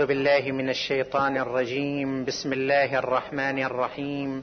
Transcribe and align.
أعوذ 0.00 0.08
بالله 0.08 0.52
من 0.52 0.68
الشيطان 0.68 1.36
الرجيم. 1.36 2.24
بسم 2.24 2.52
الله 2.52 2.98
الرحمن 2.98 3.58
الرحيم. 3.62 4.42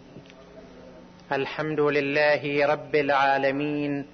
الحمد 1.31 1.79
لله 1.79 2.65
رب 2.65 2.95
العالمين 2.95 4.05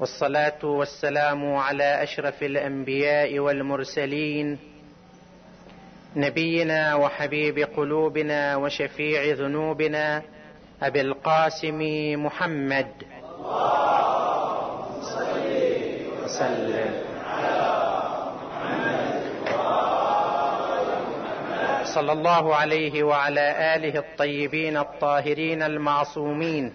والصلاة 0.00 0.64
والسلام 0.64 1.56
على 1.56 2.02
أشرف 2.02 2.42
الأنبياء 2.42 3.38
والمرسلين 3.38 4.58
نبينا 6.16 6.94
وحبيب 6.94 7.58
قلوبنا 7.76 8.56
وشفيع 8.56 9.20
ذنوبنا 9.34 10.22
أبي 10.82 11.00
القاسم 11.00 11.80
محمد. 12.24 12.92
وسلم. 16.24 17.07
صلى 21.98 22.12
الله 22.12 22.54
عليه 22.54 23.02
وعلى 23.02 23.74
آله 23.74 23.98
الطيبين 23.98 24.76
الطاهرين 24.76 25.62
المعصومين. 25.62 26.74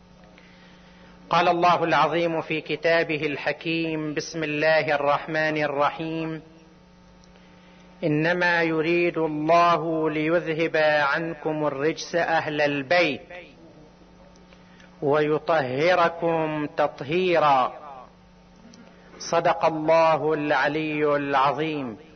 قال 1.30 1.48
الله 1.48 1.84
العظيم 1.84 2.40
في 2.40 2.60
كتابه 2.60 3.26
الحكيم 3.26 4.14
بسم 4.14 4.44
الله 4.44 4.94
الرحمن 4.94 5.56
الرحيم. 5.62 6.42
إنما 8.04 8.62
يريد 8.62 9.18
الله 9.18 10.10
ليذهب 10.10 10.76
عنكم 11.10 11.66
الرجس 11.66 12.14
أهل 12.14 12.60
البيت 12.60 13.20
ويطهركم 15.02 16.66
تطهيرا. 16.66 17.72
صدق 19.18 19.64
الله 19.64 20.32
العلي 20.32 21.16
العظيم. 21.16 22.13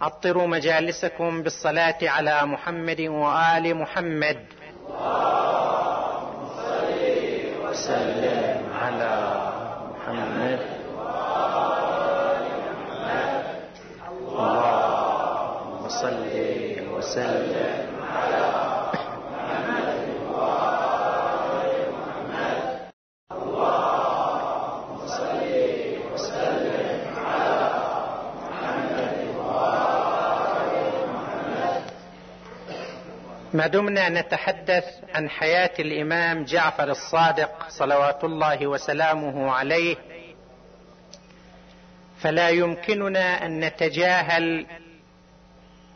عطروا 0.00 0.46
مجالسكم 0.46 1.42
بالصلاة 1.42 1.98
على 2.02 2.46
محمد 2.46 3.00
وآل 3.00 3.74
محمد. 3.74 4.38
وسلم 7.64 8.60
على 8.82 9.12
محمد. 9.94 10.60
اللهم 14.38 15.88
صل 15.88 16.32
وسلم. 16.92 17.89
ما 33.54 33.66
دمنا 33.66 34.08
نتحدث 34.08 34.84
عن 35.14 35.30
حياة 35.30 35.70
الإمام 35.78 36.44
جعفر 36.44 36.90
الصادق 36.90 37.68
صلوات 37.68 38.24
الله 38.24 38.66
وسلامه 38.66 39.50
عليه 39.50 39.96
فلا 42.20 42.48
يمكننا 42.48 43.46
أن 43.46 43.60
نتجاهل 43.64 44.66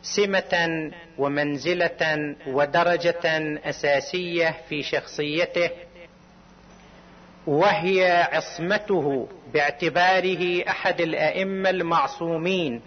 سمة 0.01 0.91
ومنزلة 1.17 2.35
ودرجة 2.47 3.21
أساسية 3.69 4.55
في 4.69 4.83
شخصيته 4.83 5.69
وهي 7.47 8.27
عصمته 8.31 9.29
باعتباره 9.53 10.69
أحد 10.69 11.01
الأئمة 11.01 11.69
المعصومين. 11.69 12.81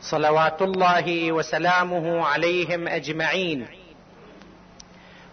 صلوات 0.00 0.62
الله 0.62 1.32
وسلامه 1.32 2.26
عليهم 2.26 2.88
أجمعين. 2.88 3.66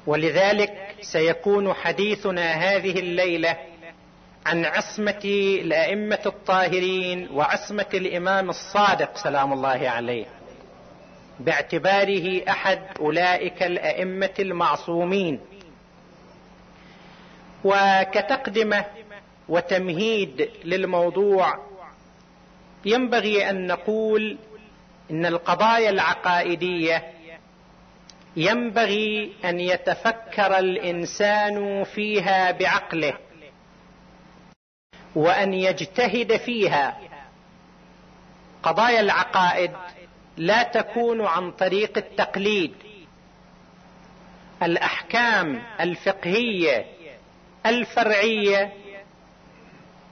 ولذلك 0.08 0.96
سيكون 1.02 1.74
حديثنا 1.74 2.52
هذه 2.54 3.00
الليلة 3.00 3.58
عن 4.46 4.66
عصمة 4.66 5.22
الأئمة 5.62 6.20
الطاهرين 6.26 7.30
وعصمة 7.34 7.86
الإمام 7.94 8.50
الصادق 8.50 9.18
سلام 9.18 9.54
الله 9.54 9.90
عليه 9.90 10.26
باعتباره 11.40 12.42
أحد 12.50 12.82
أولئك 13.00 13.64
الأئمة 13.64 14.34
المعصومين. 14.40 15.40
وكتقدمة 17.64 18.86
وتمهيد 19.50 20.50
للموضوع 20.64 21.60
ينبغي 22.86 23.50
أن 23.50 23.68
نقول 23.68 24.38
إن 25.12 25.26
القضايا 25.26 25.90
العقائدية 25.90 27.14
ينبغي 28.36 29.34
أن 29.46 29.60
يتفكر 29.60 30.60
الإنسان 30.60 31.84
فيها 31.84 32.52
بعقله 32.52 33.14
وأن 35.16 35.54
يجتهد 35.54 36.38
فيها. 36.38 36.98
قضايا 38.64 39.00
العقائد 39.00 39.72
لا 40.38 40.64
تكون 40.64 41.26
عن 41.26 41.52
طريق 41.52 41.98
التقليد. 41.98 42.74
الأحكام 44.64 45.62
الفقهية 45.80 46.86
الفرعية 47.66 48.74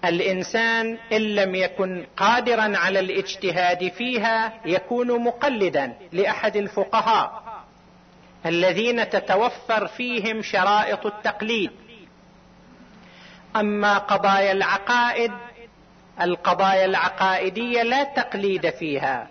الإنسان 0.09 0.97
إن 1.11 1.21
لم 1.21 1.55
يكن 1.55 2.05
قادرا 2.17 2.77
على 2.77 2.99
الاجتهاد 2.99 3.91
فيها 3.91 4.53
يكون 4.65 5.23
مقلدا 5.23 5.93
لأحد 6.11 6.55
الفقهاء 6.55 7.43
الذين 8.45 9.09
تتوفر 9.09 9.87
فيهم 9.87 10.41
شرائط 10.41 11.05
التقليد. 11.05 11.71
أما 13.55 13.97
قضايا 13.97 14.51
العقائد 14.51 15.31
القضايا 16.21 16.85
العقائدية 16.85 17.83
لا 17.83 18.03
تقليد 18.03 18.69
فيها 18.69 19.27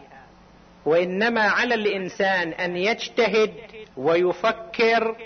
وإنما 0.87 1.41
على 1.41 1.75
الإنسان 1.75 2.49
أن 2.49 2.77
يجتهد 2.77 3.53
ويفكر 3.97 5.17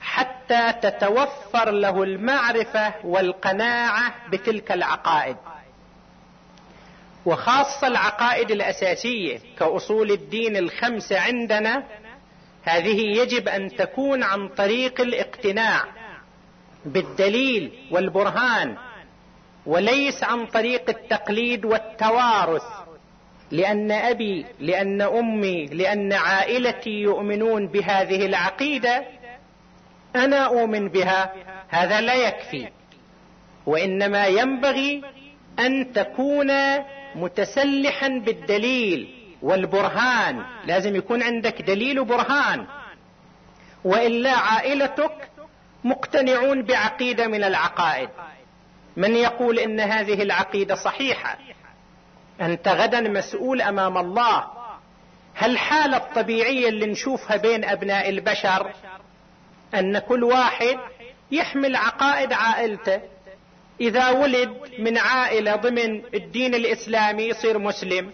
حتى 0.00 0.72
تتوفر 0.82 1.70
له 1.70 2.02
المعرفة 2.02 2.94
والقناعة 3.04 4.14
بتلك 4.30 4.72
العقائد. 4.72 5.36
وخاصة 7.26 7.86
العقائد 7.86 8.50
الأساسية 8.50 9.38
كأصول 9.58 10.10
الدين 10.10 10.56
الخمسه 10.56 11.20
عندنا 11.20 11.84
هذه 12.62 13.00
يجب 13.00 13.48
أن 13.48 13.76
تكون 13.76 14.22
عن 14.22 14.48
طريق 14.48 15.00
الاقتناع 15.00 15.84
بالدليل 16.84 17.72
والبرهان 17.90 18.76
وليس 19.66 20.24
عن 20.24 20.46
طريق 20.46 20.90
التقليد 20.90 21.64
والتوارث. 21.64 22.62
لأن 23.50 23.92
أبي 23.92 24.46
لأن 24.60 25.02
أمي 25.02 25.66
لأن 25.66 26.12
عائلتي 26.12 26.90
يؤمنون 26.90 27.66
بهذه 27.66 28.26
العقيدة 28.26 29.04
أنا 30.16 30.46
أؤمن 30.46 30.88
بها 30.88 31.32
هذا 31.68 32.00
لا 32.00 32.14
يكفي. 32.14 32.68
وإنما 33.66 34.26
ينبغي 34.26 35.02
أن 35.58 35.92
تكون 35.92 36.50
متسلحا 37.14 38.08
بالدليل 38.08 39.14
والبرهان. 39.42 40.44
لازم 40.66 40.96
يكون 40.96 41.22
عندك 41.22 41.62
دليل 41.62 42.00
وبرهان. 42.00 42.66
وإلا 43.84 44.32
عائلتك 44.32 45.28
مقتنعون 45.84 46.62
بعقيدة 46.62 47.26
من 47.26 47.44
العقائد. 47.44 48.08
من 48.96 49.16
يقول 49.16 49.58
إن 49.58 49.80
هذه 49.80 50.22
العقيدة 50.22 50.74
صحيحة؟ 50.74 51.38
أنت 52.40 52.68
غدا 52.68 53.00
مسؤول 53.00 53.62
أمام 53.62 53.98
الله. 53.98 54.44
هل 55.34 55.50
الحاله 55.50 55.96
الطبيعيه 55.96 56.68
اللي 56.68 56.86
نشوفها 56.86 57.36
بين 57.36 57.64
أبناء 57.64 58.08
البشر 58.08 58.72
أن 59.74 59.98
كل 59.98 60.24
واحد 60.24 60.78
يحمل 61.30 61.76
عقائد 61.76 62.32
عائلته. 62.32 63.00
إذا 63.80 64.10
ولد 64.10 64.50
من 64.78 64.98
عائلة 64.98 65.56
ضمن 65.56 66.02
الدين 66.14 66.54
الإسلامي 66.54 67.22
يصير 67.22 67.58
مسلم 67.58 68.12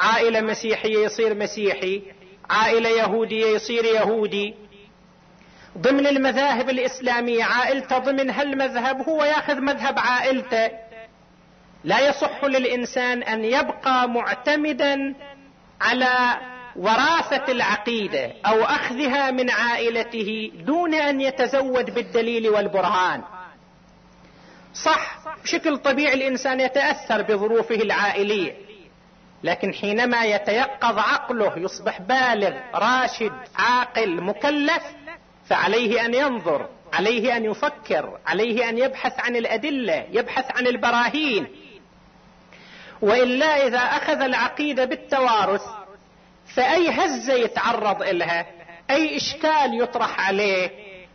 عائلة 0.00 0.40
مسيحية 0.40 0.98
يصير 1.04 1.34
مسيحي 1.34 2.02
عائلة 2.50 2.88
يهودية 2.88 3.46
يصير 3.46 3.84
يهودي. 3.84 4.54
ضمن 5.78 6.06
المذاهب 6.06 6.70
الإسلامية 6.70 7.44
عائلته 7.44 7.98
ضمن 7.98 8.30
هالمذهب 8.30 9.08
هو 9.08 9.24
ياخذ 9.24 9.60
مذهب 9.60 9.98
عائلته. 9.98 10.70
لا 11.84 12.08
يصح 12.08 12.44
للإنسان 12.44 13.22
أن 13.22 13.44
يبقى 13.44 14.08
معتمدا 14.08 15.14
على 15.80 16.40
وراثة 16.76 17.52
العقيدة 17.52 18.32
أو 18.46 18.64
أخذها 18.64 19.30
من 19.30 19.50
عائلته 19.50 20.52
دون 20.54 20.94
أن 20.94 21.20
يتزود 21.20 21.94
بالدليل 21.94 22.48
والبرهان. 22.48 23.22
صح 24.74 25.16
بشكل 25.44 25.78
طبيعي 25.78 26.14
الإنسان 26.14 26.60
يتأثر 26.60 27.22
بظروفه 27.22 27.74
العائلية 27.74 28.56
لكن 29.44 29.74
حينما 29.74 30.24
يتيقظ 30.24 30.98
عقله 30.98 31.58
يصبح 31.58 32.00
بالغ 32.00 32.54
راشد 32.74 33.32
عاقل 33.56 34.20
مكلف 34.20 34.82
فعليه 35.46 36.04
أن 36.04 36.14
ينظر 36.14 36.68
عليه 36.92 37.36
أن 37.36 37.44
يفكر 37.44 38.18
عليه 38.26 38.68
أن 38.68 38.78
يبحث 38.78 39.20
عن 39.20 39.36
الأدلة 39.36 40.06
يبحث 40.10 40.56
عن 40.56 40.66
البراهين. 40.66 41.46
وإلا 43.02 43.66
إذا 43.66 43.78
أخذ 43.78 44.20
العقيدة 44.20 44.84
بالتوارث 44.84 45.62
فأي 46.54 46.90
هزه 46.90 47.32
يتعرض 47.32 48.02
إلها 48.02 48.46
أي 48.90 49.16
إشكال 49.16 49.82
يطرح 49.82 50.26
عليه 50.26 50.70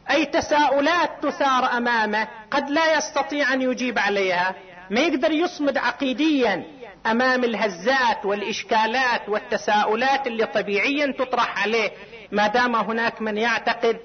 أي 0.09 0.25
تساؤلات 0.25 1.09
تثار 1.23 1.77
أمامه 1.77 2.27
قد 2.51 2.69
لا 2.69 2.97
يستطيع 2.97 3.53
أن 3.53 3.61
يجيب 3.61 3.99
عليها 3.99 4.55
ما 4.89 4.99
يقدر 4.99 5.31
يصمد 5.31 5.77
عقيديا 5.77 6.63
أمام 7.05 7.43
الهزات 7.43 8.25
والإشكالات 8.25 9.29
والتساؤلات 9.29 10.27
اللي 10.27 10.45
طبيعيا 10.45 11.13
تطرح 11.19 11.61
عليه 11.63 11.91
ما 12.31 12.47
دام 12.47 12.75
هناك 12.75 13.21
من 13.21 13.37
يعتقد 13.37 13.99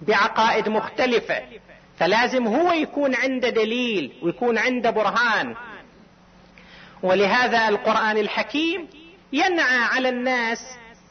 بعقائد 0.00 0.68
مختلفة. 0.68 1.42
فلازم 1.98 2.46
هو 2.46 2.72
يكون 2.72 3.14
عنده 3.14 3.48
دليل 3.48 4.12
ويكون 4.22 4.58
عنده 4.58 4.90
برهان. 4.90 5.54
ولهذا 7.02 7.68
القرآن 7.68 8.18
الحكيم 8.18 8.88
ينعى 9.32 9.78
على 9.78 10.08
الناس 10.08 10.58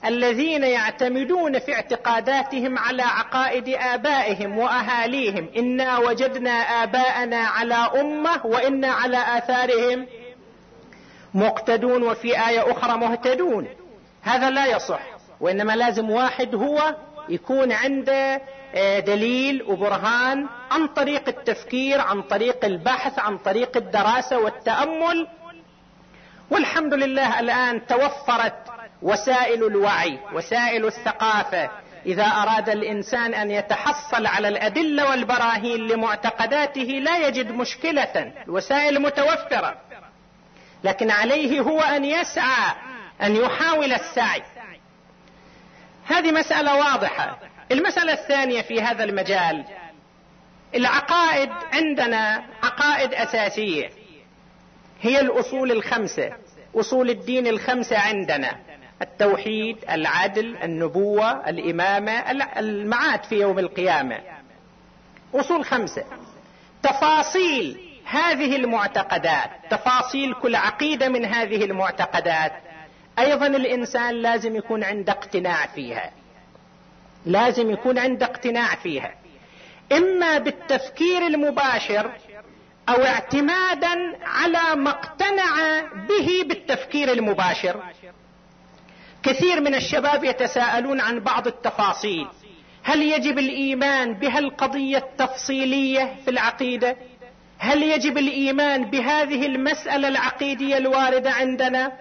الذين 0.05 0.63
يعتمدون 0.63 1.59
في 1.59 1.73
اعتقاداتهم 1.73 2.77
على 2.77 3.03
عقائد 3.03 3.69
آبائهم 3.69 4.57
وأهاليهم. 4.57 5.49
إنا 5.57 5.97
وجدنا 5.97 6.49
آباءنا 6.83 7.37
على 7.37 7.75
أمة 7.75 8.45
وإنا 8.45 8.87
على 8.87 9.17
آثارهم 9.37 10.07
مقتدون 11.33 12.03
وفي 12.03 12.47
آية 12.49 12.71
أخرى 12.71 12.97
مهتدون. 12.97 13.67
هذا 14.21 14.49
لا 14.49 14.65
يصح 14.65 15.01
وإنما 15.41 15.75
لازم 15.75 16.09
واحد 16.09 16.55
هو 16.55 16.95
يكون 17.29 17.71
عنده 17.71 18.41
آه، 18.75 18.99
دليل 18.99 19.63
وبرهان 19.63 20.47
عن 20.71 20.87
طريق 20.87 21.27
التفكير 21.27 22.01
عن 22.01 22.21
طريق 22.21 22.65
البحث 22.65 23.19
عن 23.19 23.37
طريق 23.37 23.77
الدراسة 23.77 24.39
والتأمل 24.39 25.27
والحمد 26.51 26.93
لله 26.93 27.39
الآن 27.39 27.87
توفرت 27.87 28.55
وسائل 29.01 29.63
الوعي 29.63 30.19
وسائل 30.33 30.85
الثقافة. 30.85 31.69
إذا 32.05 32.25
أراد 32.25 32.69
الإنسان 32.69 33.33
أن 33.33 33.51
يتحصل 33.51 34.25
على 34.25 34.47
الأدلة 34.47 35.09
والبراهين 35.09 35.87
لمعتقداته 35.87 36.81
لا 36.81 37.27
يجد 37.27 37.51
مشكلة. 37.51 38.33
الوسائل 38.47 39.01
متوفرة. 39.01 39.75
لكن 40.83 41.11
عليه 41.11 41.59
هو 41.59 41.81
أن 41.81 42.05
يسعى 42.05 42.75
أن 43.21 43.35
يحاول 43.35 43.93
السعي. 43.93 44.43
هذه 46.05 46.31
مسألة 46.31 46.75
واضحة. 46.75 47.39
المسألة 47.71 48.13
الثانية 48.13 48.61
في 48.61 48.81
هذا 48.81 49.03
المجال 49.03 49.65
العقائد 50.75 51.49
عندنا 51.73 52.43
عقائد 52.63 53.13
أساسية. 53.13 53.89
هي 55.01 55.19
الأصول 55.19 55.71
الخمسة. 55.71 56.33
أصول 56.75 57.09
الدين 57.09 57.47
الخمسة 57.47 57.97
عندنا. 57.97 58.55
التوحيد 59.01 59.77
العدل 59.89 60.57
النبوة 60.63 61.49
الإمامة 61.49 62.11
المعاد 62.59 63.23
في 63.23 63.35
يوم 63.35 63.59
القيامة. 63.59 64.19
أصول 65.35 65.65
خمسة. 65.65 66.03
تفاصيل 66.83 67.79
هذه 68.05 68.55
المعتقدات. 68.55 69.49
تفاصيل 69.69 70.33
كل 70.33 70.55
عقيدة 70.55 71.09
من 71.09 71.25
هذه 71.25 71.65
المعتقدات. 71.65 72.53
أيضا 73.19 73.47
الإنسان 73.47 74.15
لازم 74.15 74.55
يكون 74.55 74.83
عنده 74.83 75.11
اقتناع 75.13 75.65
فيها. 75.65 76.11
لازم 77.25 77.71
يكون 77.71 77.97
عنده 77.97 78.25
اقتناع 78.25 78.75
فيها. 78.75 79.13
إما 79.91 80.37
بالتفكير 80.37 81.27
المباشر 81.27 82.11
أو 82.89 83.05
اعتمادا 83.05 84.17
على 84.23 84.75
ما 84.75 84.89
اقتنع 84.89 85.81
به 86.09 86.43
بالتفكير 86.47 87.11
المباشر. 87.11 87.83
كثير 89.23 89.61
من 89.61 89.75
الشباب 89.75 90.23
يتساءلون 90.23 91.01
عن 91.01 91.19
بعض 91.19 91.47
التفاصيل. 91.47 92.27
هل 92.83 93.01
يجب 93.01 93.39
الإيمان 93.39 94.13
بهالقضيه 94.13 94.97
التفصيلية 94.97 96.15
في 96.25 96.31
العقيدة؟ 96.31 96.97
هل 97.59 97.83
يجب 97.83 98.17
الإيمان 98.17 98.83
بهذه 98.83 99.45
المسألة 99.45 100.07
العقيدية 100.07 100.77
الواردة 100.77 101.31
عندنا؟ 101.31 101.91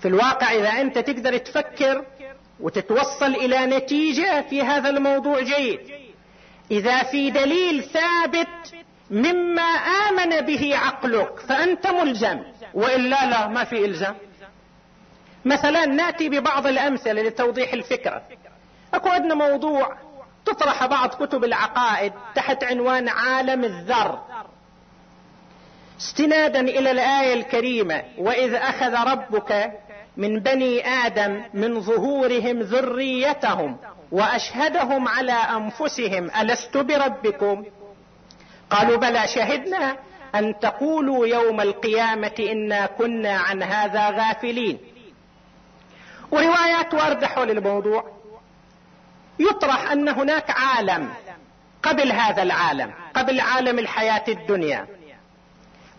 في 0.00 0.08
الواقع 0.08 0.52
إذا 0.52 0.68
أنت 0.68 0.98
تقدر 0.98 1.36
تفكر 1.36 2.04
وتتوصل 2.60 3.34
إلى 3.34 3.66
نتيجة 3.66 4.42
في 4.50 4.62
هذا 4.62 4.90
الموضوع 4.90 5.40
جيد. 5.42 5.80
إذا 6.70 7.02
في 7.02 7.30
دليل 7.30 7.82
ثابت 7.82 8.74
مما 9.10 9.62
آمن 10.08 10.40
به 10.40 10.76
عقلك 10.76 11.40
فأنت 11.40 11.86
ملزم. 11.86 12.38
وإلا 12.74 13.30
لا 13.30 13.46
ما 13.46 13.64
في 13.64 13.84
إلزام. 13.84 14.16
مثلا 15.44 15.86
نأتي 15.86 16.28
ببعض 16.28 16.66
الأمثلة 16.66 17.22
لتوضيح 17.22 17.72
الفكرة. 17.72 18.22
أكو 18.94 19.08
عندنا 19.08 19.34
موضوع 19.34 19.96
تطرح 20.46 20.86
بعض 20.86 21.08
كتب 21.08 21.44
العقائد 21.44 22.12
تحت 22.34 22.64
عنوان 22.64 23.08
عالم 23.08 23.64
الذر. 23.64 24.18
استنادا 26.00 26.60
إلى 26.60 26.90
الآية 26.90 27.34
الكريمة 27.34 28.02
وإذ 28.18 28.54
أخذ 28.54 28.94
ربك 29.10 29.72
من 30.16 30.40
بني 30.40 30.86
آدم 30.86 31.42
من 31.54 31.80
ظهورهم 31.80 32.58
ذريتهم 32.60 33.76
وأشهدهم 34.12 35.08
على 35.08 35.32
أنفسهم 35.32 36.30
ألست 36.40 36.76
بربكم؟ 36.76 37.64
قالوا 38.70 38.96
بلى 38.96 39.28
شهدنا 39.28 39.96
أن 40.34 40.58
تقولوا 40.60 41.26
يوم 41.26 41.60
القيامة 41.60 42.34
إنا 42.52 42.86
كنا 42.86 43.36
عن 43.36 43.62
هذا 43.62 44.10
غافلين. 44.10 44.78
وروايات 46.30 46.94
واردة 46.94 47.26
حول 47.26 47.50
الموضوع. 47.50 48.04
يطرح 49.38 49.90
أن 49.90 50.08
هناك 50.08 50.50
عالم 50.50 51.10
قبل 51.82 52.12
هذا 52.12 52.42
العالم 52.42 52.92
قبل 53.14 53.40
عالم 53.40 53.78
الحياة 53.78 54.24
الدنيا. 54.28 54.86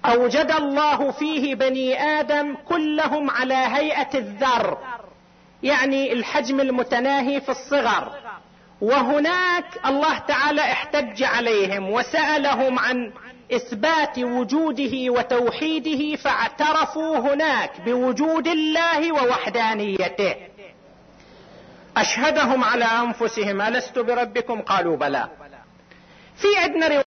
أوجد 0.06 0.52
الله 0.52 1.12
فيه 1.12 1.56
بني 1.56 2.04
آدم 2.04 2.56
كلهم 2.56 3.30
على 3.30 3.54
هيئة 3.54 4.18
الذر 4.18 4.78
يعني 5.64 6.14
الحجم 6.14 6.60
المتناهي 6.60 7.42
في 7.42 7.50
الصغر. 7.50 8.29
وهناك 8.82 9.66
الله 9.86 10.18
تعالى 10.20 10.62
احتج 10.62 11.24
عليهم 11.24 11.90
وسألهم 11.90 12.80
عن 12.80 13.12
إثبات 13.52 14.20
وجوده 14.20 14.94
وتوحيده 15.10 16.16
فاعترفوا 16.16 17.18
هناك 17.18 17.82
بوجود 17.86 18.48
الله 18.48 19.12
ووحدانيته. 19.12 20.36
أشهدهم 21.98 22.64
على 22.64 22.86
أنفسهم 22.86 23.62
ألست 23.62 24.00
بربكم؟ 24.00 24.62
قالوا 24.62 24.98
بلى. 24.98 25.30
في 26.36 26.48
عندنا 26.58 26.88
روايات 26.88 27.06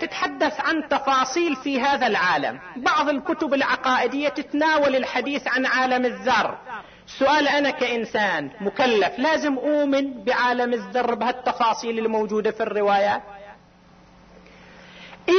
تتحدث 0.00 0.60
عن 0.60 0.88
تفاصيل 0.88 1.56
في 1.56 1.80
هذا 1.80 2.06
العالم. 2.06 2.60
بعض 2.76 3.08
الكتب 3.08 3.54
العقائدية 3.54 4.28
تتناول 4.28 4.96
الحديث 4.96 5.48
عن 5.48 5.66
عالم 5.66 6.04
الذر. 6.04 6.58
سؤال 7.06 7.48
أنا 7.48 7.70
كإنسان 7.70 8.50
مكلف 8.60 9.18
لازم 9.18 9.58
أؤمن 9.58 10.24
بعالم 10.24 10.72
الذر 10.72 11.14
بهالتفاصيل 11.14 11.98
الموجودة 11.98 12.50
في 12.50 12.62
الروايات 12.62 13.22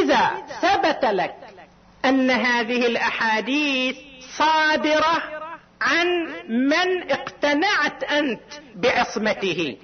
إذا 0.03 0.31
ثبت 0.61 1.05
لك 1.05 1.35
أن 2.05 2.31
هذه 2.31 2.85
الأحاديث 2.85 3.97
صادرة 4.37 5.23
عن 5.81 6.07
من 6.47 7.11
اقتنعت 7.11 8.03
أنت 8.03 8.41
بعصمته. 8.75 9.77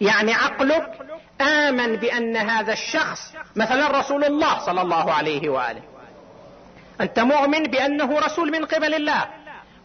يعني 0.00 0.34
عقلك 0.34 0.98
آمن 1.40 1.96
بأن 1.96 2.36
هذا 2.36 2.72
الشخص 2.72 3.32
مثلا 3.56 3.98
رسول 3.98 4.24
الله 4.24 4.58
صلى 4.58 4.82
الله 4.82 5.12
عليه 5.12 5.48
وآله. 5.48 5.82
أنت 7.00 7.18
مؤمن 7.18 7.62
بأنه 7.62 8.18
رسول 8.18 8.52
من 8.52 8.64
قبل 8.64 8.94
الله. 8.94 9.24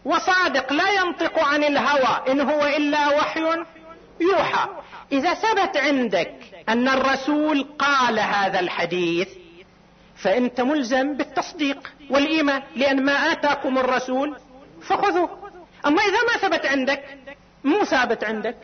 وصادق 0.04 0.72
لا 0.72 0.90
ينطق 0.90 1.38
عن 1.38 1.64
الهوى 1.64 2.32
إن 2.32 2.40
هو 2.40 2.66
إلا 2.66 3.08
وحي 3.08 3.40
يوحى. 4.20 4.68
إذا 5.12 5.34
ثبت 5.34 5.76
عندك 5.76 6.34
أن 6.68 6.88
الرسول 6.88 7.62
قال 7.78 8.18
هذا 8.18 8.60
الحديث 8.60 9.28
فأنت 10.16 10.60
ملزم 10.60 11.16
بالتصديق 11.16 11.92
والإيمان 12.10 12.62
لأن 12.76 13.04
ما 13.04 13.12
آتاكم 13.12 13.78
الرسول 13.78 14.36
فخذوه. 14.82 15.50
أما 15.86 16.02
إذا 16.02 16.18
ما 16.32 16.48
ثبت 16.48 16.66
عندك 16.66 17.18
مو 17.64 17.84
ثابت 17.84 18.24
عندك. 18.24 18.56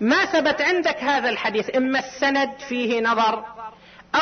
ما 0.00 0.24
ثبت 0.24 0.60
عندك 0.60 0.96
هذا 0.96 1.28
الحديث 1.28 1.76
إما 1.76 1.98
السند 1.98 2.50
فيه 2.68 3.00
نظر 3.00 3.53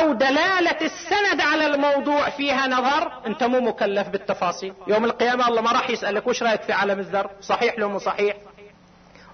أو 0.00 0.12
دلالة 0.12 0.78
السند 0.82 1.40
على 1.40 1.66
الموضوع 1.66 2.30
فيها 2.30 2.66
نظر. 2.66 3.26
أنت 3.26 3.44
مو 3.44 3.60
مكلف 3.60 4.08
بالتفاصيل. 4.08 4.74
يوم 4.86 5.04
القيامة 5.04 5.48
الله 5.48 5.62
ما 5.62 5.72
راح 5.72 5.90
يسألك 5.90 6.26
وش 6.26 6.42
رأيك 6.42 6.62
في 6.62 6.72
عالم 6.72 6.98
الذر 6.98 7.30
صحيح 7.40 7.78
لو 7.78 7.88
مو 7.88 7.98
صحيح؟ 7.98 8.36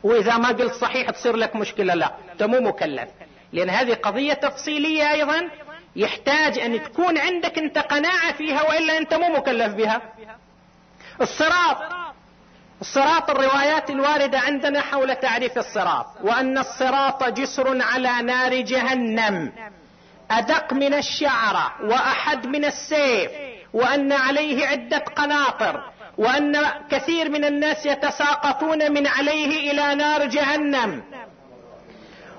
وإذا 0.02 0.36
ما 0.36 0.48
قلت 0.48 0.74
صحيح 0.74 1.10
تصير 1.10 1.36
لك 1.36 1.56
مشكلة. 1.56 1.94
لا 1.94 2.12
أنت 2.32 2.42
مو 2.42 2.60
مكلف. 2.60 3.08
لأن 3.52 3.70
هذه 3.70 3.94
قضية 3.94 4.32
تفصيلية 4.32 5.12
أيضا. 5.12 5.48
يحتاج 5.96 6.58
أن 6.58 6.82
تكون 6.82 7.18
عندك 7.18 7.58
أنت 7.58 7.78
قناعة 7.78 8.32
فيها 8.32 8.62
وإلا 8.62 8.98
أنت 8.98 9.14
مو 9.14 9.28
مكلف 9.28 9.74
بها. 9.74 10.02
الصراط. 11.20 11.76
الصراط 12.80 13.30
الروايات 13.30 13.90
الواردة 13.90 14.38
عندنا 14.38 14.80
حول 14.80 15.14
تعريف 15.16 15.58
الصراط. 15.58 16.06
وأن 16.22 16.58
الصراط 16.58 17.24
جسر 17.24 17.82
على 17.82 18.22
نار 18.22 18.54
جهنم. 18.54 19.52
أدق 20.30 20.72
من 20.72 20.94
الشعرة 20.94 21.72
وأحد 21.82 22.46
من 22.46 22.64
السيف 22.64 23.30
وأن 23.72 24.12
عليه 24.12 24.66
عدة 24.66 24.98
قناطر 24.98 25.82
وأن 26.18 26.66
كثير 26.90 27.30
من 27.30 27.44
الناس 27.44 27.86
يتساقطون 27.86 28.92
من 28.92 29.06
عليه 29.06 29.70
إلى 29.70 29.94
نار 29.94 30.26
جهنم. 30.26 31.02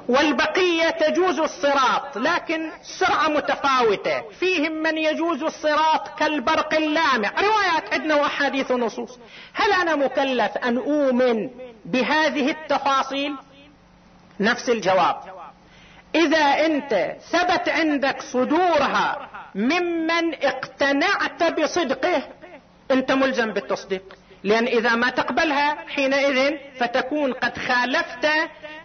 والبقية 0.09 0.89
تجوز 0.89 1.39
الصراط 1.39 2.17
لكن 2.17 2.71
سرعة 2.99 3.27
متفاوتة. 3.27 4.21
فيهم 4.39 4.71
من 4.71 4.97
يجوز 4.97 5.43
الصراط 5.43 6.19
كالبرق 6.19 6.73
اللامع. 6.73 7.31
روايات 7.41 7.93
عندنا 7.93 8.15
وأحاديث 8.15 8.71
ونصوص. 8.71 9.19
هل 9.53 9.71
أنا 9.71 9.95
مكلف 9.95 10.57
أن 10.57 10.77
أؤمن 10.77 11.49
بهذه 11.85 12.51
التفاصيل؟ 12.51 13.35
نفس 14.39 14.69
الجواب. 14.69 15.38
إذا 16.15 16.65
أنت 16.65 17.15
ثبت 17.31 17.69
عندك 17.69 18.21
صدورها 18.21 19.29
ممن 19.55 20.33
اقتنعت 20.43 21.43
بصدقه 21.43 22.23
أنت 22.91 23.11
ملزم 23.11 23.51
بالتصديق. 23.53 24.03
لأن 24.43 24.67
إذا 24.67 24.95
ما 24.95 25.09
تقبلها 25.09 25.77
حينئذ 25.87 26.57
فتكون 26.79 27.33
قد 27.33 27.57
خالفت 27.57 28.27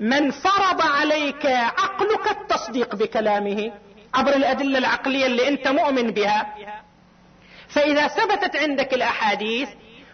من 0.00 0.30
فرض 0.30 0.82
عليك 0.82 1.46
عقلك 1.46 2.30
التصديق 2.30 2.96
بكلامه 2.96 3.72
عبر 4.14 4.36
الأدلة 4.36 4.78
العقلية 4.78 5.26
اللي 5.26 5.48
أنت 5.48 5.68
مؤمن 5.68 6.10
بها. 6.10 6.54
فإذا 7.68 8.08
ثبتت 8.08 8.56
عندك 8.56 8.94
الأحاديث 8.94 9.68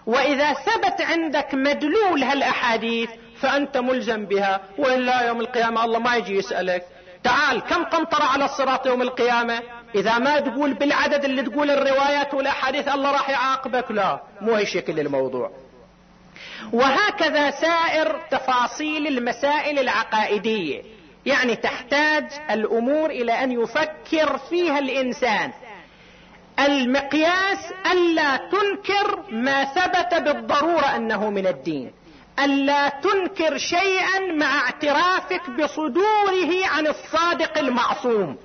وإذا 0.07 0.53
ثبت 0.53 1.01
عندك 1.01 1.55
مدلول 1.55 2.23
هالأحاديث 2.23 3.11
فأنت 3.41 3.77
ملزم 3.77 4.25
بها. 4.27 4.61
وإلا 4.79 5.21
يوم 5.21 5.41
القيامة 5.41 5.85
الله 5.85 5.99
ما 5.99 6.17
يجي 6.17 6.35
يسألك. 6.35 6.85
تعال 7.25 7.61
كم 7.61 7.85
قنطرة 7.85 8.25
على 8.25 8.45
الصراط 8.45 8.87
يوم 8.87 9.03
القيامة؟ 9.03 9.63
إذا 9.95 10.19
ما 10.19 10.41
تقول 10.41 10.75
بالعدد 10.75 11.25
اللي 11.25 11.43
تقول 11.43 11.71
الروايات 11.71 12.35
والاحاديث 12.35 12.89
الله 12.89 13.13
راح 13.13 13.31
يعاقبك. 13.31 13.91
لا 13.91 14.21
مو 14.41 14.55
هي 14.55 14.67
شكل 14.67 15.01
الموضوع. 15.01 15.51
وهكذا 16.73 17.51
سائر 17.51 18.21
تفاصيل 18.31 19.07
المسائل 19.07 19.79
العقائدية. 19.79 20.83
يعني 21.27 21.57
تحتاج 21.57 22.25
الأمور 22.51 23.11
إلى 23.11 23.33
أن 23.33 23.53
يفكر 23.53 24.39
فيها 24.39 24.79
الإنسان. 24.79 25.53
المقياس 26.59 27.73
ألا 27.93 28.37
تنكر 28.37 29.25
ما 29.31 29.65
ثبت 29.65 30.15
بالضرورة 30.15 30.97
أنه 30.97 31.31
من 31.31 31.47
الدين. 31.47 31.93
الا 32.45 32.89
تنكر 32.89 33.59
شيئا 33.59 34.33
مع 34.33 34.61
اعترافك 34.61 35.51
بصدوره 35.51 36.67
عن 36.67 36.87
الصادق 36.87 37.59
المعصوم. 37.59 38.37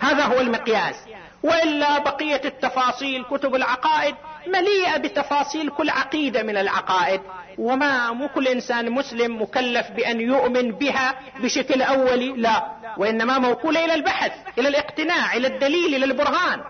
هذا 0.00 0.24
هو 0.24 0.40
المقياس. 0.40 0.94
وإلا 1.42 1.98
بقية 1.98 2.40
التفاصيل 2.44 3.24
كتب 3.24 3.54
العقائد 3.54 4.14
مليئة 4.46 4.96
بتفاصيل 4.96 5.68
كل 5.70 5.90
عقيدة 5.90 6.42
من 6.42 6.56
العقائد. 6.56 7.20
وما 7.58 8.12
مو 8.12 8.28
كل 8.28 8.48
إنسان 8.48 8.92
مسلم 8.92 9.42
مكلف 9.42 9.90
بأن 9.90 10.20
يؤمن 10.20 10.72
بها 10.72 11.14
بشكل 11.40 11.82
أولي 11.82 12.32
لا. 12.32 12.70
وإنما 12.96 13.38
موكوله 13.38 13.84
إلى 13.84 13.94
البحث 13.94 14.32
إلى 14.58 14.68
الاقتناع 14.68 15.36
إلى 15.36 15.46
الدليل 15.46 15.94
إلى 15.94 16.04
البرهان. 16.04 16.60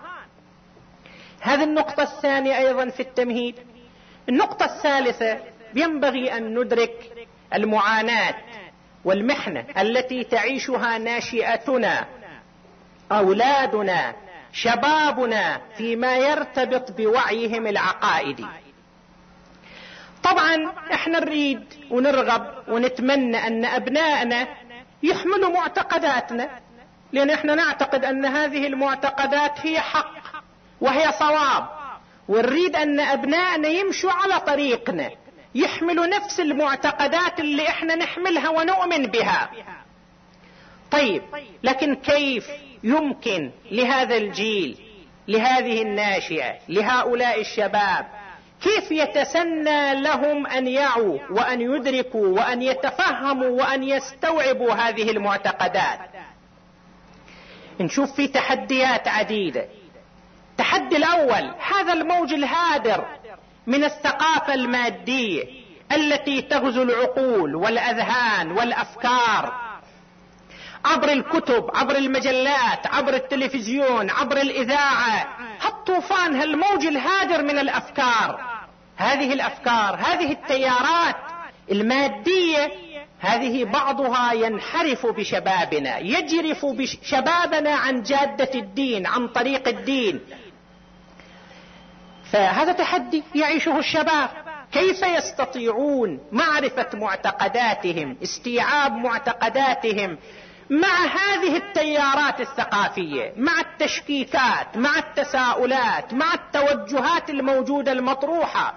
هذه 1.41 1.63
النقطة 1.63 2.03
الثانية 2.03 2.57
أيضا 2.57 2.89
في 2.89 2.99
التمهيد. 2.99 3.55
النقطة 4.29 4.65
الثالثة 4.65 5.39
ينبغي 5.75 6.37
أن 6.37 6.59
ندرك 6.59 7.27
المعاناة 7.53 8.35
والمحنة 9.05 9.65
التي 9.77 10.23
تعيشها 10.23 10.97
ناشئتنا 10.97 12.05
أولادنا 13.11 14.15
شبابنا 14.53 15.61
فيما 15.77 16.17
يرتبط 16.17 16.91
بوعيهم 16.91 17.67
العقائدي. 17.67 18.45
طبعا 20.23 20.73
إحنا 20.93 21.19
نريد 21.19 21.63
ونرغب 21.91 22.47
ونتمنى 22.67 23.47
أن 23.47 23.65
ابنائنا 23.65 24.47
يحملوا 25.03 25.49
معتقداتنا 25.49 26.49
لأن 27.11 27.29
إحنا 27.29 27.55
نعتقد 27.55 28.05
أن 28.05 28.25
هذه 28.25 28.67
المعتقدات 28.67 29.65
هي 29.65 29.79
حق 29.79 30.43
وهي 30.81 31.11
صواب 31.19 31.67
ونريد 32.27 32.75
أن 32.75 32.99
ابنائنا 32.99 33.67
يمشوا 33.67 34.11
على 34.11 34.39
طريقنا. 34.39 35.09
يحملوا 35.57 36.05
نفس 36.05 36.39
المعتقدات 36.39 37.39
اللي 37.39 37.67
إحنا 37.67 37.95
نحملها 37.95 38.49
ونؤمن 38.49 39.05
بها. 39.07 39.49
طيب 40.91 41.21
لكن 41.63 41.95
كيف 41.95 42.47
يمكن 42.83 43.51
لهذا 43.71 44.15
الجيل 44.17 44.77
لهذه 45.27 45.81
الناشئة 45.81 46.53
لهؤلاء 46.69 47.41
الشباب 47.41 48.05
كيف 48.61 48.91
يتسنى 48.91 50.01
لهم 50.01 50.47
أن 50.47 50.67
يعوا 50.67 51.19
وأن 51.31 51.61
يدركوا 51.61 52.27
وأن 52.27 52.61
يتفهموا 52.61 53.49
وأن 53.49 53.83
يستوعبوا 53.83 54.73
هذه 54.73 55.11
المعتقدات؟ 55.11 55.99
نشوف 57.79 58.15
في 58.15 58.27
تحديات 58.27 59.07
عديدة. 59.07 59.65
التحدي 60.51 60.97
الأول 60.97 61.53
هذا 61.59 61.93
الموج 61.93 62.33
الهادر 62.33 63.05
من 63.67 63.83
الثقافة 63.83 64.53
المادية 64.53 65.43
التي 65.91 66.41
تغزو 66.41 66.83
العقول 66.83 67.55
والأذهان 67.55 68.51
والأفكار. 68.51 69.53
عبر 70.85 71.11
الكتب 71.11 71.69
عبر 71.75 71.95
المجلات 71.95 72.87
عبر 72.87 73.13
التلفزيون 73.13 74.09
عبر 74.09 74.37
الإذاعة 74.37 75.27
هالطوفان 75.61 76.35
هالموج 76.35 76.85
الهادر 76.85 77.43
من 77.43 77.59
الأفكار. 77.59 78.57
هذه 78.97 79.33
الأفكار 79.33 79.95
هذه 79.95 80.31
التيارات 80.31 81.15
المادية 81.71 82.71
هذه 83.19 83.63
بعضها 83.63 84.33
ينحرف 84.33 85.05
بشبابنا 85.05 85.97
يجرف 85.97 86.65
بشبابنا 86.65 87.75
عن 87.75 88.03
جادة 88.03 88.59
الدين 88.59 89.07
عن 89.07 89.27
طريق 89.27 89.67
الدين. 89.67 90.19
فهذا 92.31 92.71
تحدي 92.71 93.23
يعيشه 93.35 93.79
الشباب. 93.79 94.29
كيف 94.71 95.01
يستطيعون 95.03 96.19
معرفة 96.31 96.87
معتقداتهم 96.93 98.17
استيعاب 98.23 98.91
معتقداتهم 98.91 100.17
مع 100.69 101.05
هذه 101.05 101.55
التيارات 101.57 102.41
الثقافية 102.41 103.33
مع 103.37 103.59
التشكيكات 103.59 104.77
مع 104.77 104.97
التساؤلات 104.97 106.13
مع 106.13 106.33
التوجهات 106.33 107.29
الموجودة 107.29 107.91
المطروحة؟ 107.91 108.73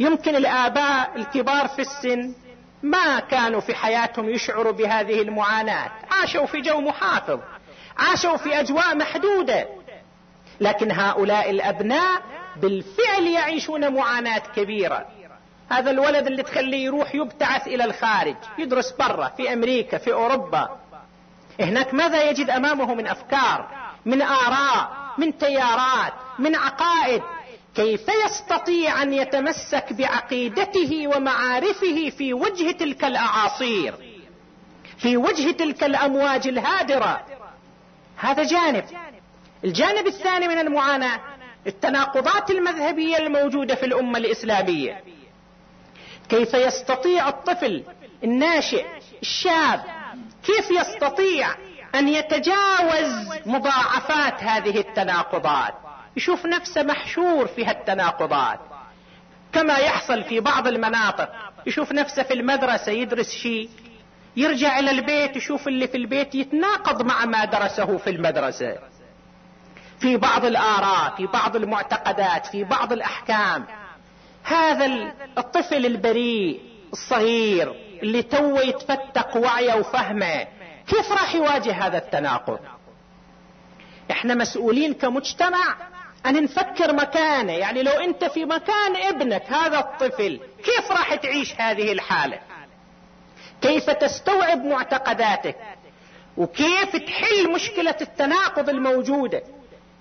يمكن 0.00 0.36
الآباء 0.36 1.10
الكبار 1.16 1.68
في 1.68 1.82
السن 1.82 2.34
ما 2.82 3.20
كانوا 3.20 3.60
في 3.60 3.74
حياتهم 3.74 4.28
يشعروا 4.28 4.72
بهذه 4.72 5.22
المعاناة. 5.22 5.90
عاشوا 6.10 6.46
في 6.46 6.60
جو 6.60 6.80
محافظ 6.80 7.40
عاشوا 7.98 8.36
في 8.36 8.60
أجواء 8.60 8.96
محدودة. 8.96 9.66
لكن 10.60 10.92
هؤلاء 10.92 11.50
الأبناء 11.50 12.22
بالفعل 12.56 13.26
يعيشون 13.26 13.94
معاناة 13.94 14.42
كبيرة. 14.56 15.06
هذا 15.70 15.90
الولد 15.90 16.26
اللي 16.26 16.42
تخليه 16.42 16.84
يروح 16.84 17.14
يبتعث 17.14 17.66
إلى 17.66 17.84
الخارج 17.84 18.36
يدرس 18.58 18.92
برا 18.92 19.28
في 19.28 19.52
أمريكا 19.52 19.98
في 19.98 20.12
أوروبا. 20.12 20.68
هناك 21.60 21.94
ماذا 21.94 22.30
يجد 22.30 22.50
أمامه 22.50 22.94
من 22.94 23.06
أفكار 23.06 23.68
من 24.06 24.22
آراء 24.22 25.04
من 25.18 25.38
تيارات 25.38 26.12
من 26.38 26.56
عقائد؟ 26.56 27.22
كيف 27.74 28.00
يستطيع 28.24 29.02
أن 29.02 29.12
يتمسك 29.12 29.92
بعقيدته 29.92 31.08
ومعارفه 31.16 32.10
في 32.18 32.34
وجه 32.34 32.70
تلك 32.70 33.04
الأعاصير 33.04 33.94
في 34.98 35.16
وجه 35.16 35.50
تلك 35.50 35.84
الأمواج 35.84 36.48
الهادرة؟ 36.48 37.20
هذا 38.16 38.42
جانب. 38.42 38.84
الجانب 39.64 40.06
الثاني 40.06 40.48
من 40.48 40.58
المعاناة 40.58 41.20
التناقضات 41.66 42.50
المذهبية 42.50 43.16
الموجودة 43.16 43.74
في 43.74 43.86
الأمة 43.86 44.18
الإسلامية. 44.18 45.00
كيف 46.28 46.54
يستطيع 46.54 47.28
الطفل 47.28 47.84
الناشئ 48.24 48.84
الشاب 49.22 49.80
كيف 50.44 50.70
يستطيع 50.70 51.48
أن 51.94 52.08
يتجاوز 52.08 53.28
مضاعفات 53.46 54.42
هذه 54.42 54.78
التناقضات؟ 54.78 55.74
يشوف 56.16 56.46
نفسه 56.46 56.82
محشور 56.82 57.46
في 57.46 57.64
هالتناقضات. 57.64 58.60
كما 59.52 59.76
يحصل 59.78 60.24
في 60.24 60.40
بعض 60.40 60.66
المناطق 60.68 61.28
يشوف 61.66 61.92
نفسه 61.92 62.22
في 62.22 62.34
المدرسة 62.34 62.92
يدرس 62.92 63.30
شيء 63.30 63.68
يرجع 64.36 64.78
إلى 64.78 64.90
البيت 64.90 65.36
يشوف 65.36 65.68
اللي 65.68 65.88
في 65.88 65.96
البيت 65.96 66.34
يتناقض 66.34 67.02
مع 67.02 67.24
ما 67.24 67.44
درسه 67.44 67.96
في 67.96 68.10
المدرسة. 68.10 68.93
في 70.00 70.16
بعض 70.16 70.44
الآراء 70.44 71.14
في 71.16 71.26
بعض 71.26 71.56
المعتقدات 71.56 72.46
في 72.46 72.64
بعض 72.64 72.92
الأحكام. 72.92 73.64
هذا 74.44 74.86
الطفل 75.38 75.86
البريء 75.86 76.60
الصغير 76.92 77.74
اللي 78.02 78.22
تو 78.22 78.56
يتفتق 78.56 79.36
وعيه 79.36 79.74
وفهمه 79.74 80.46
كيف 80.86 81.12
راح 81.12 81.34
يواجه 81.34 81.72
هذا 81.86 81.98
التناقض؟ 81.98 82.58
إحنا 84.10 84.34
مسؤولين 84.34 84.94
كمجتمع 84.94 85.76
أن 86.26 86.44
نفكر 86.44 86.92
مكانه. 86.92 87.52
يعني 87.52 87.82
لو 87.82 87.92
أنت 87.92 88.24
في 88.24 88.44
مكان 88.44 88.96
ابنك 88.96 89.52
هذا 89.52 89.78
الطفل 89.78 90.40
كيف 90.64 90.90
راح 90.90 91.14
تعيش 91.14 91.54
هذه 91.60 91.92
الحالة؟ 91.92 92.38
كيف 93.62 93.90
تستوعب 93.90 94.64
معتقداتك؟ 94.64 95.56
وكيف 96.36 96.96
تحل 96.96 97.52
مشكلة 97.54 97.96
التناقض 98.00 98.68
الموجودة؟ 98.68 99.42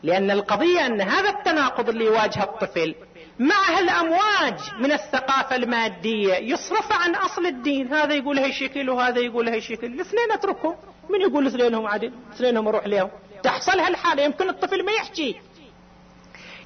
لأن 0.04 0.32
القضية 0.32 0.86
أن 0.86 1.02
هذا 1.02 1.30
التناقض 1.30 1.90
اللي 1.90 2.06
يواجه 2.06 2.44
الطفل 2.44 2.96
مع 3.40 3.70
هالأمواج 3.78 4.60
من 4.80 4.92
الثقافة 4.92 5.56
المادية 5.56 6.34
يصرف 6.34 6.92
عن 6.92 7.16
أصل 7.16 7.46
الدين. 7.46 7.94
هذا 7.94 8.14
يقول 8.14 8.40
هالشكل 8.40 8.90
وهذا 8.90 9.20
يقول 9.20 9.50
هالشكل 9.50 9.88
الاثنين 9.88 10.32
اتركهم 10.32 10.76
من 11.10 11.22
يقول 11.22 11.48
اثنينهم 11.48 11.88
عدل؟ 11.88 12.14
اثنينهم 12.34 12.68
أروح 12.68 12.88
لهم. 12.88 13.10
تحصل 13.44 13.80
هالحالة. 13.80 14.24
يمكن 14.24 14.50
الطفل 14.50 14.86
ما 14.86 14.92
يحكي. 14.92 15.36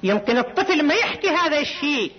يمكن 0.02 0.38
الطفل 0.38 0.82
ما 0.82 0.94
يحكي 0.94 1.28
هذا 1.28 1.58
الشيء. 1.58 2.12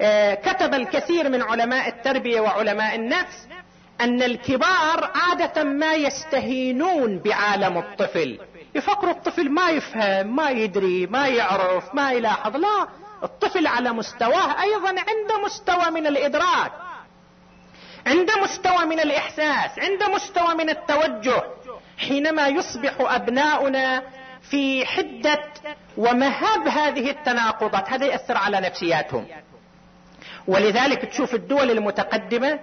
آه 0.00 0.34
كتب 0.34 0.74
الكثير 0.74 1.28
من 1.28 1.42
علماء 1.42 1.88
التربية 1.88 2.40
وعلماء 2.40 2.94
النفس 2.94 3.48
أن 4.00 4.22
الكبار 4.22 5.10
عادة 5.14 5.64
ما 5.64 5.94
يستهينون 5.94 7.18
بعالم 7.18 7.78
الطفل. 7.78 8.38
يفكروا 8.74 9.10
الطفل 9.10 9.50
ما 9.50 9.70
يفهم 9.70 10.36
ما 10.36 10.50
يدري 10.50 11.06
ما 11.06 11.28
يعرف 11.28 11.94
ما 11.94 12.12
يلاحظ. 12.12 12.56
لا 12.56 12.88
الطفل 13.22 13.66
على 13.66 13.92
مستواه 13.92 14.62
أيضا 14.62 14.88
عنده 14.88 15.44
مستوى 15.44 15.90
من 15.90 16.06
الإدراك 16.06 16.72
عنده 18.06 18.42
مستوى 18.42 18.84
من 18.84 19.00
الإحساس 19.00 19.78
عنده 19.78 20.08
مستوى 20.14 20.54
من 20.54 20.70
التوجه. 20.70 21.42
حينما 21.98 22.48
يصبح 22.48 22.94
أبناؤنا 23.00 24.02
في 24.50 24.86
حدة 24.86 25.44
ومهاب 25.96 26.68
هذه 26.68 27.10
التناقضات 27.10 27.90
هذا 27.90 28.06
يأثر 28.06 28.36
على 28.36 28.60
نفسياتهم. 28.60 29.26
ولذلك 30.46 31.04
تشوف 31.04 31.34
الدول 31.34 31.70
المتقدمة 31.70 32.60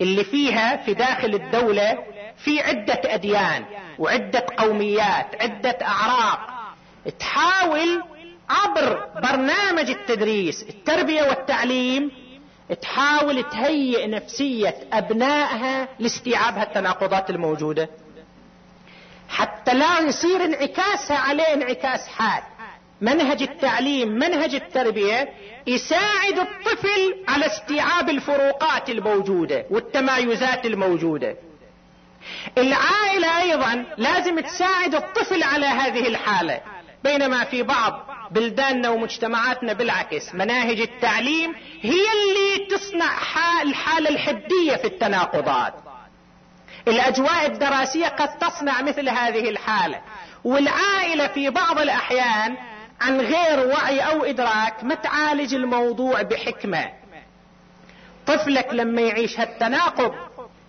اللي 0.00 0.24
فيها 0.24 0.76
في 0.76 0.94
داخل 0.94 1.34
الدولة 1.34 1.98
في 2.36 2.60
عدة 2.60 3.00
أديان. 3.04 3.64
وعدة 3.98 4.46
قوميات 4.58 5.42
عدة 5.42 5.78
أعراق. 5.82 6.40
تحاول 7.18 8.02
عبر 8.50 9.06
برنامج 9.22 9.90
التدريس 9.90 10.62
التربية 10.62 11.22
والتعليم 11.22 12.10
تحاول 12.82 13.44
تهيئ 13.50 14.06
نفسية 14.06 14.74
أبنائها 14.92 15.88
لاستيعاب 15.98 16.58
هالتناقضات 16.58 17.30
الموجودة. 17.30 17.88
حتى 19.28 19.74
لا 19.74 20.00
يصير 20.00 20.44
انعكاسها 20.44 21.18
عليه 21.18 21.54
انعكاس 21.54 22.08
حاد. 22.08 22.42
منهج 23.00 23.42
التعليم 23.42 24.08
منهج 24.08 24.54
التربية 24.54 25.28
يساعد 25.66 26.38
الطفل 26.38 27.24
على 27.28 27.46
استيعاب 27.46 28.08
الفروقات 28.08 28.90
الموجودة 28.90 29.66
والتمايزات 29.70 30.66
الموجودة. 30.66 31.36
العائلة 32.58 33.38
أيضا 33.42 33.84
لازم 33.96 34.40
تساعد 34.40 34.94
الطفل 34.94 35.42
على 35.42 35.66
هذه 35.66 36.08
الحالة 36.08 36.60
بينما 37.04 37.44
في 37.44 37.62
بعض 37.62 38.08
بلداننا 38.30 38.88
ومجتمعاتنا 38.88 39.72
بالعكس 39.72 40.34
مناهج 40.34 40.80
التعليم 40.80 41.54
هي 41.80 42.00
اللي 42.12 42.66
تصنع 42.70 43.18
الحالة 43.62 44.08
الحدية 44.08 44.76
في 44.76 44.84
التناقضات. 44.84 45.74
الأجواء 46.88 47.46
الدراسية 47.46 48.06
قد 48.06 48.38
تصنع 48.38 48.82
مثل 48.82 49.08
هذه 49.08 49.48
الحالة. 49.48 50.00
والعائلة 50.44 51.26
في 51.26 51.50
بعض 51.50 51.78
الأحيان 51.78 52.56
عن 53.00 53.20
غير 53.20 53.66
وعي 53.66 54.00
أو 54.00 54.24
إدراك 54.24 54.84
ما 54.84 54.94
تعالج 54.94 55.54
الموضوع 55.54 56.22
بحكمة. 56.22 56.90
طفلك 58.26 58.68
لما 58.72 59.00
يعيش 59.00 59.40
هالتناقض 59.40 60.14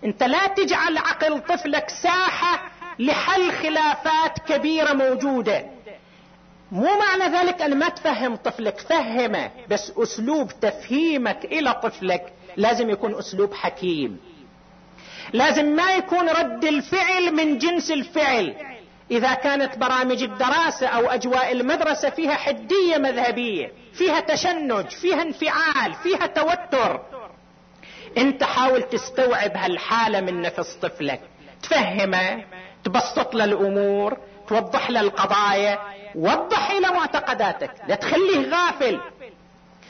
انت 0.06 0.24
لا 0.24 0.48
تجعل 0.48 0.98
عقل 0.98 1.40
طفلك 1.40 1.90
ساحة 1.90 2.72
لحل 3.00 3.52
خلافات 3.52 4.40
كبيرة 4.48 4.94
موجودة. 4.94 5.66
مو 6.72 6.88
معنى 7.00 7.38
ذلك 7.38 7.62
أن 7.62 7.80
ما 7.80 7.90
تفهم 7.90 8.36
طفلك 8.36 8.80
فهمه 8.80 9.52
بس 9.70 9.94
أسلوب 9.98 10.52
تفهيمك 10.62 11.46
إلى 11.46 11.74
طفلك 11.74 12.34
لازم 12.58 12.90
يكون 12.90 13.16
أسلوب 13.16 13.54
حكيم. 13.54 14.20
لازم 15.34 15.66
ما 15.66 15.96
يكون 15.96 16.30
رد 16.30 16.66
الفعل 16.66 17.36
من 17.36 17.58
جنس 17.58 17.92
الفعل. 17.92 18.56
إذا 19.12 19.34
كانت 19.34 19.78
برامج 19.78 20.24
الدراسة 20.24 20.88
أو 20.88 21.10
أجواء 21.10 21.52
المدرسة 21.52 22.10
فيها 22.10 22.34
حدية 22.34 22.98
مذهبية 22.98 23.72
فيها 23.94 24.20
تشنج 24.20 24.88
فيها 24.90 25.22
انفعال 25.22 25.94
فيها 26.04 26.28
توتر 26.28 27.02
انت 28.20 28.44
حاول 28.44 28.82
تستوعب 28.84 29.58
هالحالة 29.58 30.22
من 30.22 30.42
نفس 30.42 30.74
طفلك. 30.82 31.22
تفهمه 31.64 32.44
تبسط 32.84 33.36
له 33.36 33.44
الأمور 33.44 34.18
توضح 34.48 34.90
له 34.90 35.00
القضايا 35.02 35.80
وضح 36.16 36.72
له 36.72 36.94
معتقداتك. 36.94 37.72
لا 37.88 37.96
تخليه 37.96 38.50
غافل. 38.50 39.00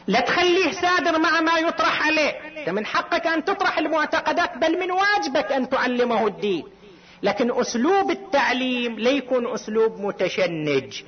لا 0.08 0.20
تخليه 0.20 0.72
سادر 0.72 1.20
مع 1.20 1.42
ما 1.42 1.60
يطرح 1.60 2.08
عليه. 2.08 2.32
انت 2.58 2.70
من 2.70 2.86
حقك 2.86 3.28
أن 3.28 3.46
تطرح 3.46 3.78
المعتقدات 3.78 4.58
بل 4.58 4.80
من 4.80 4.92
واجبك 4.92 5.52
أن 5.52 5.70
تعلمه 5.70 6.28
الدين. 6.28 6.64
لكن 7.24 7.60
أسلوب 7.60 8.12
التعليم 8.12 9.00
ليكون 9.00 9.54
أسلوب 9.54 10.00
متشنج. 10.00 11.02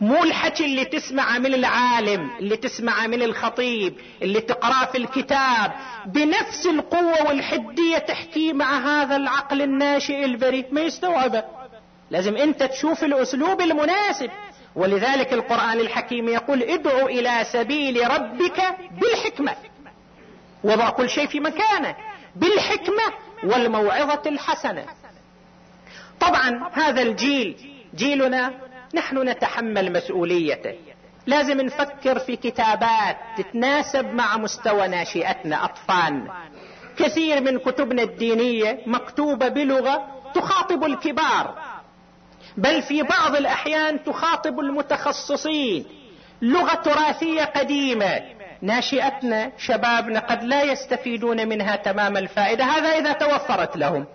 مو 0.00 0.22
الحكي 0.24 0.64
اللي 0.64 0.84
تسمعه 0.84 1.38
من 1.38 1.54
العالم 1.54 2.30
اللي 2.40 2.56
تسمعه 2.56 3.06
من 3.06 3.22
الخطيب 3.22 3.94
اللي 4.22 4.40
تقراه 4.40 4.84
في 4.84 4.98
الكتاب. 4.98 5.72
بنفس 6.06 6.66
القوة 6.66 7.28
والحدية 7.28 7.98
تحكي 7.98 8.52
مع 8.52 8.78
هذا 8.78 9.16
العقل 9.16 9.62
الناشئ 9.62 10.24
البريء. 10.24 10.66
ما 10.72 10.80
يستوعبه 10.80 11.44
لازم 12.10 12.36
أنت 12.36 12.62
تشوف 12.62 13.04
الأسلوب 13.04 13.60
المناسب. 13.60 14.30
ولذلك 14.76 15.32
القرآن 15.32 15.80
الحكيم 15.80 16.28
يقول 16.28 16.62
ادعو 16.62 17.06
إلى 17.06 17.44
سبيل 17.52 18.10
ربك 18.10 18.76
بالحكمة. 19.00 19.54
وضع 20.64 20.90
كل 20.90 21.10
شيء 21.10 21.26
في 21.26 21.40
مكانه. 21.40 21.96
بالحكمة 22.36 23.02
والموعظة 23.44 24.22
الحسنة. 24.26 24.84
طبعا 26.20 26.70
هذا 26.72 27.02
الجيل 27.02 27.56
جيلنا 27.94 28.67
نحن 28.94 29.28
نتحمل 29.28 29.92
مسؤوليته. 29.92 30.74
لازم 31.26 31.60
نفكر 31.60 32.18
في 32.18 32.36
كتابات 32.36 33.16
تتناسب 33.36 34.14
مع 34.14 34.36
مستوى 34.36 34.88
ناشئتنا 34.88 35.64
اطفالنا 35.64 36.32
كثير 36.98 37.40
من 37.40 37.58
كتبنا 37.58 38.02
الدينية 38.02 38.80
مكتوبة 38.86 39.48
بلغة 39.48 40.06
تخاطب 40.34 40.84
الكبار 40.84 41.54
بل 42.56 42.82
في 42.82 43.02
بعض 43.02 43.36
الأحيان 43.36 44.04
تخاطب 44.04 44.60
المتخصصين. 44.60 45.84
لغة 46.42 46.74
تراثية 46.74 47.44
قديمة. 47.44 48.22
ناشئتنا 48.62 49.52
شبابنا 49.58 50.20
قد 50.20 50.44
لا 50.44 50.62
يستفيدون 50.62 51.48
منها 51.48 51.76
تمام 51.76 52.16
الفائدة. 52.16 52.64
هذا 52.64 52.88
إذا 52.88 53.12
توفرت 53.12 53.76
لهم. 53.76 54.06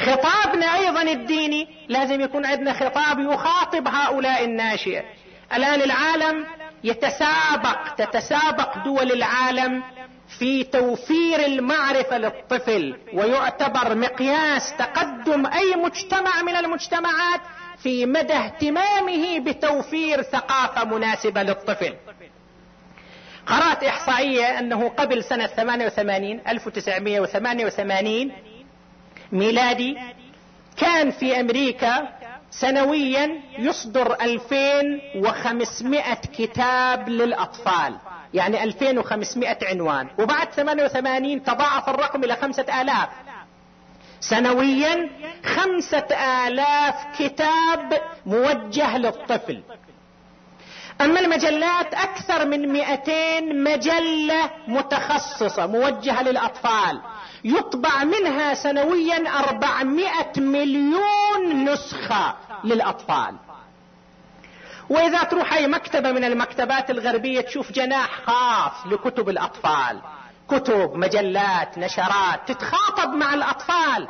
خطابنا 0.00 0.74
أيضا 0.74 1.02
الديني 1.02 1.68
لازم 1.88 2.20
يكون 2.20 2.46
عندنا 2.46 2.72
خطاب 2.72 3.18
يخاطب 3.18 3.88
هؤلاء 3.88 4.44
الناشئة. 4.44 5.04
الآن 5.54 5.82
العالم 5.82 6.44
يتسابق 6.84 7.94
تتسابق 7.98 8.84
دول 8.84 9.12
العالم 9.12 9.82
في 10.38 10.64
توفير 10.64 11.46
المعرفة 11.46 12.18
للطفل 12.18 12.96
ويعتبر 13.12 13.94
مقياس 13.94 14.74
تقدم 14.78 15.46
أي 15.46 15.74
مجتمع 15.76 16.42
من 16.42 16.56
المجتمعات 16.56 17.40
في 17.82 18.06
مدى 18.06 18.32
اهتمامه 18.32 19.38
بتوفير 19.38 20.22
ثقافة 20.22 20.84
مناسبة 20.84 21.42
للطفل. 21.42 21.94
قرأت 23.46 23.84
إحصائية 23.84 24.58
أنه 24.58 24.88
قبل 24.88 25.24
سنة 25.24 25.46
88 25.46 26.40
1988 26.48 28.32
ميلادي 29.32 29.98
كان 30.76 31.10
في 31.10 31.40
أمريكا 31.40 32.08
سنويا 32.50 33.40
يصدر 33.58 34.12
2500 34.20 36.14
كتاب 36.14 37.08
للأطفال 37.08 37.96
يعني 38.34 38.64
2500 38.64 39.58
عنوان 39.62 40.08
وبعد 40.18 40.52
88 40.52 41.42
تضاعف 41.42 41.88
الرقم 41.88 42.24
إلى 42.24 42.36
5000 42.36 43.08
سنويا 44.20 45.10
خمسة 45.44 46.06
آلاف 46.46 46.94
كتاب 47.18 48.00
موجه 48.26 48.98
للطفل. 48.98 49.62
أما 51.00 51.20
المجلات 51.20 51.94
أكثر 51.94 52.44
من 52.44 52.72
مئتين 52.72 53.64
مجلة 53.64 54.50
متخصصة 54.68 55.66
موجهة 55.66 56.22
للأطفال 56.22 57.00
يطبع 57.44 58.04
منها 58.04 58.54
سنويا 58.54 59.28
أربعمائة 59.38 60.32
مليون 60.40 61.64
نسخة 61.64 62.36
للأطفال. 62.64 63.36
وإذا 64.90 65.22
تروح 65.22 65.52
أي 65.52 65.66
مكتبة 65.66 66.12
من 66.12 66.24
المكتبات 66.24 66.90
الغربية 66.90 67.40
تشوف 67.40 67.72
جناح 67.72 68.20
خاص 68.26 68.86
لكتب 68.92 69.28
الأطفال. 69.28 70.00
كتب 70.48 70.94
مجلات 70.94 71.78
نشرات 71.78 72.40
تتخاطب 72.48 73.14
مع 73.14 73.34
الأطفال. 73.34 74.08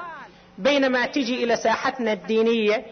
بينما 0.58 1.06
تجي 1.06 1.44
إلى 1.44 1.56
ساحتنا 1.56 2.12
الدينية 2.12 2.86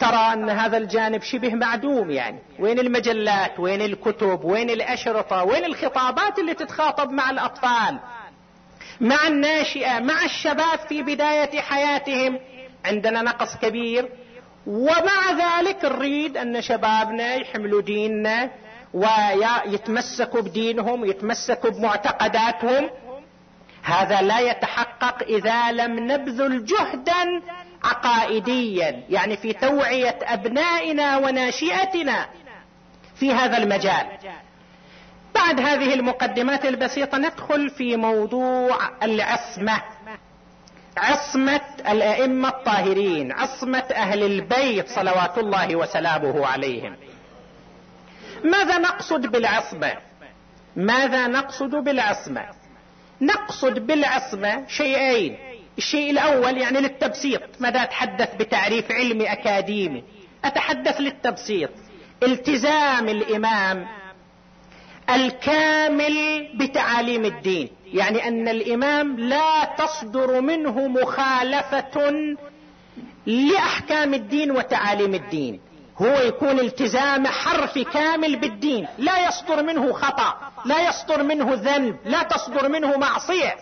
ترى 0.00 0.32
أن 0.32 0.50
هذا 0.50 0.76
الجانب 0.76 1.22
شبه 1.22 1.54
معدوم 1.54 2.10
يعني. 2.10 2.38
وين 2.58 2.78
المجلات؟ 2.78 3.60
وين 3.60 3.82
الكتب؟ 3.82 4.44
وين 4.44 4.70
الأشرطة؟ 4.70 5.44
وين 5.44 5.64
الخطابات 5.64 6.38
اللي 6.38 6.54
تتخاطب 6.54 7.10
مع 7.10 7.30
الأطفال؟ 7.30 7.98
مع 9.00 9.26
الناشئة؟ 9.26 9.98
مع 9.98 10.24
الشباب 10.24 10.78
في 10.88 11.02
بداية 11.02 11.60
حياتهم؟ 11.60 12.38
عندنا 12.84 13.22
نقص 13.22 13.56
كبير. 13.56 14.08
ومع 14.66 15.32
ذلك 15.32 15.84
نريد 15.84 16.36
أن 16.36 16.62
شبابنا 16.62 17.34
يحملوا 17.34 17.82
ديننا 17.82 18.50
ويتمسكوا 18.94 20.40
بدينهم 20.40 21.04
يتمسكوا 21.04 21.70
بمعتقداتهم. 21.70 22.90
هذا 23.82 24.22
لا 24.22 24.38
يتحقق 24.38 25.22
إذا 25.22 25.72
لم 25.72 26.12
نبذل 26.12 26.64
جهدا 26.64 27.42
عقائديا 27.84 29.02
يعني 29.10 29.36
في 29.36 29.52
توعية 29.52 30.18
أبنائنا 30.22 31.16
وناشئتنا 31.16 32.26
في 33.14 33.32
هذا 33.32 33.56
المجال. 33.56 34.06
بعد 35.34 35.60
هذه 35.60 35.94
المقدمات 35.94 36.64
البسيطة 36.64 37.18
ندخل 37.18 37.70
في 37.70 37.96
موضوع 37.96 38.78
العصمة. 39.02 39.82
عصمة 40.96 41.60
الأئمة 41.88 42.48
الطاهرين 42.48 43.32
عصمة 43.32 43.84
أهل 43.94 44.22
البيت 44.22 44.88
صلوات 44.88 45.38
الله 45.38 45.76
وسلامه 45.76 46.46
عليهم. 46.46 46.96
ماذا 48.44 48.78
نقصد 48.78 49.26
بالعصمة؟ 49.26 49.92
ماذا 50.76 51.26
نقصد 51.26 51.70
بالعصمة؟ 51.70 52.46
نقصد 53.20 53.86
بالعصمة 53.86 54.66
شيئين. 54.68 55.38
الشيء 55.78 56.10
الأول 56.10 56.58
يعني 56.58 56.80
للتبسيط. 56.80 57.42
ماذا 57.60 57.82
أتحدث 57.82 58.34
بتعريف 58.34 58.92
علمي 58.92 59.32
أكاديمي؟ 59.32 60.04
أتحدث 60.44 61.00
للتبسيط. 61.00 61.70
التزام 62.22 63.08
الإمام 63.08 63.86
الكامل 65.10 66.48
بتعاليم 66.54 67.24
الدين. 67.24 67.68
يعني 67.86 68.28
أن 68.28 68.48
الإمام 68.48 69.20
لا 69.20 69.64
تصدر 69.78 70.40
منه 70.40 70.88
مخالفة 70.88 72.36
لأحكام 73.26 74.14
الدين 74.14 74.50
وتعاليم 74.50 75.14
الدين. 75.14 75.60
هو 75.98 76.20
يكون 76.20 76.60
التزام 76.60 77.26
حرفي 77.26 77.84
كامل 77.84 78.36
بالدين. 78.36 78.86
لا 78.98 79.28
يصدر 79.28 79.62
منه 79.62 79.92
خطأ 79.92 80.52
لا 80.64 80.88
يصدر 80.88 81.22
منه 81.22 81.54
ذنب 81.54 81.96
لا 82.04 82.22
تصدر 82.22 82.68
منه 82.68 82.96
معصية. 82.96 83.56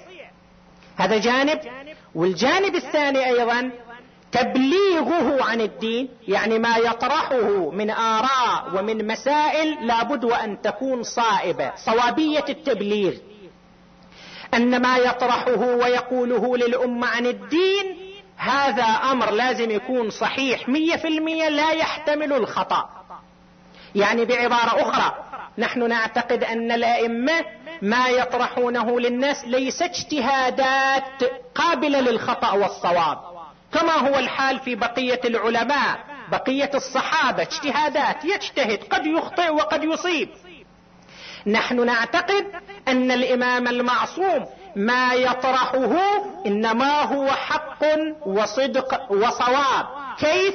هذا 0.96 1.18
جانب. 1.18 1.60
والجانب 2.14 2.74
الثاني 2.74 3.26
أيضا 3.26 3.70
تبليغه 4.32 5.44
عن 5.44 5.60
الدين 5.60 6.08
يعني 6.28 6.58
ما 6.58 6.76
يطرحه 6.76 7.70
من 7.70 7.90
آراء 7.90 8.64
ومن 8.74 9.06
مسائل 9.06 9.86
لابد 9.86 10.24
وأن 10.24 10.62
تكون 10.62 11.02
صائبة 11.02 11.72
صوابية 11.76 12.44
التبليغ. 12.48 13.12
أن 14.54 14.82
ما 14.82 14.96
يطرحه 14.96 15.60
ويقوله 15.60 16.56
للأمة 16.56 17.06
عن 17.06 17.26
الدين 17.26 17.96
هذا 18.36 18.82
أمر 18.84 19.30
لازم 19.30 19.70
يكون 19.70 20.10
صحيح. 20.10 20.68
مية 20.68 20.96
في 20.96 21.08
المية 21.08 21.48
لا 21.48 21.70
يحتمل 21.72 22.32
الخطأ. 22.32 22.88
يعني 23.94 24.24
بعبارة 24.24 24.82
أخرى 24.82 25.14
نحن 25.58 25.88
نعتقد 25.88 26.44
أن 26.44 26.72
الأئمة 26.72 27.44
ما 27.84 28.08
يطرحونه 28.08 29.00
للناس 29.00 29.44
ليس 29.44 29.82
اجتهادات 29.82 31.24
قابلة 31.54 32.00
للخطأ 32.00 32.52
والصواب. 32.52 33.18
كما 33.72 33.92
هو 33.92 34.18
الحال 34.18 34.60
في 34.60 34.74
بقية 34.74 35.20
العلماء 35.24 35.98
بقية 36.30 36.70
الصحابة 36.74 37.42
اجتهادات 37.42 38.24
يجتهد 38.24 38.78
قد 38.90 39.06
يخطئ 39.06 39.50
وقد 39.50 39.84
يصيب. 39.84 40.28
نحن 41.46 41.86
نعتقد 41.86 42.46
أن 42.88 43.10
الإمام 43.10 43.68
المعصوم 43.68 44.46
ما 44.76 45.14
يطرحه 45.14 45.96
إنما 46.46 47.02
هو 47.02 47.30
حق 47.30 47.84
وصدق 48.26 49.12
وصواب. 49.12 49.86
كيف؟ 50.18 50.54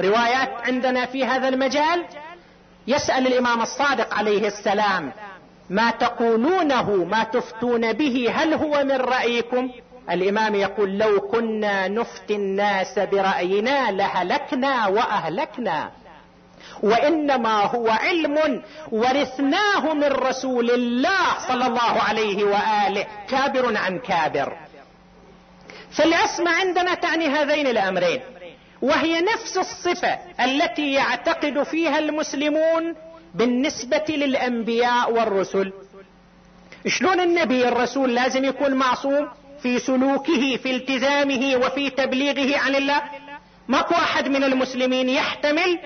روايات 0.00 0.50
عندنا 0.66 1.06
في 1.06 1.24
هذا 1.24 1.48
المجال. 1.48 2.04
يسأل 2.86 3.26
الإمام 3.26 3.62
الصادق 3.62 4.14
عليه 4.14 4.46
السلام. 4.46 5.12
ما 5.70 5.90
تقولونه 5.90 6.94
ما 7.04 7.24
تفتون 7.24 7.92
به 7.92 8.32
هل 8.34 8.54
هو 8.54 8.84
من 8.84 8.96
رأيكم؟ 8.96 9.70
الإمام 10.10 10.54
يقول 10.54 10.98
لو 10.98 11.20
كنا 11.20 11.88
نفتي 11.88 12.34
الناس 12.34 12.98
برأينا 12.98 13.90
لهلكنا 13.90 14.86
وأهلكنا. 14.86 15.90
وإنما 16.82 17.64
هو 17.64 17.88
علم 17.88 18.62
ورثناه 18.92 19.94
من 19.94 20.12
رسول 20.12 20.70
الله 20.70 21.38
صلى 21.48 21.66
الله 21.66 22.02
عليه 22.08 22.44
وآله. 22.44 23.06
كابر 23.28 23.76
عن 23.76 23.98
كابر؟ 23.98 24.56
فالعصمه 25.90 26.50
عندنا 26.50 26.94
تعني 26.94 27.26
هذين 27.28 27.66
الأمرين. 27.66 28.20
وهي 28.82 29.20
نفس 29.20 29.56
الصفة 29.56 30.18
التي 30.40 30.92
يعتقد 30.92 31.62
فيها 31.62 31.98
المسلمون 31.98 32.94
بالنسبة 33.34 34.04
للأنبياء 34.08 35.12
والرسل. 35.12 35.72
شلون 36.86 37.20
النبي 37.20 37.68
الرسول 37.68 38.14
لازم 38.14 38.44
يكون 38.44 38.74
معصوم؟ 38.74 39.28
في 39.62 39.78
سلوكه 39.78 40.56
في 40.56 40.70
التزامه 40.76 41.56
وفي 41.56 41.90
تبليغه 41.90 42.58
عن 42.58 42.74
الله. 42.74 43.02
ماكو 43.68 43.94
أحد 43.94 44.28
من 44.28 44.44
المسلمين 44.44 45.08
يحتمل 45.08 45.78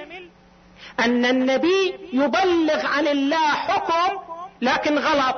أن 1.00 1.24
النبي 1.24 1.94
يبلغ 2.12 2.86
عن 2.86 3.06
الله 3.06 3.48
حكم 3.48 4.18
لكن 4.62 4.98
غلط 4.98 5.36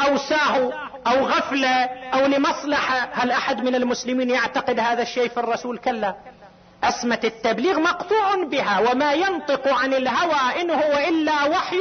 أو 0.00 0.16
ساهو 0.16 0.72
أو 1.06 1.26
غفلة 1.26 1.84
أو 2.14 2.26
لمصلحة. 2.26 3.10
هل 3.12 3.30
أحد 3.30 3.64
من 3.64 3.74
المسلمين 3.74 4.30
يعتقد 4.30 4.80
هذا 4.80 5.02
الشيء 5.02 5.28
في 5.28 5.36
الرسول؟ 5.36 5.78
كلا. 5.78 6.14
اسمه 6.84 7.20
التبليغ 7.24 7.80
مقطوع 7.80 8.44
بها 8.44 8.90
وما 8.90 9.12
ينطق 9.12 9.68
عن 9.68 9.94
الهوى 9.94 10.60
إن 10.60 10.70
هو 10.70 10.98
إلا 11.08 11.44
وحي 11.44 11.76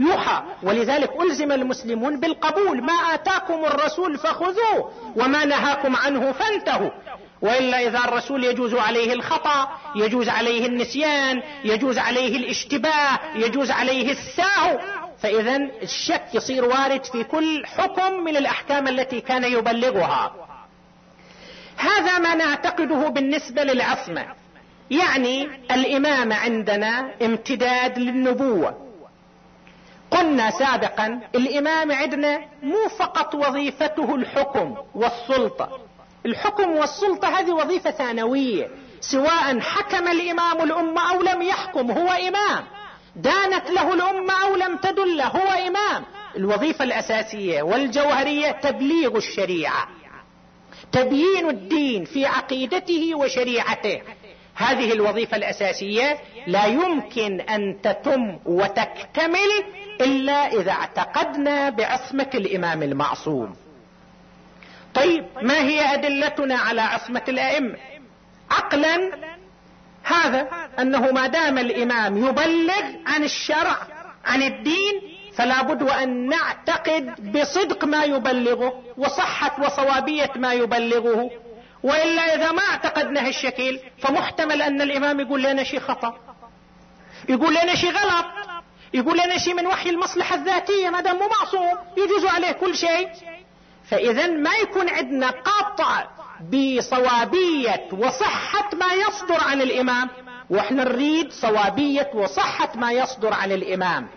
يوحى. 0.00 0.42
ولذلك 0.62 1.10
ألزم 1.22 1.52
المسلمون 1.52 2.20
بالقبول. 2.20 2.82
ما 2.82 2.92
آتاكم 2.92 3.64
الرسول 3.64 4.18
فخذوه 4.18 4.92
وما 5.16 5.44
نهاكم 5.44 5.96
عنه 5.96 6.32
فانتهوا. 6.32 6.90
وإلا 7.42 7.86
إذا 7.86 7.98
الرسول 7.98 8.44
يجوز 8.44 8.74
عليه 8.74 9.12
الخطأ 9.12 9.68
يجوز 9.96 10.28
عليه 10.28 10.66
النسيان 10.66 11.42
يجوز 11.64 11.98
عليه 11.98 12.36
الاشتباه 12.36 13.20
يجوز 13.34 13.70
عليه 13.70 14.12
الساهو. 14.12 14.78
فاذا 15.18 15.56
الشك 15.82 16.24
يصير 16.34 16.64
وارد 16.64 17.04
في 17.04 17.24
كل 17.24 17.66
حكم 17.66 18.24
من 18.24 18.36
الأحكام 18.36 18.88
التي 18.88 19.20
كان 19.20 19.44
يبلغها. 19.44 20.43
هذا 21.76 22.18
ما 22.18 22.34
نعتقده 22.34 23.08
بالنسبة 23.08 23.62
للعصمة. 23.62 24.26
يعني 24.90 25.44
الامامه 25.70 26.34
عندنا 26.36 27.10
امتداد 27.22 27.98
للنبوة. 27.98 28.74
قلنا 30.10 30.50
سابقا 30.50 31.20
الإمام 31.34 31.92
عندنا 31.92 32.38
مو 32.62 32.88
فقط 32.98 33.34
وظيفته 33.34 34.14
الحكم 34.14 34.76
والسلطة. 34.94 35.80
الحكم 36.26 36.70
والسلطة 36.70 37.28
هذه 37.28 37.50
وظيفة 37.50 37.90
ثانوية. 37.90 38.68
سواء 39.00 39.60
حكم 39.60 40.08
الإمام 40.08 40.62
الأمة 40.62 41.10
أو 41.12 41.22
لم 41.22 41.42
يحكم 41.42 41.90
هو 41.90 42.08
إمام. 42.08 42.64
دانت 43.16 43.70
له 43.70 43.94
الأمة 43.94 44.42
أو 44.42 44.56
لم 44.56 44.76
تدل 44.76 45.20
هو 45.20 45.50
إمام. 45.66 46.04
الوظيفة 46.36 46.84
الأساسية 46.84 47.62
والجوهرية 47.62 48.50
تبليغ 48.50 49.16
الشريعة. 49.16 49.88
تبيين 50.94 51.50
الدين 51.50 52.04
في 52.04 52.26
عقيدته 52.26 53.14
وشريعته. 53.14 54.02
هذه 54.54 54.92
الوظيفة 54.92 55.36
الأساسية 55.36 56.18
لا 56.46 56.66
يمكن 56.66 57.40
أن 57.40 57.80
تتم 57.82 58.38
وتكتمل 58.44 59.50
إلا 60.00 60.52
إذا 60.52 60.72
اعتقدنا 60.72 61.70
بعصمة 61.70 62.30
الإمام 62.34 62.82
المعصوم. 62.82 63.56
طيب 64.94 65.24
ما 65.42 65.58
هي 65.58 65.94
أدلتنا 65.94 66.54
على 66.54 66.80
عصمة 66.80 67.22
الأئمة؟ 67.28 67.76
عقلا 68.50 69.10
هذا 70.02 70.48
أنه 70.78 71.12
ما 71.12 71.26
دام 71.26 71.58
الإمام 71.58 72.18
يبلغ 72.18 72.84
عن 73.06 73.24
الشرع 73.24 73.76
عن 74.24 74.42
الدين 74.42 75.13
فلا 75.36 75.62
بد 75.62 75.82
وأن 75.82 76.28
نعتقد 76.28 77.32
بصدق 77.32 77.84
ما 77.84 78.04
يبلغه 78.04 78.82
وصحة 78.98 79.64
وصوابية 79.64 80.30
ما 80.36 80.52
يبلغه. 80.52 81.30
وإلا 81.82 82.34
إذا 82.34 82.52
ما 82.52 82.62
اعتقدنا 82.62 83.26
هالشكل 83.26 83.80
فمحتمل 83.98 84.62
أن 84.62 84.82
الإمام 84.82 85.20
يقول 85.20 85.42
لنا 85.42 85.64
شيء 85.64 85.80
خطأ. 85.80 86.14
يقول 87.28 87.54
لنا 87.54 87.74
شيء 87.74 87.90
غلط. 87.90 88.26
يقول 88.94 89.18
لنا 89.18 89.38
شيء 89.38 89.54
من 89.54 89.66
وحي 89.66 89.90
المصلحة 89.90 90.36
الذاتية 90.36 90.90
ما 90.90 91.00
دام 91.00 91.18
معصوم 91.18 91.78
يجوز 91.96 92.24
عليه 92.24 92.52
كل 92.52 92.76
شيء. 92.76 93.08
فإذا 93.90 94.26
ما 94.26 94.54
يكون 94.62 94.88
عندنا 94.88 95.30
قطع 95.30 96.06
بصوابية 96.52 97.88
وصحة 97.92 98.70
ما 98.74 98.92
يصدر 98.92 99.44
عن 99.44 99.62
الإمام 99.62 100.10
وإحنا 100.50 100.84
نريد 100.84 101.32
صوابية 101.32 102.10
وصحة 102.14 102.72
ما 102.74 102.92
يصدر 102.92 103.32
عن 103.32 103.52
الإمام. 103.52 104.08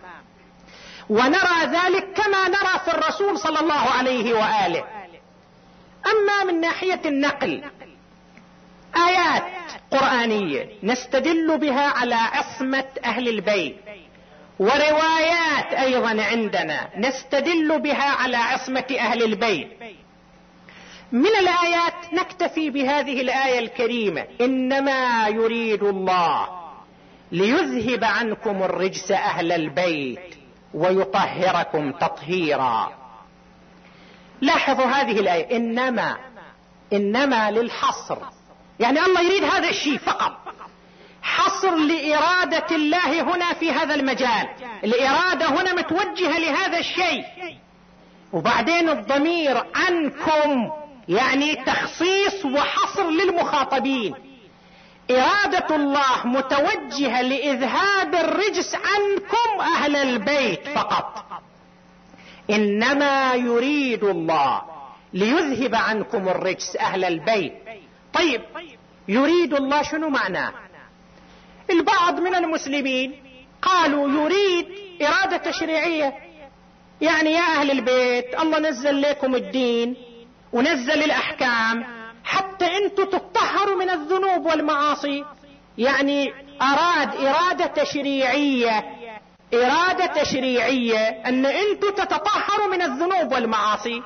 ونرى 1.10 1.60
ذلك 1.66 2.08
كما 2.16 2.48
نرى 2.48 2.80
في 2.86 2.92
الرسول 2.92 3.40
صلى 3.40 3.60
الله 3.60 3.74
عليه 3.74 4.34
وآله. 4.34 4.84
أما 6.06 6.52
من 6.52 6.62
ناحية 6.62 7.02
النقل 7.06 7.64
آيات 9.08 9.44
قرآنية 9.92 10.70
نستدل 10.84 11.58
بها 11.58 11.90
على 11.90 12.16
عصمة 12.16 12.86
أهل 13.06 13.28
البيت 13.28 13.78
وروايات 14.60 15.74
أيضا 15.74 16.24
عندنا 16.24 16.90
نستدل 16.98 17.80
بها 17.80 18.10
على 18.10 18.38
عصمة 18.38 18.86
أهل 19.00 19.24
البيت. 19.24 19.70
من 21.12 21.30
الآيات 21.40 22.14
نكتفي 22.14 22.70
بهذه 22.70 23.22
الآية 23.22 23.60
الكريمة 23.60 24.26
إنما 24.42 25.28
يريد 25.28 25.84
الله 25.84 26.50
ليذهب 27.32 28.04
عنكم 28.04 28.64
الرجس 28.64 29.12
أهل 29.12 29.52
البيت. 29.52 30.37
ويطهركم 30.78 31.92
تطهيرا. 31.92 32.92
لاحظوا 34.42 34.86
هذه 34.86 35.20
الآية. 35.20 35.58
إنما 35.58 36.18
إنما 36.94 37.52
للحصر. 37.52 38.18
يعني 38.80 39.00
الله 39.00 39.22
يريد 39.22 39.44
هذا 39.44 39.70
الشيء 39.70 39.98
فقط. 39.98 40.38
حصر 41.22 41.76
لإرادة 41.76 42.76
الله 42.76 43.22
هنا 43.22 43.54
في 43.54 43.72
هذا 43.72 43.96
المجال. 43.96 44.48
الإرادة 44.84 45.46
هنا 45.46 45.74
متوجهة 45.74 46.40
لهذا 46.40 46.78
الشيء. 46.78 47.24
وبعدين 48.34 48.90
الضمير 48.90 49.64
عنكم 49.76 50.72
يعني 51.08 51.56
تخصيص 51.56 52.46
وحصر 52.46 53.10
للمخاطبين. 53.10 54.16
إرادة 55.12 55.76
الله 55.76 56.28
متوجهة 56.28 57.22
لإذهاب 57.22 58.16
الرجس 58.16 58.76
عنكم 58.76 59.62
أهل 59.62 59.96
البيت 59.96 60.68
فقط. 60.68 61.26
إنما 62.50 63.34
يريد 63.34 64.04
الله 64.04 64.62
ليذهب 65.14 65.76
عنكم 65.76 66.30
الرجس 66.30 66.76
أهل 66.76 67.06
البيت. 67.06 67.54
طيب 68.14 68.42
يريد 69.08 69.54
الله 69.54 69.82
شنو 69.82 70.10
معناه 70.10 70.54
البعض 71.70 72.20
من 72.20 72.36
المسلمين 72.36 73.24
قالوا 73.62 74.10
يريد 74.10 74.68
إرادة 75.02 75.38
تشريعية. 75.38 76.14
يعني 77.02 77.32
يا 77.32 77.42
أهل 77.42 77.72
البيت 77.72 78.40
الله 78.42 78.60
نزل 78.60 79.02
لكم 79.02 79.36
الدين 79.36 79.96
ونزل 80.54 81.04
الأحكام. 81.04 81.97
حتى 82.28 82.66
أنتم 82.78 83.04
تطهروا 83.04 83.76
من 83.76 83.90
الذنوب 83.90 84.46
والمعاصي. 84.46 85.26
يعني 85.78 86.34
أراد 86.62 87.16
إرادة 87.16 87.66
تشريعية. 87.66 88.86
إرادة 89.54 90.06
تشريعية 90.06 91.08
أن 91.26 91.46
أنتم 91.46 91.90
تتطهروا 91.90 92.68
من 92.68 92.82
الذنوب 92.82 93.32
والمعاصي. 93.32 94.02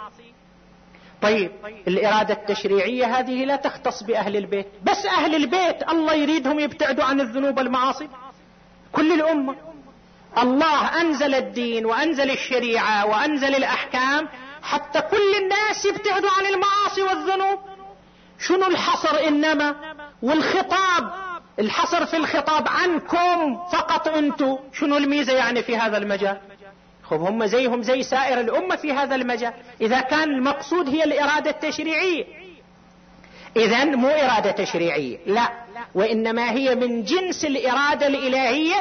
طيب 1.21 1.51
الإرادة 1.87 2.33
التشريعية 2.33 3.05
هذه 3.19 3.45
لا 3.45 3.55
تختص 3.55 4.03
بأهل 4.03 4.37
البيت. 4.37 4.67
بس 4.83 5.05
أهل 5.05 5.35
البيت 5.35 5.89
الله 5.89 6.13
يريدهم 6.13 6.59
يبتعدوا 6.59 7.03
عن 7.03 7.21
الذنوب 7.21 7.57
والمعاصي. 7.57 8.07
كل 8.91 9.11
الأمة. 9.11 9.55
الله 10.37 11.01
أنزل 11.01 11.35
الدين 11.35 11.85
وأنزل 11.85 12.31
الشريعة 12.31 13.05
وأنزل 13.05 13.55
الأحكام 13.55 14.29
حتى 14.63 15.01
كل 15.01 15.35
الناس 15.37 15.85
يبتعدوا 15.85 16.29
عن 16.37 16.45
المعاصي 16.45 17.01
والذنوب. 17.01 17.70
شنو 18.41 18.67
الحصر 18.67 19.27
إنما؟ 19.27 19.75
والخطاب. 20.21 21.11
الحصر 21.59 22.05
في 22.05 22.17
الخطاب 22.17 22.67
عنكم 22.67 23.57
فقط 23.71 24.07
أنتم 24.07 24.57
شنو 24.73 24.97
الميزة 24.97 25.33
يعني 25.33 25.63
في 25.63 25.77
هذا 25.77 25.97
المجال؟ 25.97 26.37
خب 27.03 27.21
هم 27.21 27.45
زيهم 27.45 27.81
زي 27.83 28.03
سائر 28.03 28.39
الأمة 28.39 28.75
في 28.75 28.93
هذا 28.93 29.15
المجال. 29.15 29.53
إذا 29.81 29.99
كان 29.99 30.23
المقصود 30.23 30.89
هي 30.89 31.03
الإرادة 31.03 31.49
التشريعية. 31.49 32.25
إذا 33.55 33.85
مو 33.85 34.07
إرادة 34.07 34.51
تشريعية. 34.51 35.17
لا. 35.25 35.49
وإنما 35.95 36.51
هي 36.51 36.75
من 36.75 37.03
جنس 37.03 37.45
الإرادة 37.45 38.07
الإلهية. 38.07 38.75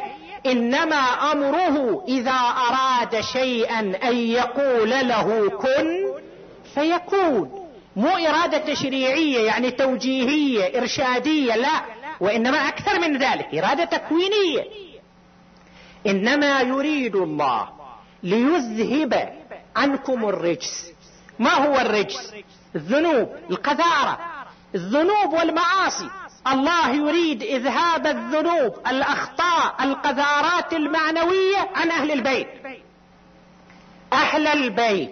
إنما 0.46 0.96
أمره 1.32 2.04
إذا 2.08 2.40
أراد 2.68 3.20
شيئا 3.20 3.78
أن 3.80 4.16
يقول 4.16 4.90
له 4.90 5.50
كن 5.50 6.12
فيكون. 6.74 7.59
مو 7.96 8.08
إرادة 8.08 8.58
تشريعية 8.58 9.40
يعني 9.46 9.70
توجيهية 9.70 10.78
إرشادية 10.78 11.56
لا. 11.56 11.82
وإنما 12.20 12.68
أكثر 12.68 13.00
من 13.00 13.18
ذلك 13.18 13.54
إرادة 13.54 13.84
تكوينية. 13.84 14.64
إنما 16.06 16.60
يريد 16.60 17.16
الله 17.16 17.68
ليذهب 18.22 19.32
عنكم 19.76 20.28
الرجس. 20.28 20.92
ما 21.38 21.54
هو 21.54 21.78
الرجس؟ 21.80 22.34
الذنوب 22.76 23.28
القذارة. 23.50 24.18
الذنوب 24.74 25.32
والمعاصي. 25.32 26.10
الله 26.46 26.90
يريد 26.90 27.42
إذهاب 27.42 28.06
الذنوب 28.06 28.74
الأخطاء 28.86 29.74
القذارات 29.80 30.72
المعنوية 30.72 31.70
عن 31.74 31.90
أهل 31.90 32.10
البيت. 32.10 32.48
أهل 34.12 34.46
البيت. 34.46 35.10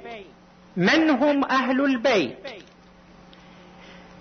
من 0.77 1.11
هم 1.11 1.45
أهل 1.45 1.85
البيت؟ 1.85 2.37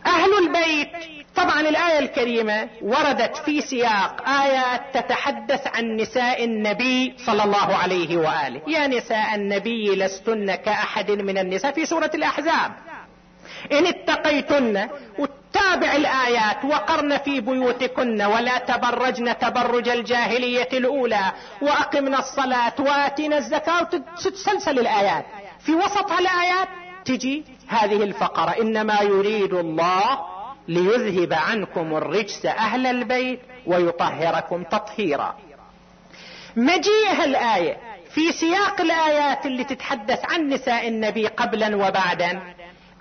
أهل 0.07 0.31
البيت. 0.43 0.89
طبعا 1.35 1.61
الآية 1.61 1.99
الكريمة 1.99 2.69
وردت 2.81 3.37
في 3.37 3.61
سياق 3.61 4.29
آيات 4.29 4.81
تتحدث 4.93 5.67
عن 5.67 5.95
نساء 5.95 6.43
النبي 6.43 7.13
صلى 7.25 7.43
الله 7.43 7.75
عليه 7.75 8.17
وآله. 8.17 8.61
يا 8.67 8.87
نساء 8.87 9.35
النبي 9.35 9.95
لستن 9.95 10.55
كأحد 10.55 11.11
من 11.11 11.37
النساء 11.37 11.71
في 11.71 11.85
سورة 11.85 12.11
الأحزاب. 12.15 12.71
إن 13.71 13.85
اتقيتن 13.85 14.89
وتابع 15.19 15.95
الآيات 15.95 16.65
وقرن 16.65 17.17
في 17.17 17.41
بيوتكن 17.41 18.21
ولا 18.21 18.57
تبرجن 18.57 19.37
تبرج 19.37 19.89
الجاهلية 19.89 20.69
الأولى 20.73 21.31
وأقمنا 21.61 22.19
الصلاة 22.19 22.73
وآتينا 22.79 23.37
الزكاة 23.37 23.81
وتتسلسل 23.81 24.79
الآيات. 24.79 25.25
في 25.59 25.75
وسطها 25.75 26.19
الآيات 26.19 26.67
تجي 27.05 27.56
هذه 27.67 28.03
الفقرة. 28.03 28.61
إنما 28.61 29.01
يريد 29.01 29.53
الله 29.53 30.19
ليذهب 30.67 31.33
عنكم 31.33 31.95
الرجس 31.95 32.45
أهل 32.45 32.87
البيت 32.87 33.39
ويطهركم 33.65 34.63
تطهيرا. 34.63 35.35
مجيء 36.55 37.23
الآية 37.23 37.77
في 38.13 38.31
سياق 38.31 38.81
الآيات 38.81 39.45
اللي 39.45 39.63
تتحدث 39.63 40.25
عن 40.25 40.49
نساء 40.49 40.87
النبي 40.87 41.27
قبلا 41.27 41.75
وبعدا 41.75 42.41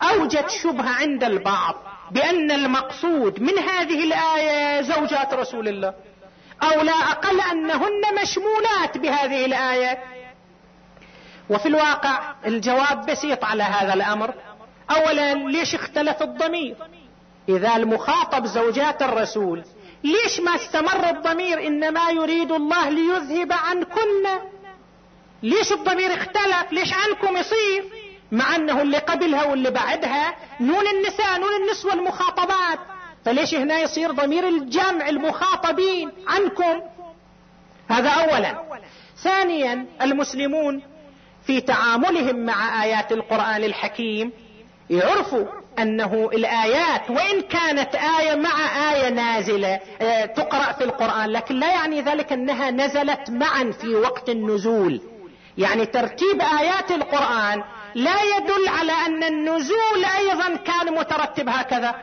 اوجد 0.03 0.49
شبهة 0.49 0.89
عند 0.89 1.25
البعض 1.25 1.75
بأن 2.11 2.51
المقصود 2.51 3.41
من 3.41 3.59
هذه 3.59 4.05
الآية 4.05 4.83
زوجات 4.83 5.35
رسول 5.35 5.69
الله 5.69 5.95
أو 6.63 6.83
لا 6.83 6.93
أقل 6.93 7.41
أنهن 7.41 8.03
مشمولات 8.23 8.99
بهذه 8.99 9.47
الآية. 9.47 9.99
وفي 11.51 11.67
الواقع 11.67 12.35
الجواب 12.47 13.07
بسيط 13.07 13.45
على 13.45 13.63
هذا 13.63 13.95
الأمر 13.95 14.35
اولا 14.91 15.35
ليش 15.35 15.75
اختلف 15.75 16.23
الضمير؟ 16.23 16.77
إذا 17.49 17.77
المخاطب 17.77 18.47
زوجات 18.47 19.03
الرسول 19.03 19.65
ليش 20.05 20.41
ما 20.41 20.55
استمر 20.55 21.11
الضمير؟ 21.11 21.67
إنما 21.67 22.11
يريد 22.11 22.53
الله 22.53 22.89
ليذهب 22.91 23.53
عنكن. 23.53 24.25
ليش 25.43 25.73
الضمير 25.73 26.15
اختلف؟ 26.15 26.73
ليش 26.73 26.93
عنكم 26.93 27.37
يصير؟ 27.37 27.85
مع 28.33 28.57
أنه 28.57 28.83
اللي 28.83 28.99
قبلها 28.99 29.45
واللي 29.45 29.71
بعدها 29.71 30.37
نون 30.61 30.87
النساء 30.87 31.39
نون 31.41 31.63
النسوة 31.63 31.93
المخاطبات 31.95 32.79
فليش 33.25 33.55
هنا 33.55 33.81
يصير 33.81 34.13
ضمير 34.13 34.49
الجمع 34.49 35.09
المخاطبين 35.09 36.13
عنكم؟ 36.27 36.81
هذا 37.89 38.11
اولا. 38.11 38.63
ثانيا 39.23 39.87
المسلمون 40.03 40.83
في 41.47 41.61
تعاملهم 41.61 42.37
مع 42.37 42.85
آيات 42.85 43.13
القرآن 43.13 43.65
الحكيم 43.65 44.33
يعرفوا 44.91 45.47
أنه 45.79 46.31
الآيات 46.33 47.11
وإن 47.11 47.41
كانت 47.41 47.95
آية 47.95 48.35
مع 48.35 48.93
آية 48.93 49.09
نازلة 49.09 49.81
آه، 50.01 50.25
تقرأ 50.25 50.73
في 50.73 50.85
القرآن 50.85 51.31
لكن 51.31 51.55
لا 51.55 51.71
يعني 51.71 52.01
ذلك 52.01 52.33
أنها 52.33 52.71
نزلت 52.71 53.31
معا 53.31 53.73
في 53.81 53.95
وقت 53.95 54.29
النزول. 54.29 55.01
يعني 55.59 55.87
ترتيب 55.87 56.41
آيات 56.61 56.91
القرآن 56.91 57.63
لا 57.95 58.17
يدل 58.37 58.69
على 58.69 58.93
أن 58.93 59.25
النزول 59.25 60.05
أيضا 60.19 60.57
كان 60.57 60.95
مترتب 60.95 61.49
هكذا. 61.49 61.95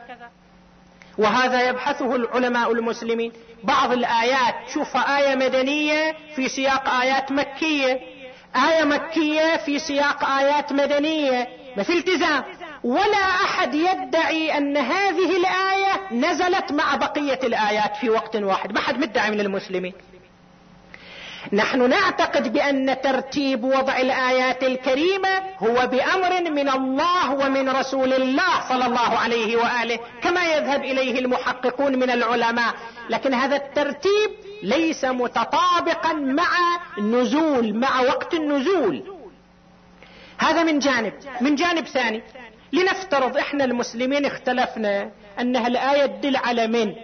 وهذا 1.18 1.68
يبحثه 1.68 2.16
العلماء 2.16 2.72
المسلمين. 2.72 3.32
بعض 3.64 3.92
الآيات 3.92 4.54
شوف 4.74 4.96
آية 4.96 5.34
مدنية 5.34 6.16
في 6.36 6.48
سياق 6.48 6.88
آيات 6.88 7.32
مكية. 7.32 8.00
آية 8.56 8.84
مكية 8.84 9.56
في 9.56 9.78
سياق 9.78 10.24
آيات 10.24 10.72
مدنية 10.72 11.48
ما 11.76 11.82
في 11.82 11.98
التزام 11.98 12.44
ولا 12.84 13.24
أحد 13.44 13.74
يدعي 13.74 14.58
أن 14.58 14.76
هذه 14.76 15.36
الآية 15.36 16.12
نزلت 16.12 16.72
مع 16.72 16.96
بقية 16.96 17.40
الآيات 17.44 17.96
في 17.96 18.10
وقت 18.10 18.36
واحد. 18.36 18.72
ما 18.72 18.80
حد 18.80 18.98
مدعي 18.98 19.30
من 19.30 19.40
المسلمين. 19.40 19.92
نحن 21.52 21.88
نعتقد 21.88 22.52
بأن 22.52 23.00
ترتيب 23.00 23.64
وضع 23.64 23.96
الآيات 23.96 24.62
الكريمة 24.62 25.42
هو 25.58 25.86
بأمر 25.86 26.50
من 26.50 26.68
الله 26.68 27.32
ومن 27.32 27.68
رسول 27.68 28.12
الله 28.12 28.68
صلى 28.68 28.86
الله 28.86 29.18
عليه 29.18 29.56
وآله 29.56 29.98
كما 30.22 30.44
يذهب 30.44 30.84
إليه 30.84 31.18
المحققون 31.18 31.98
من 31.98 32.10
العلماء. 32.10 32.74
لكن 33.10 33.34
هذا 33.34 33.56
الترتيب 33.56 34.30
ليس 34.62 35.04
متطابقا 35.04 36.12
مع 36.12 36.78
نزول 36.98 37.74
مع 37.74 38.00
وقت 38.00 38.34
النزول. 38.34 39.02
هذا 40.38 40.62
من 40.62 40.78
جانب. 40.78 41.12
من 41.40 41.54
جانب 41.54 41.86
ثاني 41.86 42.22
لنفترض 42.74 43.36
إحنا 43.36 43.64
المسلمين 43.64 44.26
اختلفنا 44.26 45.10
أنها 45.40 45.66
الآية 45.66 46.06
تدل 46.06 46.36
على 46.36 46.66
من؟ 46.66 46.94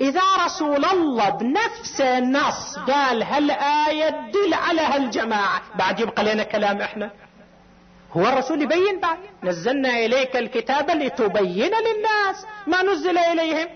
إذا 0.00 0.20
رسول 0.44 0.84
الله 0.84 1.28
بنفس 1.30 2.00
النص 2.00 2.78
قال 2.78 3.22
هالآية 3.22 4.10
تدل 4.10 4.54
على 4.54 4.80
هالجماعة؟ 4.80 5.62
بعد 5.78 6.00
يبقى 6.00 6.24
لنا 6.24 6.42
كلام 6.42 6.80
إحنا. 6.80 7.10
هو 8.12 8.28
الرسول 8.28 8.62
يبين 8.62 9.00
بعد. 9.00 9.18
نزلنا 9.42 9.88
إليك 9.88 10.36
الكتاب 10.36 10.90
لتبين 10.90 11.70
للناس 11.86 12.46
ما 12.66 12.82
نزل 12.82 13.18
إليهم. 13.18 13.68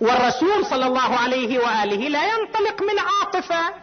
والرسول 0.00 0.66
صلى 0.66 0.86
الله 0.86 1.16
عليه 1.16 1.58
وآله 1.58 2.08
لا 2.08 2.24
ينطلق 2.24 2.82
من 2.82 2.98
عاطفة 2.98 3.74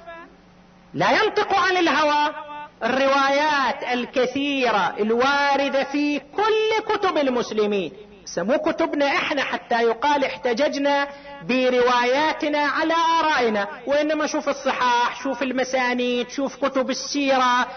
لا 0.93 1.11
ينطق 1.11 1.53
عن 1.55 1.77
الهوى. 1.77 2.46
الروايات 2.83 3.83
الكثيرة 3.93 4.95
الواردة 4.99 5.83
في 5.83 6.19
كل 6.19 6.93
كتب 6.95 7.17
المسلمين. 7.17 7.91
سمو 8.25 8.57
كتبنا 8.57 9.05
إحنا 9.07 9.43
حتى 9.43 9.81
يقال 9.83 10.25
احتججنا 10.25 11.07
برواياتنا 11.49 12.59
على 12.59 12.93
آرائنا 13.19 13.67
وإنما 13.87 14.27
شوف 14.27 14.49
الصحاح 14.49 15.23
شوف 15.23 15.43
المسانيد 15.43 16.29
شوف 16.29 16.55
كتب 16.65 16.89
السيرة 16.89 17.67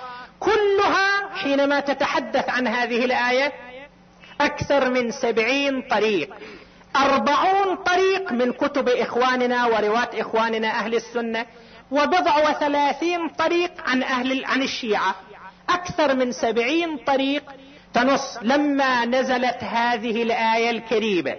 كلها 0.41 1.29
حينما 1.35 1.81
تتحدث 1.81 2.49
عن 2.49 2.67
هذه 2.67 3.05
الآية 3.05 3.53
أكثر 4.41 4.91
من 4.91 5.11
سبعين 5.11 5.83
طريق. 5.83 6.31
أربعون 6.97 7.77
طريق 7.77 8.33
من 8.33 8.53
كتب 8.53 8.89
إخواننا 8.89 9.67
ورواة 9.67 10.11
إخواننا 10.15 10.69
أهل 10.69 10.95
السنة. 10.95 11.47
وبضع 11.91 12.51
وثلاثين 12.51 13.29
طريق 13.29 13.71
عن 13.87 14.03
أهل 14.03 14.45
عن 14.45 14.63
الشيعة. 14.63 15.15
أكثر 15.69 16.15
من 16.15 16.33
سبعين 16.33 16.97
طريق 16.97 17.43
تنص 17.95 18.39
لما 18.43 19.05
نزلت 19.05 19.65
هذه 19.65 20.23
الآية 20.23 20.71
الكريمة. 20.71 21.37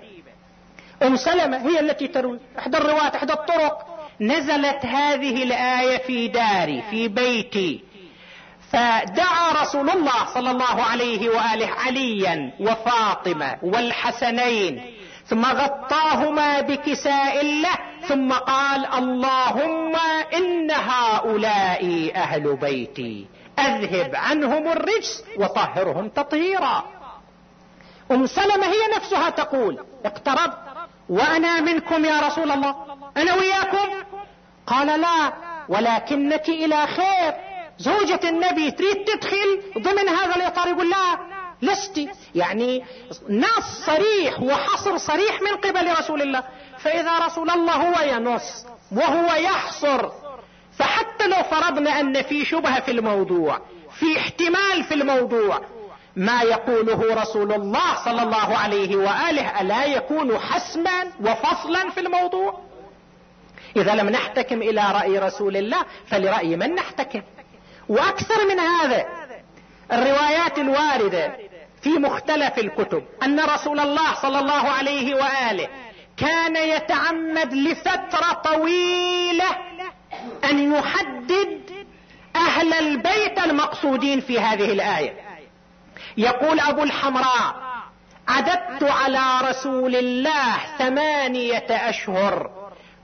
أم 1.04 1.16
سلمة 1.16 1.58
هي 1.58 1.80
التي 1.80 2.08
تروي. 2.08 2.40
إحدى 2.60 2.78
الرواة 2.78 3.16
إحدى 3.16 3.34
الطرق. 3.34 3.78
نزلت 4.22 4.86
هذه 4.86 5.44
الآية 5.44 5.98
في 5.98 6.28
داري 6.28 6.84
في 6.90 7.08
بيتي. 7.08 7.84
فدعا 8.72 9.62
رسول 9.62 9.90
الله 9.90 10.34
صلى 10.34 10.52
الله 10.52 10.82
عليه 10.84 11.30
وآله 11.30 11.68
عليا 11.68 12.52
وفاطمة 12.60 13.58
والحسنين 13.64 14.82
ثم 15.26 15.46
غطاهما 15.46 16.62
بكساء 16.62 17.46
له 17.46 17.76
ثم 18.08 18.34
قال 18.34 18.86
اللهم 18.86 19.96
إن 20.34 20.72
هؤلاء 20.72 22.12
أهل 22.16 22.56
بيتي 22.56 23.28
أذهب 23.60 24.16
عنهم 24.16 24.68
الرجس 24.68 25.24
وطهرهم 25.38 26.10
تطهيرا. 26.10 26.84
أم 28.12 28.28
سلمة 28.28 28.66
هي 28.66 28.96
نفسها 28.96 29.30
تقول 29.30 29.80
اقترب 30.06 30.54
وأنا 31.10 31.62
منكم 31.62 32.06
يا 32.06 32.20
رسول 32.20 32.52
الله 32.52 32.76
أنا 33.18 33.34
وياكم. 33.34 33.90
قال 34.68 35.02
لا 35.02 35.34
ولكنك 35.70 36.50
إلى 36.50 36.88
خير. 36.88 37.34
زوجة 37.78 38.30
النبي 38.30 38.72
تريد 38.72 39.06
تدخل 39.06 39.62
ضمن 39.78 40.10
هذا 40.10 40.36
الإطار 40.36 40.68
يقول 40.68 40.90
لا 40.90 41.18
لست 41.62 42.02
يعني 42.36 42.84
نص 43.30 43.86
صريح 43.86 44.42
وحصر 44.42 44.98
صريح 44.98 45.42
من 45.42 45.58
قبل 45.58 45.92
رسول 46.00 46.22
الله. 46.22 46.44
فإذا 46.80 47.18
رسول 47.26 47.50
الله 47.50 47.74
هو 47.74 48.16
ينص 48.16 48.66
وهو 48.92 49.36
يحصر 49.36 50.10
فحتى 50.78 51.28
لو 51.28 51.44
فرضنا 51.44 52.00
أن 52.00 52.22
في 52.22 52.46
شبهة 52.46 52.80
في 52.82 52.92
الموضوع 52.92 53.62
في 54.00 54.18
احتمال 54.18 54.84
في 54.84 54.94
الموضوع 54.94 55.62
ما 56.16 56.42
يقوله 56.42 57.22
رسول 57.22 57.54
الله 57.54 58.06
صلى 58.06 58.24
الله 58.24 58.58
عليه 58.58 58.96
وآله 58.96 59.62
ألا 59.62 59.86
يكون 59.86 60.40
حسما 60.40 61.04
وفصلا 61.20 61.90
في 61.90 62.00
الموضوع؟ 62.00 62.60
إذا 63.78 63.96
لم 63.96 64.10
نحتكم 64.10 64.62
إلى 64.62 64.92
رأي 64.92 65.20
رسول 65.20 65.58
الله 65.58 65.86
فلرأي 66.08 66.56
من 66.56 66.76
نحتكم. 66.76 67.22
وأكثر 67.90 68.46
من 68.50 68.60
هذا 68.60 69.06
الروايات 69.92 70.58
الواردة 70.60 71.51
في 71.82 71.90
مختلف 71.90 72.60
الكتب 72.60 73.04
أن 73.24 73.40
رسول 73.40 73.80
الله 73.80 74.14
صلى 74.14 74.40
الله 74.40 74.70
عليه 74.70 75.16
وآله 75.16 75.68
كان 76.18 76.56
يتعمد 76.56 77.54
لفترة 77.54 78.34
طويلة 78.34 79.58
أن 80.44 80.74
يحدد 80.74 81.62
أهل 82.36 82.74
البيت 82.74 83.40
المقصودين 83.46 84.22
في 84.22 84.40
هذه 84.40 84.72
الآية. 84.72 85.14
يقول 86.18 86.60
أبو 86.60 86.84
الحمراء 86.84 87.56
عددت 88.28 88.84
على 88.84 89.50
رسول 89.50 89.96
الله 89.96 90.58
ثمانية 90.78 91.66
أشهر. 91.70 92.50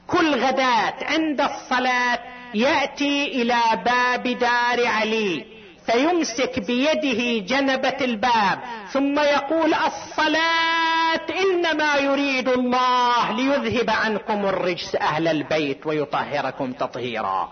كل 0.07 0.35
غداة 0.35 0.93
عند 1.01 1.41
الصلاة 1.41 2.19
يأتي 2.53 3.41
إلى 3.41 3.61
باب 3.85 4.23
دار 4.23 4.87
علي. 4.87 5.56
فيمسك 5.91 6.59
بيده 6.59 7.45
جنبة 7.45 7.97
الباب 8.01 8.59
ثم 8.91 9.19
يقول 9.19 9.73
الصلاة 9.73 11.25
إنما 11.41 11.95
يريد 11.95 12.49
الله 12.49 13.31
ليذهب 13.31 13.89
عنكم 13.89 14.45
الرجس 14.45 14.95
أهل 14.95 15.27
البيت 15.27 15.87
ويطهركم 15.87 16.73
تطهيرا. 16.73 17.51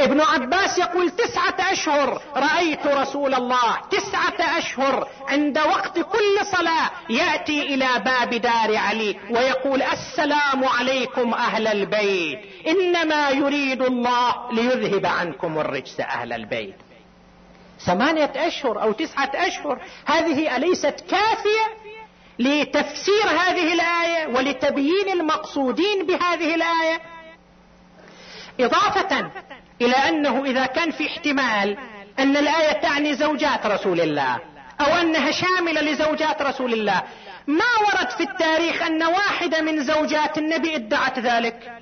ابن 0.00 0.20
عباس 0.20 0.78
يقول 0.78 1.10
تسعة 1.10 1.72
أشهر 1.72 2.22
رأيت 2.36 2.86
رسول 2.86 3.34
الله 3.34 3.76
تسعة 3.90 4.58
أشهر 4.58 5.08
عند 5.28 5.58
وقت 5.58 5.98
كل 5.98 6.46
صلاة 6.52 6.90
يأتي 7.10 7.62
إلى 7.62 7.88
باب 8.04 8.30
دار 8.30 8.76
علي 8.76 9.16
ويقول 9.30 9.82
السلام 9.82 10.64
عليكم 10.64 11.34
أهل 11.34 11.66
البيت 11.66 12.38
إنما 12.68 13.30
يريد 13.30 13.82
الله 13.82 14.52
ليذهب 14.52 15.06
عنكم 15.06 15.58
الرجس 15.58 16.00
أهل 16.00 16.32
البيت. 16.32 16.85
ثمانية 17.80 18.32
أشهر 18.36 18.82
أو 18.82 18.92
تسعة 18.92 19.30
أشهر. 19.34 19.80
هذه 20.06 20.56
أليست 20.56 21.04
كافية 21.10 21.86
لتفسير 22.38 23.26
هذه 23.28 23.72
الآية 23.72 24.26
ولتبيين 24.26 25.08
المقصودين 25.12 26.06
بهذه 26.06 26.54
الآية؟ 26.54 27.00
إضافة 28.60 29.30
إلى 29.82 29.94
أنه 29.94 30.44
إذا 30.44 30.66
كان 30.66 30.90
في 30.90 31.06
احتمال 31.06 31.78
أن 32.18 32.36
الآية 32.36 32.72
تعني 32.72 33.14
زوجات 33.14 33.66
رسول 33.66 34.00
الله 34.00 34.38
أو 34.80 34.86
أنها 35.00 35.30
شاملة 35.30 35.80
لزوجات 35.80 36.42
رسول 36.42 36.72
الله 36.72 37.02
ما 37.46 37.64
ورد 37.80 38.10
في 38.10 38.22
التاريخ 38.22 38.82
أن 38.82 39.02
واحدة 39.02 39.60
من 39.60 39.84
زوجات 39.84 40.38
النبي 40.38 40.76
ادعت 40.76 41.18
ذلك؟ 41.18 41.72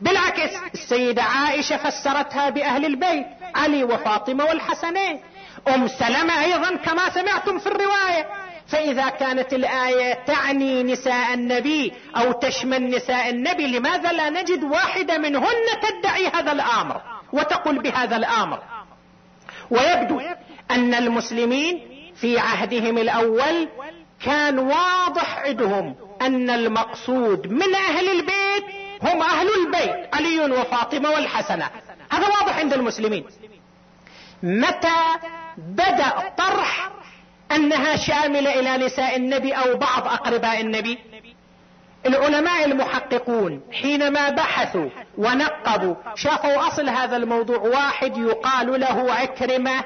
بالعكس 0.00 0.50
السيدة 0.74 1.22
عائشة 1.22 1.76
فسرتها 1.76 2.50
بأهل 2.50 2.84
البيت 2.84 3.26
علي 3.54 3.84
وفاطمة 3.84 4.44
والحسنين. 4.44 5.20
أم 5.68 5.88
سلمة 5.88 6.40
أيضا 6.40 6.76
كما 6.76 7.10
سمعتم 7.10 7.58
في 7.58 7.66
الرواية. 7.66 8.26
فإذا 8.68 9.08
كانت 9.08 9.52
الآية 9.52 10.14
تعني 10.14 10.82
نساء 10.82 11.34
النبي 11.34 11.92
أو 12.16 12.32
تشمل 12.32 12.90
نساء 12.90 13.30
النبي 13.30 13.66
لماذا 13.66 14.12
لا 14.12 14.30
نجد 14.30 14.64
واحدة 14.64 15.18
منهن 15.18 15.66
تدعي 15.82 16.26
هذا 16.26 16.52
الأمر 16.52 17.00
وتقول 17.32 17.78
بهذا 17.78 18.16
الأمر؟ 18.16 18.62
ويبدو 19.70 20.20
أن 20.70 20.94
المسلمين 20.94 21.80
في 22.14 22.38
عهدهم 22.38 22.98
الأول 22.98 23.68
كان 24.24 24.58
واضح 24.58 25.38
عندهم 25.38 25.96
أن 26.22 26.50
المقصود 26.50 27.46
من 27.46 27.74
أهل 27.74 28.08
البيت 28.08 28.64
هم 29.02 29.22
أهل 29.22 29.48
البيت 29.48 30.14
علي 30.14 30.40
وفاطمة 30.40 31.10
والحسنة. 31.10 31.70
هذا 32.10 32.26
واضح 32.26 32.58
عند 32.58 32.72
المسلمين. 32.72 33.24
متى 34.42 35.02
بدأ 35.58 36.32
طرح 36.38 36.90
أنها 37.52 37.96
شاملة 37.96 38.60
إلى 38.60 38.86
نساء 38.86 39.16
النبي 39.16 39.52
أو 39.52 39.76
بعض 39.76 40.06
أقرباء 40.06 40.60
النبي. 40.60 40.98
العلماء 42.06 42.64
المحققون 42.64 43.62
حينما 43.72 44.30
بحثوا 44.30 44.88
ونقبوا 45.18 45.94
شافوا 46.14 46.68
أصل 46.68 46.88
هذا 46.88 47.16
الموضوع. 47.16 47.58
واحد 47.58 48.16
يقال 48.16 48.80
له 48.80 49.12
عكرمة 49.12 49.84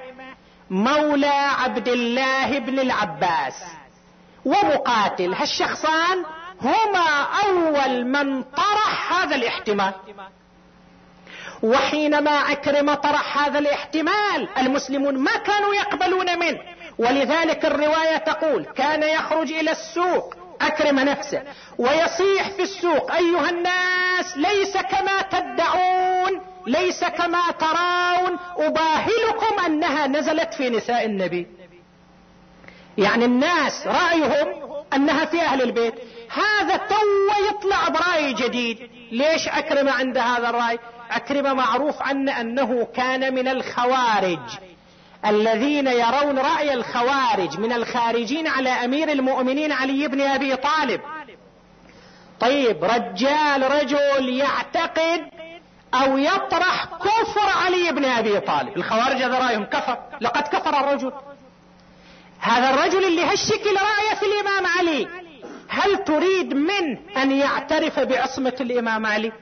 مولى 0.71 1.51
عبد 1.65 1.89
الله 1.89 2.59
بن 2.59 2.79
العباس. 2.79 3.65
ومقاتل 4.45 5.35
هالشخصان 5.35 6.25
هما 6.62 7.27
أول 7.47 8.07
من 8.07 8.43
طرح 8.43 9.12
هذا 9.12 9.37
الاحتمال. 9.37 9.93
وحينما 11.65 12.31
عكرمة 12.31 12.95
طرح 12.95 13.39
هذا 13.39 13.59
الاحتمال 13.59 14.49
المسلمون 14.59 15.19
ما 15.19 15.37
كانوا 15.37 15.75
يقبلون 15.75 16.39
منه. 16.39 16.61
ولذلك 16.99 17.65
الرواية 17.65 18.17
تقول 18.17 18.65
كان 18.65 19.03
يخرج 19.03 19.53
إلى 19.53 19.71
السوق 19.71 20.35
أكرم 20.61 21.01
نفسه 21.01 21.43
ويصيح 21.79 22.51
في 22.57 22.62
السوق 22.62 23.12
أيها 23.12 23.51
الناس 23.51 24.37
ليس 24.37 24.77
كما 24.77 25.23
تدعون 25.23 26.41
ليس 26.67 27.05
كما 27.05 27.43
ترون 27.61 28.39
أباهلكم 28.57 29.65
أنها 29.67 30.07
نزلت 30.07 30.55
في 30.55 30.71
نساء 30.71 31.05
النبي. 31.05 31.47
يعني 32.99 33.25
الناس 33.25 33.87
رأيهم 33.87 34.49
أنها 34.95 35.25
في 35.25 35.41
أهل 35.41 35.62
البيت. 35.62 35.95
هذا 36.31 36.77
تو 36.77 37.49
يطلع 37.49 37.89
برأي 37.89 38.33
جديد. 38.33 38.79
ليش 39.12 39.49
أكرم 39.49 39.89
عند 39.89 40.19
هذا 40.19 40.49
الرأي؟ 40.51 40.79
اكرم 41.17 41.57
معروف 41.57 42.03
عنه 42.03 42.41
أنه 42.41 42.89
كان 42.97 43.35
من 43.35 43.49
الخوارج. 43.49 44.39
الذين 45.27 45.87
يرون 45.87 46.39
رأي 46.39 46.75
الخوارج 46.75 47.59
من 47.59 47.73
الخارجين 47.73 48.47
على 48.49 48.71
أمير 48.71 49.12
المؤمنين 49.12 49.73
علي 49.73 50.09
بن 50.09 50.21
أبي 50.21 50.57
طالب. 50.57 51.01
طيب 52.41 52.85
رجال 52.85 53.71
رجل 53.71 54.29
يعتقد 54.29 55.21
أو 55.95 56.19
يطرح 56.19 56.85
كفر 56.85 57.49
علي 57.65 57.93
بن 57.93 58.05
أبي 58.05 58.41
طالب. 58.41 58.77
الخوارج 58.77 59.17
هذا 59.17 59.39
رأيهم 59.39 59.65
كفر. 59.65 59.99
لقد 60.21 60.43
كفر 60.43 60.81
الرجل. 60.81 61.12
هذا 62.41 62.71
الرجل 62.71 63.05
اللي 63.05 63.25
هالشكل 63.25 63.71
رايه 63.71 64.15
في 64.15 64.27
الإمام 64.27 64.67
علي. 64.79 65.09
هل 65.69 66.05
تريد 66.05 66.55
منه 66.55 66.99
أن 67.17 67.33
يعترف 67.33 68.01
بعصمة 68.01 68.57
الإمام 68.61 69.07
علي؟ 69.07 69.33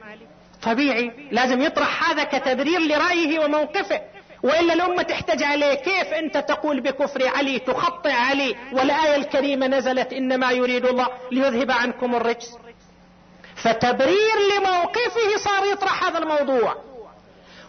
طبيعي 0.62 1.12
لازم 1.30 1.62
يطرح 1.62 2.10
هذا 2.10 2.24
كتبرير 2.24 2.80
لرأيه 2.80 3.44
وموقفه. 3.44 4.00
وإلا 4.42 4.74
الامه 4.74 5.02
تحتاج 5.02 5.42
عليه 5.42 5.74
كيف 5.74 6.12
أنت 6.12 6.36
تقول 6.38 6.80
بكفر 6.80 7.28
علي 7.28 7.58
تخطئ 7.58 8.10
علي 8.12 8.54
والآية 8.72 9.16
الكريمة 9.16 9.66
نزلت 9.66 10.12
إنما 10.12 10.50
يريد 10.50 10.86
الله 10.86 11.08
ليذهب 11.32 11.70
عنكم 11.70 12.14
الرجس؟ 12.14 12.56
فتبرير 13.56 14.36
لموقفه 14.56 15.36
صار 15.44 15.64
يطرح 15.72 16.04
هذا 16.04 16.18
الموضوع. 16.18 16.76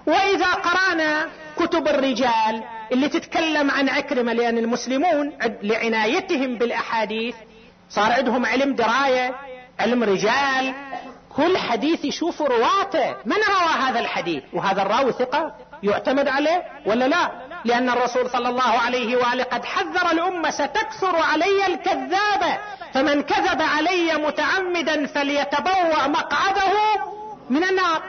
وإذا 0.08 0.52
قرأنا 0.54 1.30
كتب 1.58 1.88
الرجال 1.88 2.64
اللي 2.92 3.10
تتكلم 3.10 3.72
عن 3.72 3.90
عكرمة 3.90 4.34
لأن 4.34 4.58
المسلمون 4.58 5.34
لعنايتهم 5.64 6.58
بالأحاديث 6.58 7.36
صار 7.90 8.12
عندهم 8.12 8.46
علم 8.46 8.76
دراية 8.76 9.36
علم 9.80 10.04
رجال 10.04 10.74
كل 11.36 11.58
حديث 11.58 12.06
يشوف 12.06 12.42
رواته. 12.42 13.16
من 13.26 13.36
روى 13.36 13.74
هذا 13.82 14.00
الحديث؟ 14.00 14.44
وهذا 14.54 14.82
الراوي 14.82 15.12
ثقة؟ 15.12 15.56
يعتمد 15.84 16.28
عليه 16.28 16.64
ولا 16.86 17.08
لا؟ 17.08 17.32
لأن 17.66 17.90
الرسول 17.90 18.30
صلى 18.30 18.50
الله 18.50 18.72
عليه 18.86 19.18
وآله 19.18 19.44
قد 19.44 19.66
حذر 19.66 20.12
الأمة 20.12 20.52
ستكثر 20.52 21.16
علي 21.16 21.68
الكذابة 21.68 22.58
فمن 22.94 23.24
كذب 23.24 23.62
علي 23.62 24.14
متعمدا 24.14 25.06
فليتبوأ 25.06 26.08
مقعده 26.08 26.74
من 27.50 27.64
النار. 27.64 28.04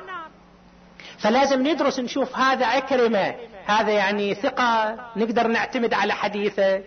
فلازم 1.18 1.66
ندرس 1.66 1.99
نشوف 1.99 2.37
هذا 2.37 2.66
عكرمة. 2.66 3.35
هذا 3.66 3.93
يعني 3.93 4.35
ثقة. 4.35 4.97
نقدر 5.16 5.47
نعتمد 5.47 5.95
على 5.95 6.12
حديثه. 6.12 6.81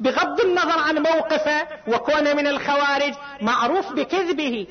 بغض 0.00 0.40
النظر 0.40 0.78
عن 0.78 0.98
موقفه 0.98 1.66
وكونه 1.88 2.34
من 2.34 2.46
الخوارج 2.46 3.14
معروف 3.40 3.92
بكذبه. 3.92 4.66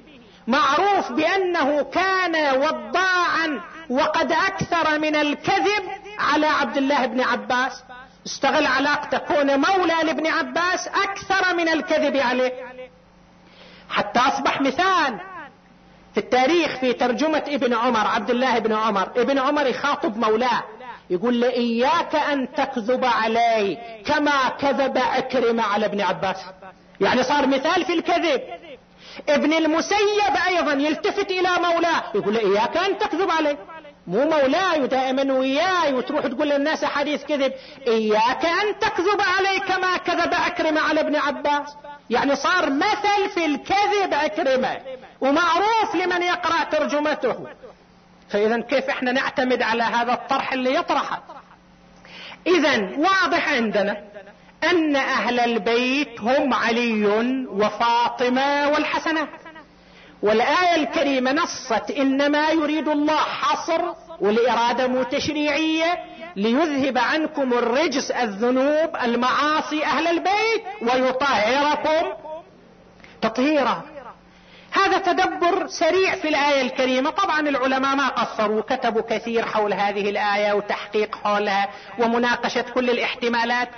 معروف 0.47 1.11
بأنه 1.11 1.83
كان 1.83 2.57
وضاعا 2.57 3.61
وقد 3.89 4.31
أكثر 4.31 4.99
من 4.99 5.15
الكذب 5.15 5.83
على 6.19 6.47
عبد 6.47 6.77
الله 6.77 7.05
بن 7.05 7.21
عباس. 7.21 7.83
استغل 8.25 8.65
علاقته 8.65 9.17
كون 9.17 9.59
مولى 9.59 9.95
لابن 10.03 10.27
عباس 10.27 10.87
أكثر 10.87 11.55
من 11.55 11.69
الكذب 11.69 12.17
عليه. 12.17 12.53
حتى 13.89 14.19
أصبح 14.19 14.61
مثال 14.61 15.19
في 16.13 16.19
التاريخ 16.19 16.75
في 16.79 16.93
ترجمة 16.93 17.43
ابن 17.47 17.73
عمر 17.73 18.07
عبد 18.07 18.29
الله 18.29 18.59
بن 18.59 18.73
عمر. 18.73 19.09
ابن 19.15 19.39
عمر 19.39 19.67
يخاطب 19.67 20.17
مولاه 20.17 20.63
يقول 21.09 21.41
له 21.41 21.49
إياك 21.49 22.15
أن 22.15 22.53
تكذب 22.53 23.05
علي 23.05 23.77
كما 24.05 24.49
كذب 24.49 24.97
أكرم 24.97 25.61
على 25.61 25.85
ابن 25.85 26.01
عباس. 26.01 26.37
يعني 27.01 27.23
صار 27.23 27.47
مثال 27.47 27.85
في 27.85 27.93
الكذب. 27.93 28.41
ابن 29.29 29.53
المسيب 29.53 30.35
أيضا 30.47 30.73
يلتفت 30.73 31.31
إلى 31.31 31.49
مولاه 31.59 32.03
يقول 32.15 32.37
إياك 32.37 32.77
أن 32.77 32.97
تكذب 32.97 33.31
علي 33.31 33.57
مو 34.07 34.23
مولاي 34.29 34.87
دائما 34.87 35.33
وياي 35.33 35.93
وتروح 35.93 36.27
تقول 36.27 36.49
للناس 36.49 36.85
حديث 36.85 37.23
كذب. 37.23 37.53
إياك 37.87 38.45
أن 38.45 38.79
تكذب 38.79 39.21
علي 39.21 39.59
كما 39.59 39.97
كذب 39.97 40.33
اكرمه 40.33 40.81
على 40.81 40.99
ابن 40.99 41.15
عباس. 41.15 41.75
يعني 42.09 42.35
صار 42.35 42.69
مثل 42.69 43.29
في 43.33 43.45
الكذب 43.45 44.13
اكرمه 44.13 44.77
ومعروف 45.21 45.95
لمن 45.95 46.21
يقرأ 46.21 46.63
ترجمته. 46.63 47.47
فاذا 48.29 48.61
كيف 48.61 48.89
إحنا 48.89 49.11
نعتمد 49.11 49.61
على 49.61 49.83
هذا 49.83 50.13
الطرح 50.13 50.53
اللي 50.53 50.75
يطرحه؟ 50.75 51.23
اذا 52.47 52.89
واضح 52.97 53.49
عندنا 53.49 54.03
أن 54.71 54.95
أهل 54.95 55.39
البيت 55.39 56.21
هم 56.21 56.53
علي 56.53 57.05
وفاطمة 57.49 58.69
والحسنات. 58.69 59.29
والآية 60.21 60.75
الكريمة 60.75 61.31
نصت 61.31 61.91
إنما 61.91 62.49
يريد 62.49 62.87
الله 62.87 63.17
حصر 63.17 63.81
والإرادة 64.19 64.87
مو 64.87 65.03
تشريعيه 65.03 65.99
ليذهب 66.35 66.97
عنكم 66.97 67.53
الرجس 67.53 68.11
الذنوب 68.11 68.95
المعاصي 69.03 69.85
أهل 69.85 70.07
البيت 70.07 70.63
ويطهركم 70.81 72.13
تطهيرا. 73.21 73.81
هذا 74.71 74.97
تدبر 74.97 75.67
سريع 75.67 76.15
في 76.15 76.27
الآية 76.27 76.61
الكريمة. 76.61 77.09
طبعا 77.09 77.39
العلماء 77.39 77.95
ما 77.95 78.07
قصروا 78.07 78.61
كتبوا 78.61 79.01
كثير 79.01 79.45
حول 79.45 79.73
هذه 79.73 80.09
الآية 80.09 80.53
وتحقيق 80.53 81.15
حولها 81.15 81.69
ومناقشة 81.99 82.61
كل 82.61 82.89
الاحتمالات. 82.89 83.69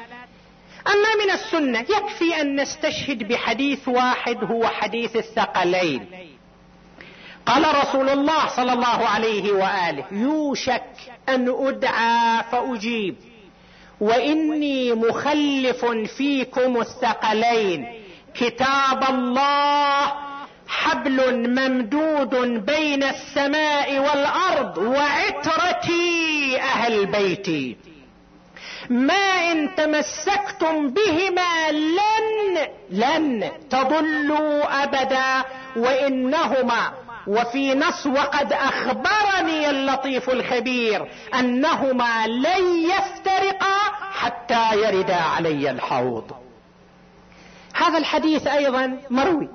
أما 0.87 1.25
من 1.25 1.31
السنة 1.31 1.79
يكفي 1.79 2.41
أن 2.41 2.61
نستشهد 2.61 3.27
بحديث 3.27 3.87
واحد 3.87 4.43
هو 4.43 4.67
حديث 4.67 5.15
الثقلين. 5.15 6.07
قال 7.45 7.75
رسول 7.75 8.09
الله 8.09 8.47
صلى 8.47 8.73
الله 8.73 9.07
عليه 9.07 9.51
وآله 9.51 10.05
يوشك 10.11 10.83
أن 11.29 11.67
أدعى 11.67 12.43
فأجيب. 12.51 13.15
وإني 14.01 14.93
مخلف 14.93 15.85
فيكم 16.17 16.77
الثقلين. 16.77 17.87
كتاب 18.35 19.03
الله 19.09 20.13
حبل 20.67 21.49
ممدود 21.49 22.65
بين 22.65 23.03
السماء 23.03 23.99
والأرض 23.99 24.77
وعترتي 24.77 26.57
أهل 26.61 27.05
بيتي. 27.05 27.94
ما 28.89 29.51
إن 29.51 29.75
تمسكتم 29.75 30.89
بهما 30.89 31.71
لن 31.71 32.67
لن 32.89 33.51
تضلوا 33.69 34.83
أبدا 34.83 35.43
وإنهما 35.75 36.93
وفي 37.27 37.75
نص 37.75 38.07
وقد 38.07 38.53
أخبرني 38.53 39.69
اللطيف 39.69 40.29
الخبير 40.29 41.11
أنهما 41.33 42.27
لن 42.27 42.89
يفترقا 42.89 43.77
حتى 44.11 44.75
يرد 44.75 45.11
علي 45.11 45.71
الحوض. 45.71 46.31
هذا 47.75 47.97
الحديث 47.97 48.47
أيضا 48.47 48.99
مروي 49.09 49.49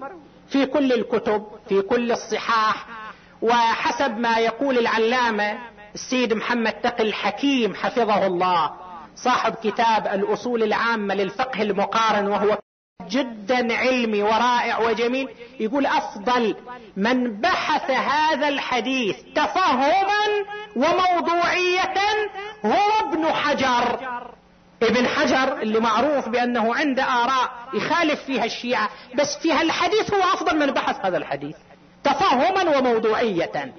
في 0.48 0.66
كل 0.66 0.92
الكتب 0.92 1.46
في 1.68 1.82
كل 1.82 2.12
الصحاح 2.12 2.86
وحسب 3.42 4.18
ما 4.18 4.38
يقول 4.38 4.78
العلامة 4.78 5.58
السيد 5.94 6.32
محمد 6.32 6.72
تقي 6.72 7.02
الحكيم 7.02 7.74
حفظه 7.74 8.26
الله. 8.26 8.89
صاحب 9.16 9.54
كتاب 9.54 10.06
الأصول 10.06 10.62
العامة 10.62 11.14
للفقه 11.14 11.62
المقارن 11.62 12.26
وهو 12.26 12.58
جدا 13.10 13.76
علمي 13.76 14.22
ورائع 14.22 14.78
وجميل 14.78 15.28
يقول 15.60 15.86
أفضل 15.86 16.56
من 16.96 17.40
بحث 17.40 17.90
هذا 17.90 18.48
الحديث 18.48 19.16
تفهما 19.34 20.26
وموضوعية 20.76 21.94
هو 22.64 23.08
ابن 23.08 23.26
حجر. 23.32 24.00
ابن 24.82 25.06
حجر 25.06 25.62
اللي 25.62 25.80
معروف 25.80 26.28
بأنه 26.28 26.74
عنده 26.74 27.02
آراء 27.04 27.50
يخالف 27.74 28.24
فيها 28.24 28.44
الشيعة 28.44 28.88
بس 29.14 29.36
في 29.42 29.52
هالحديث 29.52 30.14
هو 30.14 30.22
أفضل 30.22 30.58
من 30.58 30.66
بحث 30.66 30.96
هذا 31.04 31.16
الحديث 31.16 31.56
تفهما 32.04 32.78
وموضوعية. 32.78 33.72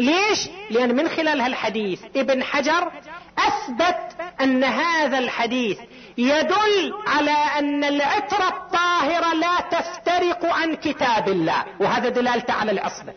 ليش؟ 0.00 0.48
لأن 0.70 0.96
من 0.96 1.08
خلال 1.08 1.40
هالحديث 1.40 2.02
ابن 2.16 2.42
حجر 2.44 2.92
أثبت 3.38 4.16
أن 4.40 4.64
هذا 4.64 5.18
الحديث 5.18 5.78
يدل 6.18 6.94
على 7.06 7.36
أن 7.58 7.84
العترة 7.84 8.48
الطاهرة 8.48 9.34
لا 9.34 9.60
تفترق 9.70 10.54
عن 10.54 10.74
كتاب 10.74 11.28
الله. 11.28 11.64
وهذا 11.80 12.08
دلالته 12.08 12.54
على 12.54 12.72
العصمة 12.72 13.12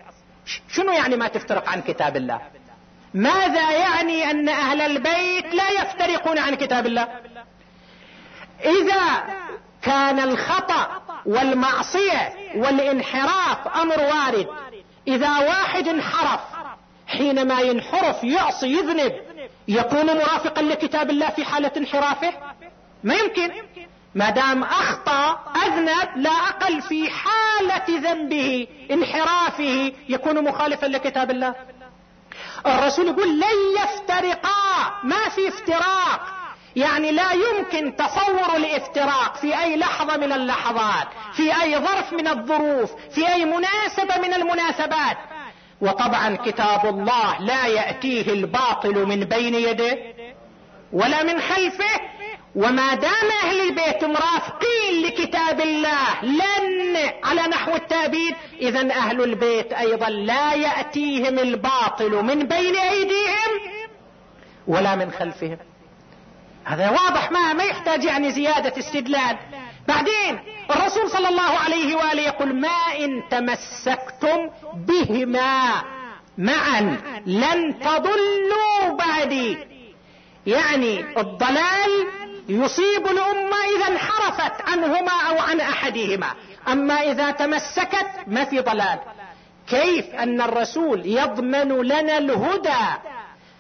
شنو 0.72 0.92
يعني 0.92 1.16
ما 1.16 1.28
تفترق 1.28 1.70
عن 1.70 1.82
كتاب 1.82 2.18
الله؟ 2.18 2.42
ماذا 3.14 3.72
يعني 3.72 4.32
أن 4.32 4.50
أهل 4.50 4.82
البيت 4.82 5.54
لا 5.54 5.70
يفترقون 5.70 6.38
عن 6.38 6.56
كتاب 6.56 6.86
الله؟ 6.86 7.08
إذا 8.66 9.24
كان 9.82 10.20
الخطأ 10.20 11.02
والمعصية 11.26 12.34
والانحراف 12.56 13.68
أمر 13.68 14.00
وارد 14.00 14.48
إذا 15.08 15.40
واحد 15.40 15.88
انحرف 15.88 16.40
حينما 17.08 17.62
ينحرف 17.62 18.24
يعصي 18.24 18.68
يذنب 18.68 19.14
يكون 19.68 20.06
مرافقا 20.06 20.62
لكتاب 20.62 21.10
الله 21.10 21.30
في 21.30 21.46
حالة 21.46 21.72
انحرافه؟ 21.78 22.34
ما 23.04 23.16
يمكن. 23.16 23.52
ما 24.16 24.30
دام 24.30 24.64
أخطأ 24.64 25.40
أذنب 25.66 26.10
لا 26.16 26.30
أقل 26.30 26.82
في 26.82 27.10
حالة 27.10 28.12
ذنبه 28.12 28.68
انحرافه 28.92 29.92
يكون 30.10 30.44
مخالفا 30.44 30.86
لكتاب 30.86 31.32
الله. 31.32 31.56
الرسول 32.66 33.08
يقول 33.08 33.40
لن 33.40 33.84
يفترقا. 33.84 34.92
ما 35.04 35.30
في 35.30 35.48
افتراق. 35.48 36.22
يعني 36.76 37.12
لا 37.12 37.32
يمكن 37.32 37.96
تصور 37.96 38.56
الافتراق 38.56 39.36
في 39.36 39.60
أي 39.60 39.78
لحظة 39.78 40.18
من 40.18 40.32
اللحظات 40.32 41.08
في 41.34 41.62
أي 41.62 41.78
ظرف 41.78 42.14
من 42.14 42.28
الظروف 42.28 42.92
في 43.12 43.34
أي 43.34 43.46
مناسبة 43.46 44.18
من 44.18 44.34
المناسبات. 44.34 45.18
وطبعا 45.84 46.36
كتاب 46.46 46.86
الله 46.86 47.40
لا 47.40 47.66
يأتيه 47.68 48.34
الباطل 48.34 49.06
من 49.06 49.24
بين 49.24 49.56
يده 49.56 49.98
ولا 50.94 51.24
من 51.24 51.40
خلفه. 51.40 52.00
وما 52.56 52.94
دام 52.94 53.30
أهل 53.44 53.60
البيت 53.60 54.04
مرافقين 54.04 55.06
لكتاب 55.06 55.62
الله 55.62 56.24
لن 56.24 57.12
على 57.24 57.42
نحو 57.42 57.76
التابيد 57.76 58.36
اذا 58.62 58.92
أهل 58.92 59.24
البيت 59.24 59.74
أيضا 59.74 60.10
لا 60.10 60.54
يأتيهم 60.54 61.40
الباطل 61.40 62.12
من 62.12 62.48
بين 62.48 62.78
أيديهم 62.78 63.52
ولا 64.68 64.96
من 64.96 65.12
خلفهم. 65.12 65.58
هذا 66.66 66.90
واضح 66.90 67.32
ما 67.32 67.54
ما 67.54 67.64
يحتاج 67.64 68.04
يعني 68.04 68.32
زيادة 68.32 68.80
استدلال. 68.80 69.38
بعدين 69.88 70.40
الرسول 70.72 71.10
صلى 71.10 71.30
الله 71.30 71.58
عليه 71.66 71.96
وآله 71.96 72.22
يقول 72.22 72.56
ما 72.56 72.96
إن 73.00 73.24
تمسكتم 73.30 74.50
بهما 74.74 75.84
معا 76.38 76.98
لن 77.26 77.80
تضلوا 77.80 78.98
بعدي. 79.00 79.58
يعني 80.46 81.20
الضلال 81.20 82.08
يصيب 82.50 83.08
الأمة 83.08 83.58
إذا 83.78 83.88
انحرفت 83.88 84.70
عنهما 84.70 85.12
أو 85.30 85.40
عن 85.40 85.60
أحدهما. 85.60 86.28
أما 86.68 86.94
إذا 86.94 87.32
تمسكت 87.32 88.08
ما 88.28 88.44
في 88.44 88.60
ضلال. 88.60 89.00
كيف 89.70 90.16
أن 90.16 90.42
الرسول 90.42 91.06
يضمن 91.06 91.82
لنا 91.82 92.18
الهدى؟ 92.18 92.84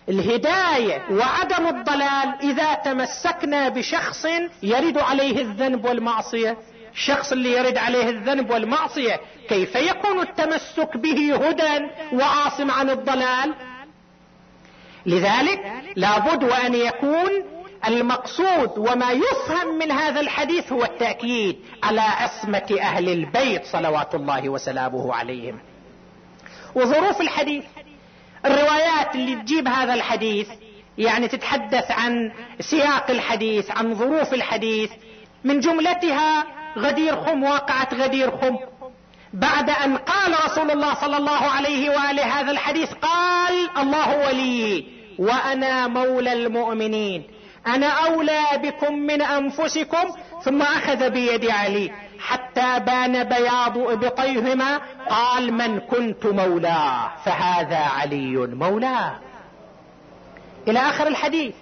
الهداية 0.09 1.01
وعدم 1.11 1.67
الضلال 1.67 2.35
إذا 2.41 2.73
تمسكنا 2.73 3.69
بشخص 3.69 4.25
يرد 4.63 4.97
عليه 4.97 5.41
الذنب 5.41 5.85
والمعصية. 5.85 6.57
الشخص 6.93 7.31
اللي 7.31 7.51
يرد 7.51 7.77
عليه 7.77 8.09
الذنب 8.09 8.49
والمعصية 8.49 9.19
كيف 9.49 9.75
يكون 9.75 10.19
التمسك 10.19 10.97
به 10.97 11.47
هدى 11.47 11.85
وعاصم 12.13 12.71
عن 12.71 12.89
الضلال؟ 12.89 13.53
لذلك 15.05 15.59
لابد 15.95 16.43
وأن 16.43 16.75
يكون 16.75 17.29
المقصود 17.87 18.77
وما 18.77 19.11
يفهم 19.11 19.77
من 19.79 19.91
هذا 19.91 20.19
الحديث 20.19 20.71
هو 20.71 20.83
التأكيد 20.83 21.59
على 21.83 22.01
عصمه 22.01 22.77
أهل 22.81 23.09
البيت 23.09 23.65
صلوات 23.65 24.15
الله 24.15 24.49
وسلامه 24.49 25.13
عليهم. 25.13 25.59
وظروف 26.75 27.21
الحديث 27.21 27.63
الروايات 28.45 29.15
اللي 29.15 29.35
تجيب 29.35 29.67
هذا 29.67 29.93
الحديث 29.93 30.49
يعني 30.97 31.27
تتحدث 31.27 31.91
عن 31.91 32.31
سياق 32.59 33.11
الحديث 33.11 33.71
عن 33.71 33.95
ظروف 33.95 34.33
الحديث 34.33 34.91
من 35.43 35.59
جملتها 35.59 36.45
غدير 36.77 37.15
خم 37.15 37.43
واقعة 37.43 37.87
غدير 37.93 38.31
خم. 38.31 38.57
بعد 39.33 39.69
أن 39.69 39.97
قال 39.97 40.33
رسول 40.45 40.71
الله 40.71 40.93
صلى 40.93 41.17
الله 41.17 41.49
عليه 41.49 41.89
وآله 41.89 42.39
هذا 42.39 42.51
الحديث 42.51 42.93
قال 42.93 43.69
الله 43.77 44.27
ولي 44.27 44.85
وأنا 45.19 45.87
مولى 45.87 46.33
المؤمنين. 46.33 47.23
أنا 47.67 47.87
أولى 47.87 48.43
بكم 48.55 48.93
من 48.93 49.21
أنفسكم 49.21 50.11
ثم 50.43 50.61
أخذ 50.61 51.09
بيد 51.09 51.49
علي. 51.49 51.91
حتى 52.19 52.79
بان 52.79 53.23
بياض 53.23 53.77
ابطيهما 53.77 54.81
قال 55.09 55.53
من 55.53 55.79
كنت 55.79 56.25
مولاه 56.25 57.11
فهذا 57.25 57.77
علي 57.77 58.35
مولاه. 58.37 59.19
إلى 60.67 60.79
آخر 60.79 61.07
الحديث. 61.07 61.55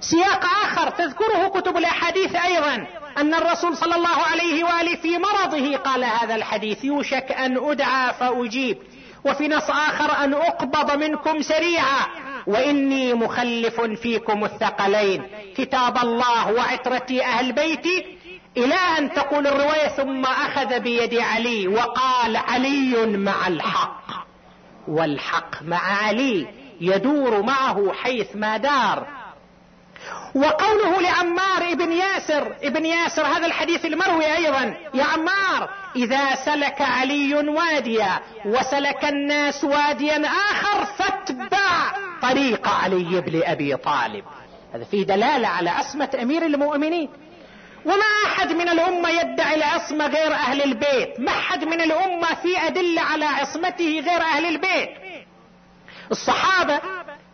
سياق 0.00 0.44
آخر 0.64 0.90
تذكره 0.90 1.48
كتب 1.48 1.76
الأحاديث 1.76 2.34
أيضا. 2.34 2.86
أن 3.18 3.34
الرسول 3.34 3.76
صلى 3.76 3.94
الله 3.94 4.22
عليه 4.32 4.64
وآله 4.64 4.96
في 4.96 5.18
مرضه 5.18 5.76
قال 5.76 6.04
هذا 6.04 6.34
الحديث 6.34 6.84
يوشك 6.84 7.32
أن 7.32 7.70
أدعى 7.70 8.14
فأجيب. 8.14 8.78
وفي 9.24 9.48
نص 9.48 9.70
آخر 9.70 10.24
أن 10.24 10.34
أقبض 10.34 10.96
منكم 10.96 11.42
سريعا. 11.42 12.06
وإني 12.46 13.14
مخلف 13.14 13.80
فيكم 13.80 14.44
الثقلين. 14.44 15.22
كتاب 15.56 15.98
الله 15.98 16.52
وعترتي 16.52 17.24
أهل 17.24 17.52
بيتي. 17.52 18.18
إلى 18.56 18.74
أن 18.98 19.12
تقول 19.12 19.46
الرواية 19.46 19.88
ثم 19.88 20.24
أخذ 20.24 20.80
بيد 20.80 21.14
علي 21.14 21.68
وقال 21.68 22.36
علي 22.36 23.16
مع 23.16 23.48
الحق. 23.48 24.06
والحق 24.88 25.62
مع 25.62 26.04
علي 26.04 26.46
يدور 26.80 27.42
معه 27.42 27.92
حيث 27.92 28.36
ما 28.36 28.56
دار. 28.56 29.06
وقوله 30.34 31.00
لعمار 31.00 31.45
ياسر 32.46 32.66
ابن 32.66 32.86
ياسر 32.86 33.26
هذا 33.26 33.46
الحديث 33.46 33.84
المروي 33.84 34.36
أيضا. 34.36 34.76
يا 34.94 35.04
عمار 35.04 35.70
إذا 35.96 36.34
سلك 36.34 36.80
علي 36.80 37.34
واديا 37.34 38.20
وسلك 38.44 39.04
الناس 39.04 39.64
واديا 39.64 40.26
آخر 40.26 40.84
فاتبع 40.84 41.92
طريق 42.22 42.68
علي 42.68 43.20
بن 43.20 43.42
أبي 43.44 43.76
طالب. 43.76 44.24
هذا 44.74 44.84
فيه 44.84 45.06
دلالة 45.06 45.48
على 45.48 45.70
عصمه 45.70 46.10
أمير 46.22 46.46
المؤمنين. 46.46 47.08
وما 47.84 48.26
أحد 48.26 48.52
من 48.52 48.68
الأمة 48.68 49.10
يدعي 49.10 49.54
العصمه 49.54 50.06
غير 50.06 50.32
أهل 50.32 50.62
البيت. 50.62 51.20
ما 51.20 51.32
أحد 51.32 51.64
من 51.64 51.80
الأمة 51.80 52.34
في 52.34 52.66
أدلة 52.66 53.02
على 53.02 53.24
عصمته 53.24 54.04
غير 54.06 54.20
أهل 54.20 54.46
البيت. 54.46 54.90
الصحابة 56.10 56.80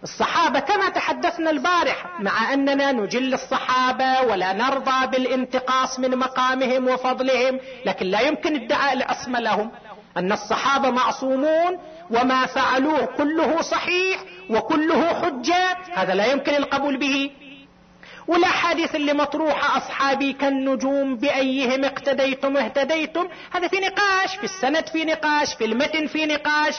الصحابة 0.02 0.60
كما 0.60 0.88
تحدثنا 0.88 1.50
البارح 1.50 2.20
مع 2.20 2.52
أننا 2.52 2.92
نجل 2.92 3.34
الصحابة 3.34 4.20
ولا 4.22 4.52
نرضى 4.52 5.06
بالانتقاص 5.06 5.98
من 5.98 6.16
مقامهم 6.16 6.88
وفضلهم 6.88 7.60
لكن 7.86 8.06
لا 8.06 8.20
يمكن 8.20 8.54
ادعاء 8.54 8.92
العصمة 8.92 9.40
لهم. 9.40 9.70
أن 10.16 10.32
الصحابة 10.32 10.90
معصومون 10.90 11.78
وما 12.10 12.46
فعلوه 12.46 13.04
كله 13.04 13.60
صحيح 13.62 14.20
وكله 14.50 15.06
حجة 15.14 15.76
هذا 15.94 16.14
لا 16.14 16.26
يمكن 16.26 16.54
القبول 16.54 16.96
به. 16.96 17.30
والاحاديث 18.28 18.94
اللي 18.94 19.12
مطروحة 19.12 19.76
أصحابي 19.78 20.32
كالنجوم 20.32 21.16
بأيهم 21.16 21.84
اقتديتم 21.84 22.56
اهتديتم 22.56 23.28
هذا 23.50 23.68
في 23.68 23.76
نقاش 23.80 24.36
في 24.36 24.44
السند 24.44 24.86
في 24.88 25.04
نقاش 25.04 25.54
في 25.54 25.64
المتن 25.64 26.06
في 26.06 26.26
نقاش. 26.26 26.74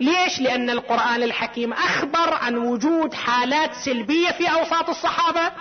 ليش؟ 0.00 0.40
لأن 0.40 0.70
القرآن 0.70 1.22
الحكيم 1.22 1.72
أخبر 1.72 2.34
عن 2.34 2.56
وجود 2.56 3.14
حالات 3.14 3.70
سلبية 3.74 4.30
في 4.30 4.52
أوساط 4.52 4.88
الصحابة. 4.88 5.52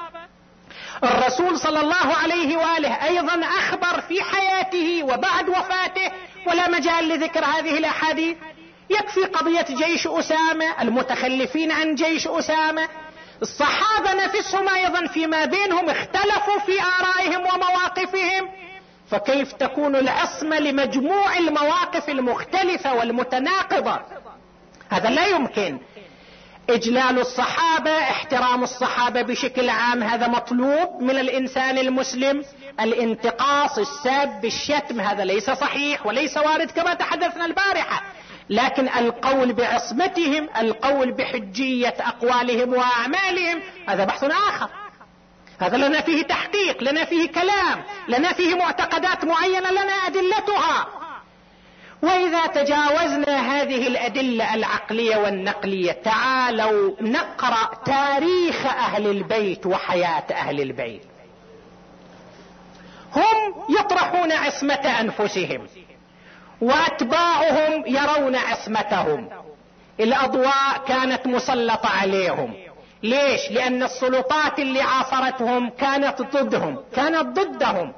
الرسول 1.03 1.59
صلى 1.59 1.79
الله 1.79 2.15
عليه 2.23 2.57
وآله 2.57 3.03
أيضا 3.07 3.41
أخبر 3.45 4.01
في 4.01 4.23
حياته 4.23 5.03
وبعد 5.03 5.49
وفاته 5.49 6.11
ولا 6.47 6.69
مجال 6.69 7.07
لذكر 7.07 7.45
هذه 7.45 7.77
الأحاديث. 7.77 8.37
يكفي 8.89 9.21
قضية 9.23 9.65
جيش 9.69 10.07
أسامة 10.07 10.81
المتخلفين 10.81 11.71
عن 11.71 11.95
جيش 11.95 12.27
أسامة. 12.27 12.89
الصحابة 13.41 14.13
نفسهم 14.13 14.69
أيضا 14.69 15.07
فيما 15.07 15.45
بينهم 15.45 15.89
اختلفوا 15.89 16.59
في 16.65 16.81
آرائهم 16.81 17.41
ومواقفهم. 17.41 18.49
فكيف 19.11 19.53
تكون 19.53 19.95
العصمة 19.95 20.59
لمجموع 20.59 21.37
المواقف 21.37 22.09
المختلفة 22.09 22.93
والمتناقضة؟ 22.93 23.99
هذا 24.89 25.09
لا 25.09 25.27
يمكن. 25.27 25.79
إجلال 26.69 27.19
الصحابة 27.19 27.97
احترام 27.99 28.63
الصحابة 28.63 29.21
بشكل 29.21 29.69
عام 29.69 30.03
هذا 30.03 30.27
مطلوب 30.27 31.01
من 31.01 31.17
الإنسان 31.19 31.77
المسلم. 31.77 32.43
الانتقاص 32.79 33.77
السب 33.77 34.45
الشتم 34.45 35.01
هذا 35.01 35.25
ليس 35.25 35.49
صحيح 35.49 36.05
وليس 36.05 36.37
وارد 36.37 36.71
كما 36.71 36.93
تحدثنا 36.93 37.45
البارحة. 37.45 38.03
لكن 38.49 38.87
القول 38.87 39.53
بعصمتهم 39.53 40.49
القول 40.57 41.11
بحجية 41.11 41.95
أقوالهم 41.99 42.73
وأعمالهم 42.73 43.61
هذا 43.87 44.05
بحث 44.05 44.23
آخر. 44.23 44.69
هذا 45.59 45.77
لنا 45.77 46.01
فيه 46.01 46.23
تحقيق 46.23 46.83
لنا 46.83 47.05
فيه 47.05 47.27
كلام 47.31 47.83
لنا 48.07 48.33
فيه 48.33 48.55
معتقدات 48.55 49.25
معينة 49.25 49.71
لنا 49.71 49.93
أدلتها. 49.93 50.87
وإذا 52.03 52.47
تجاوزنا 52.47 53.37
هذه 53.37 53.87
الأدلة 53.87 54.55
العقلية 54.55 55.17
والنقلية 55.17 55.91
تعالوا 55.91 56.95
نقرأ 57.01 57.69
تاريخ 57.85 58.65
أهل 58.65 59.07
البيت 59.07 59.65
وحياة 59.65 60.23
أهل 60.31 60.61
البيت. 60.61 61.01
هم 63.15 63.53
يطرحون 63.79 64.31
عصمة 64.31 64.99
أنفسهم 65.01 65.67
وأتباعهم 66.61 67.83
يرون 67.87 68.35
عصمتهم. 68.35 69.29
الأضواء 69.99 70.83
كانت 70.87 71.27
مسلطة 71.27 71.89
عليهم. 71.89 72.53
ليش؟ 73.03 73.51
لأن 73.51 73.83
السلطات 73.83 74.59
اللي 74.59 74.81
عاصرتهم 74.81 75.69
كانت 75.69 76.21
ضدهم 76.21 76.77
كانت 76.95 77.39
ضدهم. 77.39 77.93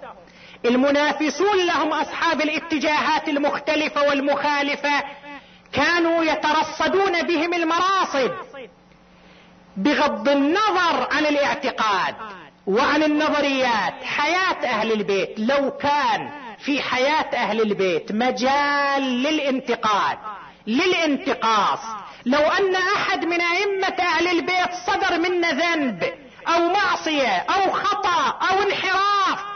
المنافسون 0.66 1.66
لهم 1.68 1.94
أصحاب 1.94 2.42
الاتجاهات 2.42 3.30
المختلفة 3.30 4.08
والمخالفة 4.08 5.04
كانوا 5.74 6.24
يترصدون 6.24 7.24
بهم 7.24 7.54
المراصد 7.54 8.32
بغض 9.78 10.30
النظر 10.30 11.08
عن 11.12 11.26
الاعتقاد 11.26 12.16
وعن 12.68 13.04
النظريات. 13.04 14.04
حياة 14.04 14.66
أهل 14.66 14.92
البيت 14.92 15.40
لو 15.40 15.72
كان 15.72 16.30
في 16.60 16.82
حياة 16.82 17.30
أهل 17.34 17.62
البيت 17.62 18.12
مجال 18.12 19.04
للانتقاد 19.04 20.18
للانتقاص. 20.68 21.80
لو 22.26 22.40
أن 22.40 22.76
أحد 22.76 23.26
من 23.26 23.42
أئمة 23.42 23.96
أهل 24.00 24.28
البيت 24.28 24.72
صدر 24.88 25.18
منا 25.20 25.52
ذنب 25.52 26.04
أو 26.48 26.70
معصية 26.70 27.38
أو 27.38 27.72
خطأ 27.72 28.38
أو 28.52 28.62
انحراف 28.64 29.55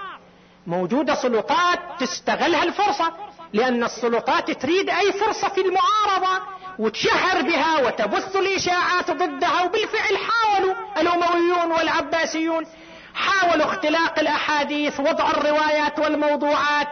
موجودة 0.67 1.15
سلطات 1.15 1.79
تستغلها 1.99 2.63
الفرصة 2.63 3.13
لأن 3.53 3.83
السلطات 3.83 4.51
تريد 4.51 4.89
أي 4.89 5.11
فرصة 5.11 5.49
في 5.49 5.61
المعارضة 5.61 6.43
وتشهر 6.79 7.41
بها 7.41 7.77
وتبث 7.87 8.35
الإشاعات 8.35 9.11
ضدها 9.11 9.63
وبالفعل 9.63 10.17
حاولوا 10.17 10.75
الأمويون 10.97 11.71
والعباسيون 11.71 12.65
حاولوا 13.13 13.65
اختلاق 13.65 14.19
الأحاديث 14.19 14.99
وضع 14.99 15.31
الروايات 15.31 15.99
والموضوعات 15.99 16.87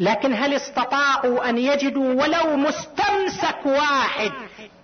لكن 0.00 0.34
هل 0.34 0.54
استطاعوا 0.54 1.48
أن 1.48 1.58
يجدوا 1.58 2.22
ولو 2.22 2.56
مستمسك 2.56 3.66
واحد 3.66 4.32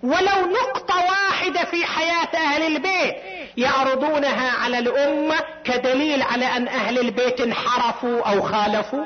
ولو 0.03 0.51
نقطة 0.61 0.95
واحدة 0.95 1.63
في 1.65 1.85
حياة 1.85 2.29
أهل 2.35 2.75
البيت؟ 2.75 3.15
يعرضونها 3.57 4.51
على 4.51 4.79
الأمة 4.79 5.35
كدليل 5.63 6.21
على 6.21 6.45
أن 6.45 6.67
أهل 6.67 6.99
البيت 6.99 7.41
انحرفوا 7.41 8.21
أو 8.21 8.41
خالفوا؟ 8.41 9.05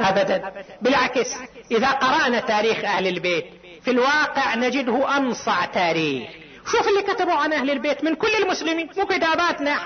ابدا. 0.00 0.52
بالعكس 0.82 1.34
إذا 1.70 1.90
قرأنا 1.90 2.40
تاريخ 2.40 2.84
أهل 2.84 3.06
البيت 3.06 3.44
في 3.84 3.90
الواقع 3.90 4.54
نجده 4.54 5.16
أنصع 5.16 5.64
تاريخ. 5.64 6.28
شوف 6.66 6.88
اللي 6.88 7.02
كتبوا 7.02 7.34
عن 7.34 7.52
أهل 7.52 7.70
البيت 7.70 8.04
من 8.04 8.14
كل 8.14 8.34
المسلمين 8.42 8.88
مو 8.98 9.06
كتاباتنا. 9.06 9.76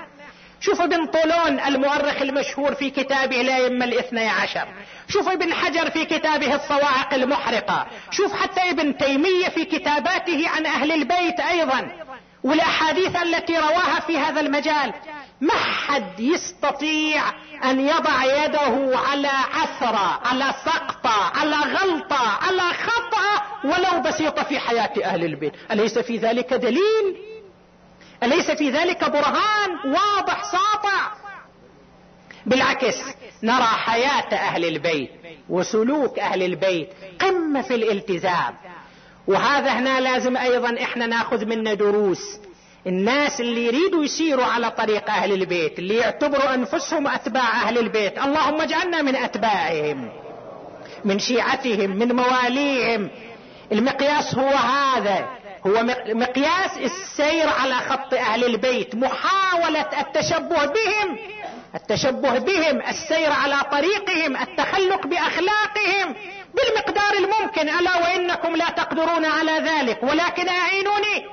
شوف 0.60 0.80
ابن 0.80 1.06
طولون 1.06 1.60
المؤرخ 1.60 2.22
المشهور 2.22 2.74
في 2.74 2.90
كتابه 2.90 3.40
الأئمة 3.40 3.84
الاثني 3.84 4.28
عشر. 4.28 4.68
شوف 5.08 5.28
ابن 5.28 5.54
حجر 5.54 5.90
في 5.90 6.04
كتابه 6.04 6.54
الصواعق 6.54 7.14
المحرقة. 7.14 7.86
شوف 8.10 8.32
حتى 8.42 8.70
ابن 8.70 8.96
تيمية 8.96 9.48
في 9.48 9.64
كتاباته 9.64 10.48
عن 10.48 10.66
أهل 10.66 10.92
البيت 10.92 11.40
أيضا. 11.40 11.88
والأحاديث 12.46 13.16
التي 13.22 13.56
رواها 13.58 14.00
في 14.00 14.18
هذا 14.18 14.40
المجال 14.40 14.92
ما 15.40 15.54
حد 15.54 16.20
يستطيع 16.20 17.22
أن 17.64 17.80
يضع 17.80 18.44
يده 18.44 18.98
على 18.98 19.28
عثرة 19.28 20.20
على 20.24 20.54
سقطة 20.64 21.38
على 21.38 21.56
غلطة 21.56 22.28
على 22.42 22.62
خطأ 22.62 23.42
ولو 23.64 24.02
بسيطة 24.02 24.42
في 24.42 24.58
حياة 24.58 24.92
أهل 25.04 25.24
البيت. 25.24 25.52
أليس 25.70 25.98
في 25.98 26.16
ذلك 26.16 26.54
دليل؟ 26.54 27.16
أليس 28.22 28.50
في 28.50 28.70
ذلك 28.70 29.10
برهان 29.10 29.70
واضح 29.84 30.44
ساطع؟ 30.44 31.12
بالعكس 32.46 32.96
نرى 33.42 33.62
حياة 33.64 34.34
أهل 34.34 34.64
البيت 34.64 35.10
وسلوك 35.48 36.18
أهل 36.18 36.42
البيت 36.42 36.88
قمة 37.20 37.62
في 37.62 37.74
الالتزام. 37.74 38.54
وهذا 39.26 39.70
هنا 39.70 40.00
لازم 40.00 40.36
أيضا 40.36 40.76
إحنا 40.82 41.06
ناخذ 41.06 41.44
منه 41.44 41.74
دروس. 41.74 42.38
الناس 42.86 43.40
اللي 43.40 43.66
يريدوا 43.66 44.04
يسيروا 44.04 44.44
على 44.44 44.70
طريق 44.70 45.10
أهل 45.10 45.32
البيت 45.32 45.78
اللي 45.78 45.96
يعتبروا 45.96 46.54
أنفسهم 46.54 47.06
أتباع 47.06 47.62
أهل 47.62 47.78
البيت. 47.78 48.18
اللهم 48.18 48.60
اجعلنا 48.60 49.02
من 49.02 49.16
أتباعهم 49.16 50.10
من 51.04 51.18
شيعتهم 51.18 51.90
من 51.90 52.12
مواليهم. 52.12 53.10
المقياس 53.72 54.34
هو 54.34 54.48
هذا. 54.48 55.28
هو 55.66 55.82
مقياس 56.08 56.76
السير 56.76 57.48
على 57.48 57.74
خط 57.74 58.14
أهل 58.14 58.44
البيت 58.44 58.94
محاولة 58.94 59.88
التشبه 60.00 60.64
بهم. 60.64 61.18
التشبه 61.74 62.38
بهم 62.38 62.82
السير 62.88 63.32
على 63.32 63.56
طريقهم 63.72 64.36
التخلق 64.36 65.06
بأخلاقهم. 65.06 66.14
بالمقدار 66.56 67.12
الممكن 67.18 67.68
ألا 67.68 67.96
وإنكم 67.96 68.56
لا 68.56 68.70
تقدرون 68.70 69.24
على 69.24 69.52
ذلك 69.52 70.02
ولكن 70.02 70.48
أعينوني 70.48 71.26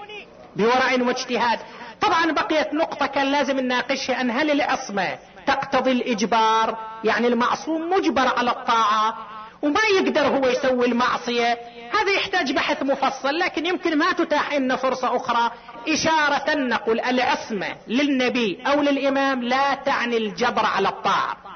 بورع 0.55 1.07
واجتهاد. 1.07 1.59
طبعا 2.01 2.31
بقيت 2.31 2.73
نقطة 2.73 3.05
كان 3.05 3.31
لازم 3.31 3.59
نناقشها 3.59 4.21
أن 4.21 4.31
هل 4.31 4.51
العصمة 4.51 5.17
تقتضي 5.47 5.91
الإجبار؟ 5.91 6.77
يعني 7.03 7.27
المعصوم 7.27 7.89
مجبر 7.89 8.27
على 8.37 8.51
الطاعة 8.51 9.17
وما 9.61 9.79
يقدر 9.97 10.27
هو 10.27 10.47
يسوي 10.47 10.85
المعصية. 10.85 11.57
هذا 11.93 12.11
يحتاج 12.15 12.51
بحث 12.51 12.83
مفصل 12.83 13.39
لكن 13.39 13.65
يمكن 13.65 13.97
ما 13.97 14.11
تتاح 14.11 14.53
لنا 14.53 14.75
فرصة 14.75 15.15
أخرى. 15.15 15.51
إشارة 15.87 16.53
نقول 16.53 16.99
العصمة 16.99 17.75
للنبي 17.87 18.63
أو 18.67 18.81
للإمام 18.81 19.43
لا 19.43 19.73
تعني 19.73 20.17
الجبر 20.17 20.65
على 20.65 20.87
الطاعة. 20.87 21.52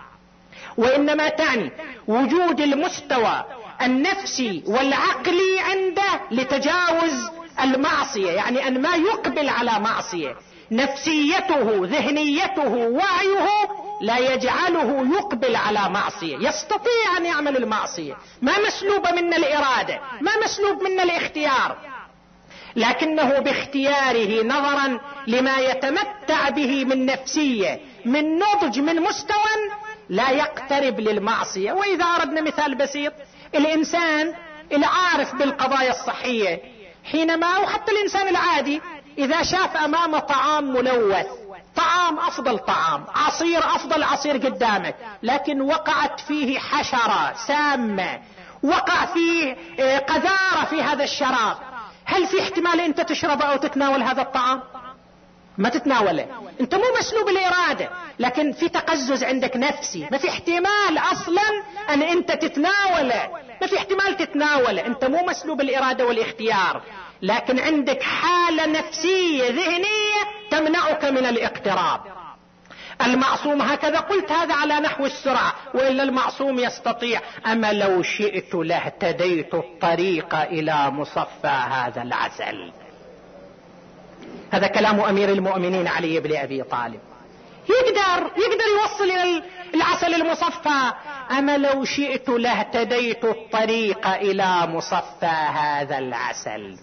وإنما 0.78 1.30
تعني 1.30 1.72
وجود 2.08 2.62
المستوى 2.62 3.44
النفسي 3.82 4.64
والعقلي 4.68 5.60
عنده 5.60 6.22
لتجاوز 6.32 7.30
المعصية 7.64 8.32
يعني 8.32 8.68
أن 8.68 8.82
ما 8.82 8.96
يقبل 8.96 9.50
على 9.50 9.80
معصية. 9.80 10.36
نفسيته 10.72 11.86
ذهنيته 11.86 12.70
وعيه 12.70 13.48
لا 14.02 14.18
يجعله 14.18 15.08
يقبل 15.18 15.56
على 15.56 15.90
معصية. 15.90 16.38
يستطيع 16.38 17.18
أن 17.18 17.26
يعمل 17.26 17.58
المعصية. 17.58 18.18
ما 18.42 18.54
مسلوب 18.68 19.08
منا 19.08 19.38
الإرادة 19.38 20.00
ما 20.22 20.32
مسلوب 20.46 20.84
منا 20.84 21.04
الاختيار. 21.04 21.78
لكنه 22.76 23.40
باختياره 23.40 24.44
نظرا 24.44 25.00
لما 25.28 25.58
يتمتع 25.58 26.50
به 26.50 26.86
من 26.86 27.06
نفسية 27.06 27.80
من 28.06 28.40
نضج 28.40 28.80
من 28.80 29.02
مستوى 29.02 29.38
لا 30.10 30.30
يقترب 30.30 31.00
للمعصية. 31.00 31.72
وإذا 31.72 32.06
أردنا 32.06 32.42
مثال 32.42 32.76
بسيط 32.76 33.14
الإنسان 33.56 34.34
العارف 34.72 35.36
بالقضايا 35.36 35.92
الصحية 35.92 36.62
حينما 37.12 37.48
أو 37.48 37.68
حتى 37.68 37.92
الإنسان 37.92 38.28
العادي 38.28 38.82
إذا 39.18 39.44
شاف 39.44 39.78
امامه 39.78 40.20
طعام 40.20 40.74
ملوث 40.74 41.26
طعام 41.76 42.20
أفضل 42.20 42.60
طعام 42.60 43.06
عصير 43.16 43.60
أفضل 43.60 44.04
عصير 44.04 44.38
قدامك 44.38 44.96
لكن 45.24 45.62
وقعت 45.62 46.20
فيه 46.20 46.60
حشرة 46.60 47.34
سامة 47.48 48.20
وقع 48.64 49.06
فيه 49.06 49.58
آه، 49.80 49.98
قذارة 49.98 50.66
في 50.70 50.82
هذا 50.84 51.04
الشراب 51.04 51.58
هل 52.06 52.28
في 52.28 52.42
احتمال 52.42 52.80
أنت 52.80 53.02
تشرب 53.02 53.42
أو 53.42 53.58
تتناول 53.58 54.02
هذا 54.04 54.22
الطعام؟ 54.22 54.62
ما 55.58 55.70
تتناوله. 55.70 56.26
انت 56.62 56.76
مو 56.76 56.84
مسلوب 57.00 57.30
الارادة 57.30 57.90
لكن 58.20 58.52
في 58.52 58.70
تقزز 58.70 59.24
عندك 59.24 59.58
نفسي. 59.58 60.08
ما 60.12 60.18
في 60.18 60.30
احتمال 60.30 60.98
أصلا 61.12 61.64
أن 61.90 62.02
أنت 62.02 62.32
تتناوله. 62.32 63.30
ما 63.62 63.68
في 63.68 63.78
احتمال 63.78 64.18
تتناوله. 64.18 64.86
انت 64.86 65.06
مو 65.06 65.26
مسلوب 65.26 65.62
الارادة 65.62 66.06
والاختيار. 66.06 66.82
لكن 67.22 67.60
عندك 67.60 68.02
حالة 68.02 68.66
نفسية 68.66 69.44
ذهنية 69.50 70.22
تمنعك 70.52 71.06
من 71.06 71.26
الاقتراب. 71.26 72.02
المعصوم 73.06 73.62
هكذا 73.62 74.00
قلت 74.00 74.32
هذا 74.32 74.54
على 74.54 74.80
نحو 74.80 75.06
السرعة 75.06 75.54
وإلا 75.74 76.04
المعصوم 76.04 76.60
يستطيع. 76.60 77.22
أما 77.46 77.74
لو 77.74 78.04
شئت 78.04 78.56
لاهتديت 78.56 79.54
الطريق 79.54 80.36
إلى 80.36 80.90
مصفى 80.90 81.48
هذا 81.48 82.02
العسل. 82.02 82.72
هذا 84.52 84.68
كلام 84.68 85.00
أمير 85.00 85.30
المؤمنين 85.30 85.88
علي 85.88 86.20
بن 86.20 86.36
أبي 86.36 86.64
طالب. 86.64 87.00
يقدر 87.70 88.32
يقدر 88.38 88.68
يوصل 88.82 89.04
إلى 89.04 89.44
العسل 89.76 90.14
المصفى. 90.14 90.94
أما 91.32 91.58
لو 91.58 91.86
شئت 91.86 92.30
لاهتديت 92.30 93.26
الطريق 93.26 94.08
إلى 94.08 94.68
مصفى 94.68 95.26
هذا 95.54 95.98
العسل. 95.98 96.78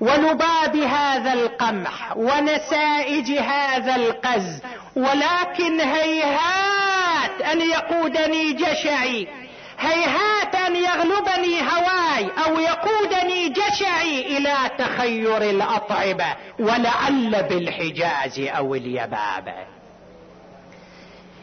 ولباب 0.00 0.76
هذا 0.76 1.32
القمح 1.32 2.16
ونسائج 2.16 3.32
هذا 3.32 3.96
القز. 3.96 4.60
ولكن 4.96 5.80
هيهات 5.80 7.42
أن 7.52 7.60
يقودني 7.60 8.52
جشعي. 8.52 9.47
هيهات 9.78 10.54
ان 10.54 10.76
يغلبني 10.76 11.62
هواي 11.62 12.30
أو 12.46 12.58
يقودني 12.58 13.48
جشعي 13.48 14.36
إلى 14.36 14.56
تخير 14.78 15.36
الأطعمة 15.36 16.36
ولعل 16.58 17.42
بالحجاز 17.48 18.38
أو 18.38 18.74
اليبابه 18.74 19.54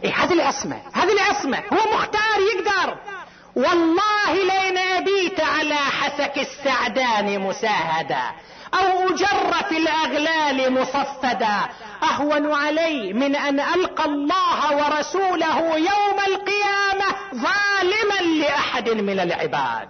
إيه 0.03 0.13
هذه 0.13 0.33
العصمة 0.33 0.77
هذه 0.93 1.11
العصمة 1.13 1.57
هو 1.57 1.93
مختار 1.97 2.39
يقدر. 2.55 2.97
والله 3.55 4.33
لين 4.33 4.77
أبيت 4.77 5.39
على 5.39 5.75
حسك 5.75 6.37
السعدان 6.37 7.39
مساهدا 7.39 8.31
أو 8.73 9.09
أجر 9.09 9.53
في 9.69 9.77
الأغلال 9.77 10.73
مصفدا. 10.73 11.57
أهون 12.11 12.53
علي 12.53 13.13
من 13.13 13.35
أن 13.35 13.59
ألقى 13.59 14.05
الله 14.05 14.75
ورسوله 14.75 15.77
يوم 15.77 16.19
القيامة 16.27 17.15
ظالما 17.33 18.39
لأحد 18.39 18.89
من 18.89 19.19
العباد 19.19 19.87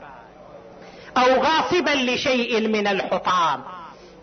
أو 1.18 1.42
غاصبا 1.42 1.90
لشيء 1.90 2.68
من 2.68 2.88
الحطام. 2.88 3.64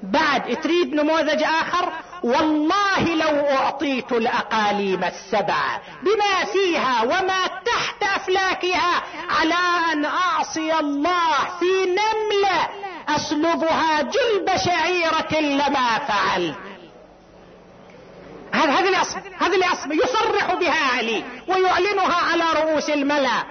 بعد 0.03 0.57
تريد 0.63 0.95
نموذج 0.95 1.43
آخر؟ 1.43 1.93
والله 2.25 3.15
لو 3.15 3.47
أعطيت 3.49 4.13
الأقاليم 4.13 5.05
السبع 5.05 5.81
بما 6.03 6.45
فيها 6.53 7.03
وما 7.03 7.47
تحت 7.47 8.03
أفلاكها 8.17 9.03
على 9.31 9.55
أن 9.93 10.05
أعصي 10.05 10.79
الله 10.79 11.35
في 11.61 11.85
نملة 11.85 12.69
أسلبها 13.09 14.03
جلب 14.03 14.57
شعيرة 14.57 15.41
لما 15.41 15.99
فعلت. 15.99 16.72
هذا 18.53 18.71
هذه 18.71 18.89
الأصل 18.89 19.19
هذه 19.39 19.57
الأصل 19.57 19.93
يصرح 19.93 20.55
بها 20.55 20.97
علي 20.99 21.25
ويعلنها 21.49 22.15
على 22.15 22.45
رؤوس 22.61 22.91
الملأ 22.91 23.45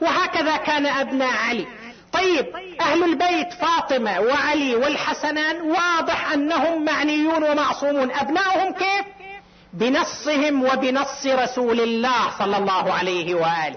وهكذا 0.00 0.56
كان 0.56 0.86
أبناء 0.86 1.36
علي. 1.36 1.66
طيب 2.12 2.46
أهل 2.80 3.04
البيت 3.04 3.52
فاطمة 3.52 4.20
وعلي 4.20 4.74
والحسنان 4.74 5.60
واضح 5.60 6.32
أنهم 6.32 6.84
معنيون 6.84 7.44
ومعصومون. 7.44 8.10
أبنائهم 8.10 8.72
كيف؟ 8.72 9.06
بنصهم 9.72 10.64
وبنص 10.64 11.26
رسول 11.26 11.80
الله 11.80 12.38
صلى 12.38 12.56
الله 12.56 12.92
عليه 12.92 13.34
وآله. 13.34 13.76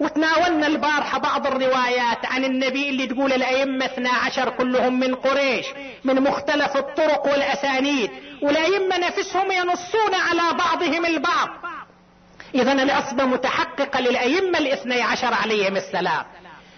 وتناولنا 0.00 0.66
البارحة 0.66 1.18
بعض 1.18 1.46
الروايات 1.46 2.26
عن 2.26 2.44
النبي 2.44 2.88
اللي 2.88 3.06
تقول 3.06 3.32
الأئمة 3.32 3.84
12 3.84 4.50
كلهم 4.50 5.00
من 5.00 5.14
قريش 5.14 5.66
من 6.04 6.20
مختلف 6.20 6.76
الطرق 6.76 7.26
والأسانيد 7.26 8.10
والأئمة 8.42 8.98
نفسهم 8.98 9.52
ينصون 9.52 10.14
على 10.14 10.58
بعضهم 10.58 11.06
البعض. 11.06 11.48
إذا 12.54 12.72
العصبة 12.72 13.24
متحققة 13.24 14.00
للأئمة 14.00 14.58
الاثني 14.58 15.02
عشر 15.02 15.34
عليهم 15.34 15.76
السلام. 15.76 16.24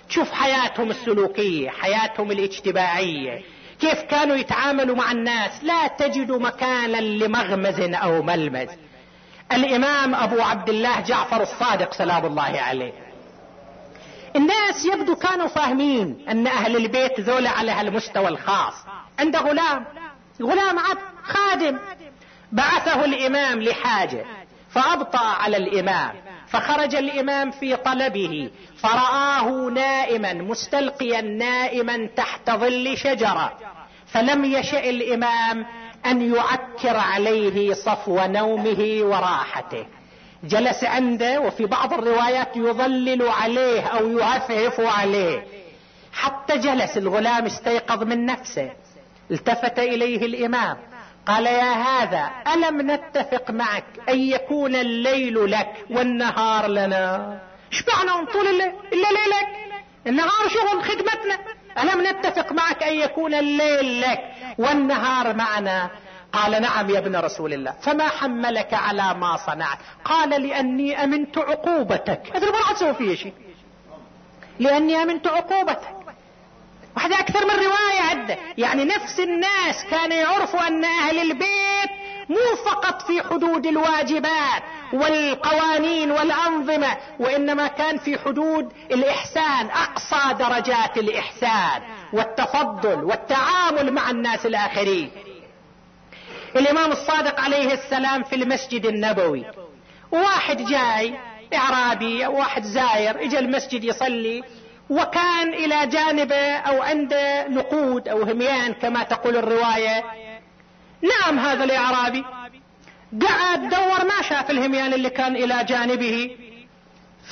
تشوف 0.09 0.33
حياتهم 0.33 0.91
السلوكية 0.91 1.71
حياتهم 1.71 2.31
الاجتماعية 2.31 3.43
كيف 3.81 4.03
كانوا 4.03 4.37
يتعاملوا 4.37 4.97
مع 4.97 5.13
الناس. 5.13 5.65
لا 5.65 5.87
تجد 5.87 6.31
مكانا 6.31 6.97
لمغمز 6.97 7.81
أو 7.81 8.23
ملمز. 8.23 8.69
الإمام 9.53 10.15
أبو 10.15 10.41
عبد 10.41 10.69
الله 10.69 11.01
جعفر 11.01 11.43
الصادق 11.43 11.95
سلام 11.95 12.27
الله 12.27 12.61
عليه. 12.61 13.06
الناس 14.37 14.85
يبدو 14.85 15.17
كانوا 15.17 15.47
فاهمين 15.47 16.25
أن 16.29 16.47
أهل 16.47 16.77
البيت 16.77 17.21
ذولا 17.21 17.51
على 17.51 17.73
هالمستوى 17.73 18.29
الخاص. 18.29 18.75
عنده 19.19 19.39
غلام 19.39 19.85
غلام 20.43 20.79
عبد 20.79 21.01
خادم. 21.23 21.79
بعثه 22.53 23.05
الإمام 23.05 23.63
لحاجة 23.63 24.25
فأبطأ 24.71 25.27
على 25.27 25.57
الإمام 25.57 26.15
فخرج 26.49 26.95
الإمام 26.95 27.51
في 27.51 27.77
طلبه 27.77 28.51
فرآه 28.83 29.71
نائما 29.75 30.33
مستلقيا 30.33 31.21
نائما 31.21 32.09
تحت 32.17 32.51
ظل 32.51 32.99
شجرة. 32.99 33.53
فلم 34.07 34.45
يشأ 34.45 34.91
الإمام 34.91 35.67
أن 36.07 36.35
يعكر 36.35 36.97
عليه 36.97 37.75
صفو 37.75 38.27
نومه 38.27 39.01
وراحته. 39.03 39.87
جلس 40.45 40.85
عنده 40.85 41.41
وفي 41.41 41.67
بعض 41.67 41.93
الروايات 41.93 42.57
يظلل 42.57 43.29
عليه 43.29 43.87
أو 43.87 44.19
يعفعف 44.19 44.81
عليه. 44.81 45.47
حتى 46.13 46.59
جلس 46.59 46.97
الغلام 46.97 47.47
استيقظ 47.47 48.03
من 48.03 48.27
نفسه. 48.27 48.71
التفت 49.31 49.79
إليه 49.79 50.27
الإمام. 50.27 50.77
قال 51.27 51.47
يا 51.47 51.73
هذا 51.73 52.31
ألم 52.55 52.91
نتفق 52.91 53.51
معك 53.51 53.85
أن 54.09 54.19
يكون 54.19 54.75
الليل 54.75 55.51
لك 55.51 55.73
والنهار 55.91 56.67
لنا؟ 56.67 57.39
معنى 58.07 58.27
طول 58.27 58.47
الليل 58.47 58.73
إلا 58.93 59.09
ليلك. 59.09 59.49
النهار 60.07 60.49
شغل 60.49 60.85
خدمتنا. 60.85 61.39
ألم 61.83 62.07
نتفق 62.07 62.53
معك 62.53 62.83
أن 62.83 62.95
يكون 62.95 63.35
الليل 63.35 64.01
لك 64.01 64.21
والنهار 64.59 65.35
معنا؟ 65.35 65.91
قال 66.37 66.63
نعم 66.63 66.91
يا 66.91 66.99
ابن 66.99 67.17
رسول 67.17 67.53
الله. 67.53 67.75
فما 67.83 68.09
حملك 68.09 68.75
على 68.75 69.15
ما 69.15 69.37
صنعت؟ 69.37 69.79
قال 70.05 70.43
لأني 70.43 71.05
أمنت 71.05 71.39
عقوبتك. 71.39 72.23
هذا 72.35 72.51
ما 72.51 72.75
تسوي 72.75 72.95
فيه 72.95 73.15
شيء. 73.15 73.33
لأني 74.59 75.03
أمنت 75.03 75.27
عقوبتك. 75.27 75.97
واحدة 76.97 77.19
أكثر 77.19 77.45
من 77.45 77.55
رواية 77.55 78.01
عدة. 78.11 78.37
يعني 78.59 78.85
نفس 78.85 79.21
الناس 79.21 79.85
كانوا 79.91 80.17
يعرفوا 80.17 80.67
أن 80.67 80.85
أهل 80.85 81.19
البيت 81.19 81.91
مو 82.29 82.57
فقط 82.65 83.03
في 83.03 83.23
حدود 83.23 83.67
الواجبات 83.67 84.63
والقوانين 84.93 86.11
والأنظمة 86.11 86.97
وإنما 87.19 87.67
كان 87.67 87.99
في 87.99 88.19
حدود 88.19 88.73
الإحسان 88.91 89.67
أقصى 89.67 90.35
درجات 90.39 90.99
الإحسان 90.99 91.83
والتفضل 92.13 93.05
والتعامل 93.05 93.93
مع 93.93 94.11
الناس 94.11 94.47
الآخرين. 94.47 95.11
الإمام 96.59 96.93
الصادق 96.93 97.41
عليه 97.41 97.73
السلام 97.73 98.23
في 98.23 98.35
المسجد 98.35 98.87
النبوي. 98.87 99.45
واحد 100.11 100.57
جاي 100.57 101.15
إعرابي 101.55 102.27
أو 102.27 102.39
واحد 102.39 102.63
زاير 102.63 103.21
اجى 103.21 103.39
المسجد 103.39 103.85
يصلي 103.85 104.43
وكان 104.91 105.55
إلى 105.55 105.87
جانبه 105.87 106.57
أو 106.57 106.83
عنده 106.83 107.49
نقود 107.49 108.09
أو 108.09 108.23
هميان 108.23 108.73
كما 108.73 109.03
تقول 109.03 109.37
الرواية. 109.37 110.05
نعم 111.03 111.39
هذا 111.39 111.65
الإعرابي. 111.65 112.25
قعد 113.29 113.61
دور 113.69 114.05
ما 114.05 114.23
شاف 114.29 114.51
الهميان 114.51 114.95
اللي 114.95 115.11
كان 115.11 115.37
إلى 115.37 115.65
جانبه. 115.65 116.37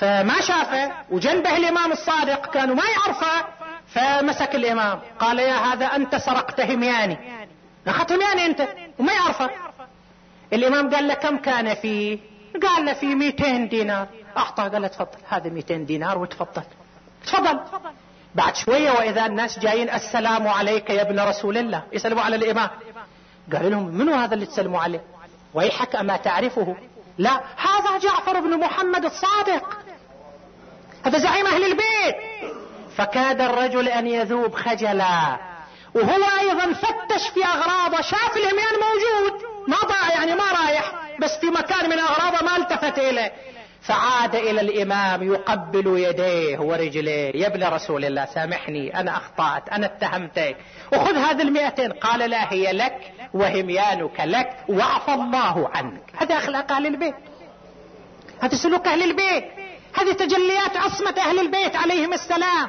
فما 0.00 0.40
شافه 0.40 0.92
وجنبه 1.10 1.56
الإمام 1.56 1.92
الصادق 1.92 2.50
كانوا 2.50 2.74
ما 2.74 2.82
يعرفه 2.82 3.46
فمسك 3.86 4.54
الإمام. 4.54 5.00
قال 5.18 5.38
يا 5.38 5.56
هذا 5.56 5.86
أنت 5.86 6.16
سرقت 6.16 6.60
همياني. 6.60 7.18
اخذت 7.86 8.12
همياني 8.12 8.46
أنت. 8.46 8.68
وما 8.98 9.12
يعرفه. 9.12 9.50
الإمام 10.52 10.94
قال 10.94 11.08
له 11.08 11.14
كم 11.14 11.36
كان 11.36 11.74
فيه؟ 11.74 12.18
قال 12.62 12.84
له 12.84 12.92
في 12.92 13.14
200 13.14 13.68
دينار. 13.68 14.06
أعطاه 14.36 14.68
قال 14.68 14.82
له 14.82 14.88
تفضل. 14.88 15.18
هذا 15.28 15.50
200 15.50 15.86
دينار 15.86 16.18
وتفضل. 16.18 16.62
تفضل. 17.26 17.60
بعد 18.34 18.56
شوية 18.56 18.90
وإذا 18.90 19.26
الناس 19.26 19.58
جايين 19.58 19.90
السلام 19.90 20.48
عليك 20.48 20.90
يا 20.90 21.02
ابن 21.02 21.20
رسول 21.20 21.58
الله. 21.58 21.82
يسلموا 21.92 22.22
على 22.22 22.36
الإمام. 22.36 22.70
قال 23.52 23.70
لهم 23.70 23.86
منو 23.86 24.14
هذا 24.14 24.34
اللي 24.34 24.46
تسلموا 24.46 24.80
عليه؟ 24.80 25.04
ويحك 25.54 25.96
أما 25.96 26.16
تعرفه؟ 26.16 26.76
لا 27.18 27.40
هذا 27.56 27.98
جعفر 27.98 28.40
بن 28.40 28.60
محمد 28.60 29.04
الصادق. 29.04 29.78
هذا 31.06 31.18
زعيم 31.18 31.46
أهل 31.46 31.64
البيت. 31.64 32.16
فكاد 32.96 33.40
الرجل 33.40 33.88
أن 33.88 34.06
يذوب 34.06 34.54
خجلا. 34.54 35.38
وهو 35.94 36.24
أيضا 36.40 36.72
فتش 36.72 37.28
في 37.34 37.44
أغراضه 37.44 38.00
شاف 38.00 38.36
الهميان 38.36 38.74
موجود. 38.74 39.42
ما 39.68 39.76
ضاع 39.76 40.12
يعني 40.12 40.34
ما 40.34 40.44
رايح 40.64 40.92
بس 41.20 41.38
في 41.40 41.46
مكان 41.46 41.90
من 41.90 41.98
أغراضه 41.98 42.44
ما 42.44 42.56
التفت 42.56 42.98
إليه. 42.98 43.32
فعاد 43.82 44.34
إلى 44.34 44.60
الإمام 44.60 45.32
يقبل 45.32 45.98
يديه 45.98 46.58
ورجليه. 46.58 47.42
يا 47.42 47.46
ابن 47.46 47.64
رسول 47.64 48.04
الله 48.04 48.24
سامحني 48.24 49.00
أنا 49.00 49.16
أخطأت 49.16 49.68
أنا 49.68 49.86
اتهمتك. 49.86 50.56
وخذ 50.92 51.16
هذه 51.16 51.42
المئتين. 51.42 51.92
قال 51.92 52.30
لا 52.30 52.52
هي 52.52 52.72
لك 52.72 53.12
وهميانك 53.34 54.20
لك 54.20 54.56
وعفى 54.68 55.14
الله 55.14 55.70
عنك. 55.74 56.02
هذا 56.16 56.36
أخلاق 56.36 56.72
أهل 56.72 56.86
البيت. 56.86 57.14
هذا 58.40 58.54
سلوك 58.54 58.86
أهل 58.86 59.02
البيت. 59.02 59.44
هذه 59.94 60.12
تجليات 60.12 60.76
عصمة 60.76 61.14
أهل 61.18 61.38
البيت 61.38 61.76
عليهم 61.76 62.12
السلام. 62.12 62.68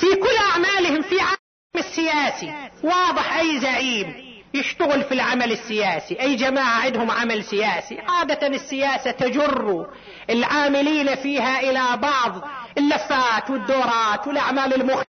في 0.00 0.06
كل 0.14 0.36
أعمالهم 0.52 1.02
في 1.02 1.20
عالم 1.20 1.36
السياسي. 1.76 2.54
واضح 2.82 3.36
أي 3.36 3.60
زعيم 3.60 4.26
يشتغل 4.54 5.04
في 5.04 5.14
العمل 5.14 5.52
السياسي؟ 5.52 6.20
أي 6.20 6.36
جماعة 6.36 6.80
عندهم 6.80 7.10
عمل 7.10 7.44
سياسي؟ 7.44 7.98
عادة 8.08 8.46
السياسة 8.46 9.10
تجر. 9.10 9.86
العاملين 10.30 11.14
فيها 11.14 11.60
إلى 11.60 11.96
بعض 11.96 12.48
اللفات 12.78 13.50
والدورات 13.50 14.26
والأعمال 14.26 14.74
المختلفة 14.74 15.06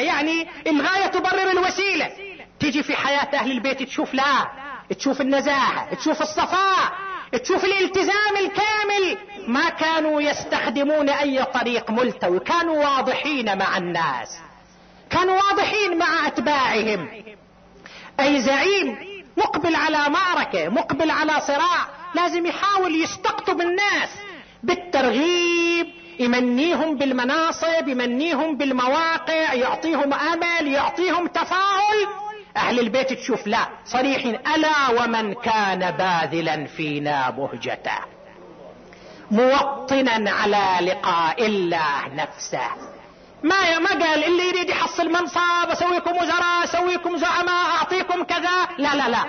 يعني 0.00 0.48
الغاية 0.66 1.06
تبرر 1.06 1.50
الوسيلة. 1.50 2.10
تيجي 2.60 2.82
في 2.82 2.96
حياة 2.96 3.28
أهل 3.34 3.50
البيت 3.50 3.82
تشوف 3.82 4.14
لا 4.14 4.50
تشوف 4.98 5.20
النزاهة 5.20 5.94
تشوف 5.94 6.22
الصفاء. 6.22 6.92
تشوف 7.38 7.64
الالتزام 7.64 8.36
الكامل. 8.40 9.18
ما 9.48 9.68
كانوا 9.68 10.20
يستخدمون 10.20 11.08
أي 11.08 11.44
طريق 11.44 11.90
ملتوي. 11.90 12.40
كانوا 12.40 12.84
واضحين 12.84 13.58
مع 13.58 13.76
الناس. 13.76 14.28
كانوا 15.10 15.34
واضحين 15.34 15.98
مع 15.98 16.26
أتباعهم. 16.26 17.08
أي 18.20 18.42
زعيم 18.42 18.98
مقبل 19.36 19.74
على 19.76 20.08
معركة 20.08 20.68
مقبل 20.68 21.10
على 21.10 21.40
صراع 21.40 21.88
لازم 22.14 22.46
يحاول 22.46 23.02
يستقطب 23.02 23.60
الناس. 23.60 24.10
بالترغيب 24.62 25.86
يمنيهم 26.18 26.96
بالمناصب 26.98 27.88
يمنيهم 27.88 28.56
بالمواقع 28.56 29.54
يعطيهم 29.54 30.14
أمل 30.14 30.68
يعطيهم 30.68 31.26
تفاؤل. 31.26 32.06
أهل 32.56 32.80
البيت 32.80 33.12
تشوف 33.12 33.46
لا 33.46 33.68
صريحين 33.84 34.34
ألا 34.34 35.02
ومن 35.02 35.34
كان 35.34 35.90
باذلا 35.90 36.66
فينا 36.66 37.30
بهجته. 37.30 37.98
موطنا 39.30 40.30
على 40.30 40.86
لقاء 40.86 41.46
الله 41.46 42.08
نفسه. 42.14 42.66
ما 43.42 43.78
ما 43.78 43.88
قال 43.88 44.24
اللي 44.24 44.48
يريد 44.48 44.68
يحصل 44.68 45.08
منصب 45.08 45.70
أسويكم 45.70 46.16
وزراء 46.16 46.64
أسويكم 46.64 47.16
زعماء 47.16 47.66
أعطيكم 47.78 48.22
كذا. 48.22 48.68
لا 48.78 48.94
لا 48.94 49.08
لا. 49.08 49.24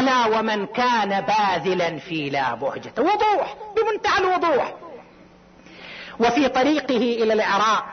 ألا 0.00 0.26
ومن 0.26 0.66
كان 0.66 1.20
باذلا 1.20 1.98
في 1.98 2.30
لا 2.30 2.54
بهجة 2.54 2.92
وضوح 2.98 3.54
بمنتهى 3.76 4.18
الوضوح. 4.18 4.74
وفي 6.20 6.48
طريقه 6.48 6.96
إلى 6.96 7.32
العراق 7.32 7.84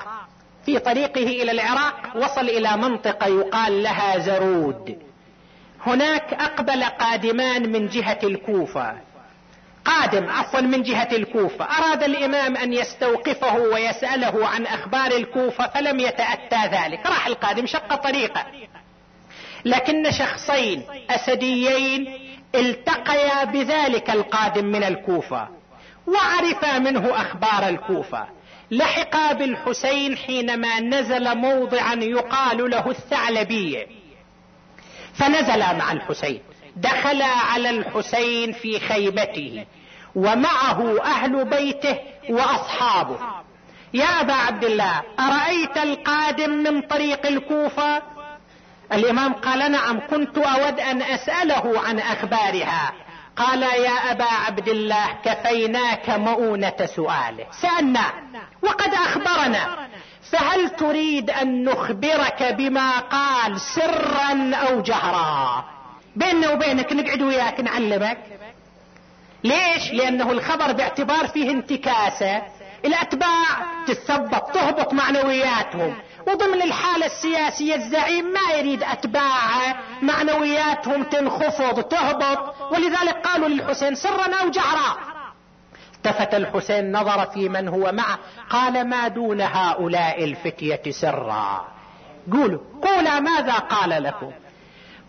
في 0.68 0.80
طريقه 0.80 1.22
إلى 1.22 1.52
العراق 1.52 1.96
وصل 2.16 2.50
إلى 2.50 2.78
منطقة 2.78 3.28
يقال 3.28 3.84
لها 3.84 4.18
زرود. 4.20 4.98
هناك 5.86 6.34
أقبل 6.34 6.84
قادمان 6.84 7.72
من 7.72 7.88
جهة 7.88 8.20
الكوفة. 8.24 8.98
قادم 9.86 10.30
عفوا 10.30 10.62
من 10.62 10.84
جهة 10.84 11.10
الكوفة. 11.12 11.66
أراد 11.66 12.04
الإمام 12.04 12.58
أن 12.58 12.74
يستوقفه 12.74 13.58
ويسأله 13.58 14.48
عن 14.48 14.66
أخبار 14.66 15.12
الكوفة 15.12 15.68
فلم 15.68 16.00
يتأتى 16.00 16.68
ذلك. 16.72 17.06
راح 17.06 17.28
القادم 17.28 17.66
شق 17.66 17.96
طريقه. 17.96 18.46
لكن 19.66 20.12
شخصين 20.12 20.84
أسديين 21.10 22.14
التقيا 22.56 23.44
بذلك 23.44 24.10
القادم 24.10 24.66
من 24.66 24.84
الكوفة 24.84 25.48
وعرفا 26.08 26.80
منه 26.80 27.22
أخبار 27.22 27.70
الكوفة. 27.70 28.37
لحقا 28.72 29.34
بالحسين 29.34 30.18
حينما 30.18 30.80
نزل 30.80 31.38
موضعا 31.38 31.94
يقال 31.94 32.70
له 32.70 32.90
الثعلبية 32.90 33.88
فنزلا 35.14 35.74
مع 35.74 35.92
الحسين. 35.92 36.42
دخل 36.76 37.22
على 37.22 37.70
الحسين 37.70 38.52
في 38.52 38.80
خيمته 38.80 39.66
ومعه 40.16 41.02
أهل 41.04 41.46
بيته 41.46 41.98
وأصحابه. 42.30 43.20
يا 43.94 44.22
أبا 44.22 44.34
عبد 44.34 44.64
الله 44.64 45.04
أرأيت 45.20 45.78
القادم 45.78 46.50
من 46.50 46.82
طريق 46.82 47.26
الكوفة؟ 47.26 48.02
الإمام 48.94 49.34
قال 49.34 49.72
نعم 49.72 50.00
كنت 50.08 50.38
أود 50.38 50.80
أن 50.80 51.02
أسأله 51.02 51.82
عن 51.88 52.00
أخبارها. 52.00 52.94
قال 53.38 53.64
يا 53.64 54.12
أبا 54.12 54.26
عبد 54.26 54.68
الله 54.68 55.08
كفيناك 55.26 56.10
مؤونة 56.10 56.86
سؤاله. 56.96 57.46
سألنا 57.62 58.14
وقد 58.62 58.94
أخبرنا. 58.94 59.88
فهل 60.32 60.70
تريد 60.70 61.30
أن 61.30 61.64
نخبرك 61.64 62.44
بما 62.44 63.00
قال 63.00 63.62
سرا 63.62 64.56
أو 64.56 64.82
جهرا؟ 64.82 65.66
بيننا 66.16 66.50
وبينك 66.52 66.94
نقعد 66.94 67.22
وياك 67.22 67.60
نعلمك. 67.60 68.18
ليش؟ 69.44 69.92
لأنه 69.94 70.32
الخبر 70.32 70.72
باعتبار 70.72 71.28
فيه 71.28 71.52
انتكاسة. 71.52 72.42
الأتباع 72.86 73.46
تثبط 73.88 74.52
تهبط 74.52 74.94
معنوياتهم. 74.94 75.96
وضمن 76.28 76.62
الحالة 76.62 77.06
السياسية 77.06 77.76
الزعيم 77.76 78.26
ما 78.26 78.58
يريد 78.58 78.84
أتباعه. 78.84 79.76
معنوياتهم 80.02 81.04
تنخفض 81.04 81.84
تهبط. 81.84 82.56
ولذلك 82.72 83.28
قالوا 83.28 83.48
للحسين 83.48 83.96
سرا 83.96 84.36
أو 84.42 84.50
جهرا 84.50 84.98
التفت 85.96 86.34
الحسين 86.36 86.92
نظر 86.92 87.26
في 87.26 87.50
من 87.50 87.68
هو 87.68 87.92
معه 87.92 88.20
قال 88.50 88.90
ما 88.90 89.08
دون 89.08 89.42
هؤلاء 89.42 90.24
الفتية 90.24 90.82
سرا. 90.90 91.68
قولوا 92.32 92.60
قولا 92.82 93.20
ماذا 93.20 93.54
قال 93.54 94.04
لكم؟ 94.04 94.32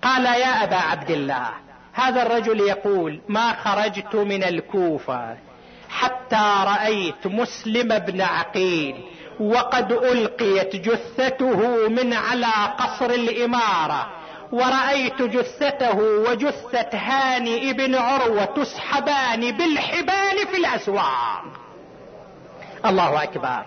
قال 0.03 0.25
يا 0.25 0.65
أبا 0.65 0.77
عبد 0.77 1.11
الله 1.11 1.49
هذا 1.93 2.23
الرجل 2.23 2.61
يقول 2.61 3.21
ما 3.29 3.53
خرجت 3.53 4.15
من 4.15 4.45
الكوفة 4.45 5.37
حتى 5.91 6.55
رأيت 6.65 7.27
مسلم 7.27 7.99
بن 7.99 8.21
عقيل 8.21 9.05
وقد 9.41 9.93
ألقيت 9.93 10.77
جثته 10.77 11.89
من 11.89 12.13
على 12.13 12.75
قصر 12.79 13.11
الإمارة. 13.11 14.09
ورأيت 14.53 15.23
جثته 15.23 15.99
وجثة 15.99 16.89
هاني 16.93 17.71
ابن 17.71 17.95
عروة 17.95 18.45
تسحبان 18.45 19.41
بالحبال 19.41 20.47
في 20.51 20.57
الأسواق. 20.57 21.45
الله 22.87 23.23
أكبر. 23.23 23.67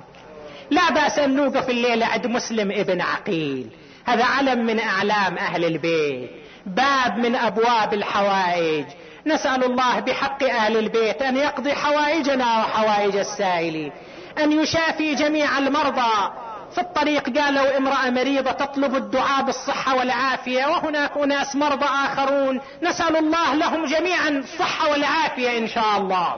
لا 0.71 0.91
بأس 0.91 1.19
أن 1.19 1.35
نوقف 1.35 1.69
الليلة 1.69 2.05
عند 2.05 2.27
مسلم 2.27 2.71
ابن 2.71 3.01
عقيل. 3.01 3.67
هذا 4.05 4.25
علم 4.25 4.65
من 4.65 4.79
أعلام 4.79 5.37
أهل 5.37 5.65
البيت. 5.65 6.29
باب 6.65 7.17
من 7.17 7.35
أبواب 7.35 7.93
الحوائج. 7.93 8.85
نسأل 9.25 9.63
الله 9.63 9.99
بحق 9.99 10.43
أهل 10.43 10.77
البيت 10.77 11.21
أن 11.21 11.37
يقضي 11.37 11.73
حوائجنا 11.73 12.59
وحوائج 12.59 13.15
السائلين. 13.15 13.91
أن 14.37 14.51
يشافي 14.51 15.15
جميع 15.15 15.57
المرضى. 15.57 16.31
في 16.75 16.81
الطريق 16.81 17.37
قالوا 17.39 17.77
امرأة 17.77 18.09
مريضة 18.09 18.51
تطلب 18.51 18.95
الدعاء 18.95 19.43
بالصحة 19.43 19.95
والعافية 19.95 20.65
وهناك 20.65 21.17
أناس 21.17 21.55
مرضى 21.55 21.85
آخرون. 21.85 22.61
نسأل 22.83 23.17
الله 23.17 23.55
لهم 23.55 23.85
جميعا 23.85 24.29
الصحة 24.29 24.89
والعافية 24.89 25.57
إن 25.57 25.67
شاء 25.67 25.97
الله. 25.97 26.35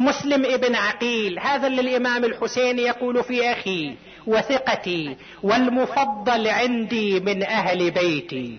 مسلم 0.00 0.44
ابن 0.44 0.74
عقيل 0.74 1.38
هذا 1.38 1.66
اللي 1.66 1.80
الإمام 1.80 2.24
الحسين 2.24 2.78
يقول 2.78 3.24
في 3.24 3.52
أخي 3.52 3.96
وثقتي 4.26 5.16
والمفضل 5.42 6.48
عندي 6.48 7.20
من 7.20 7.42
أهل 7.42 7.90
بيتي. 7.90 8.58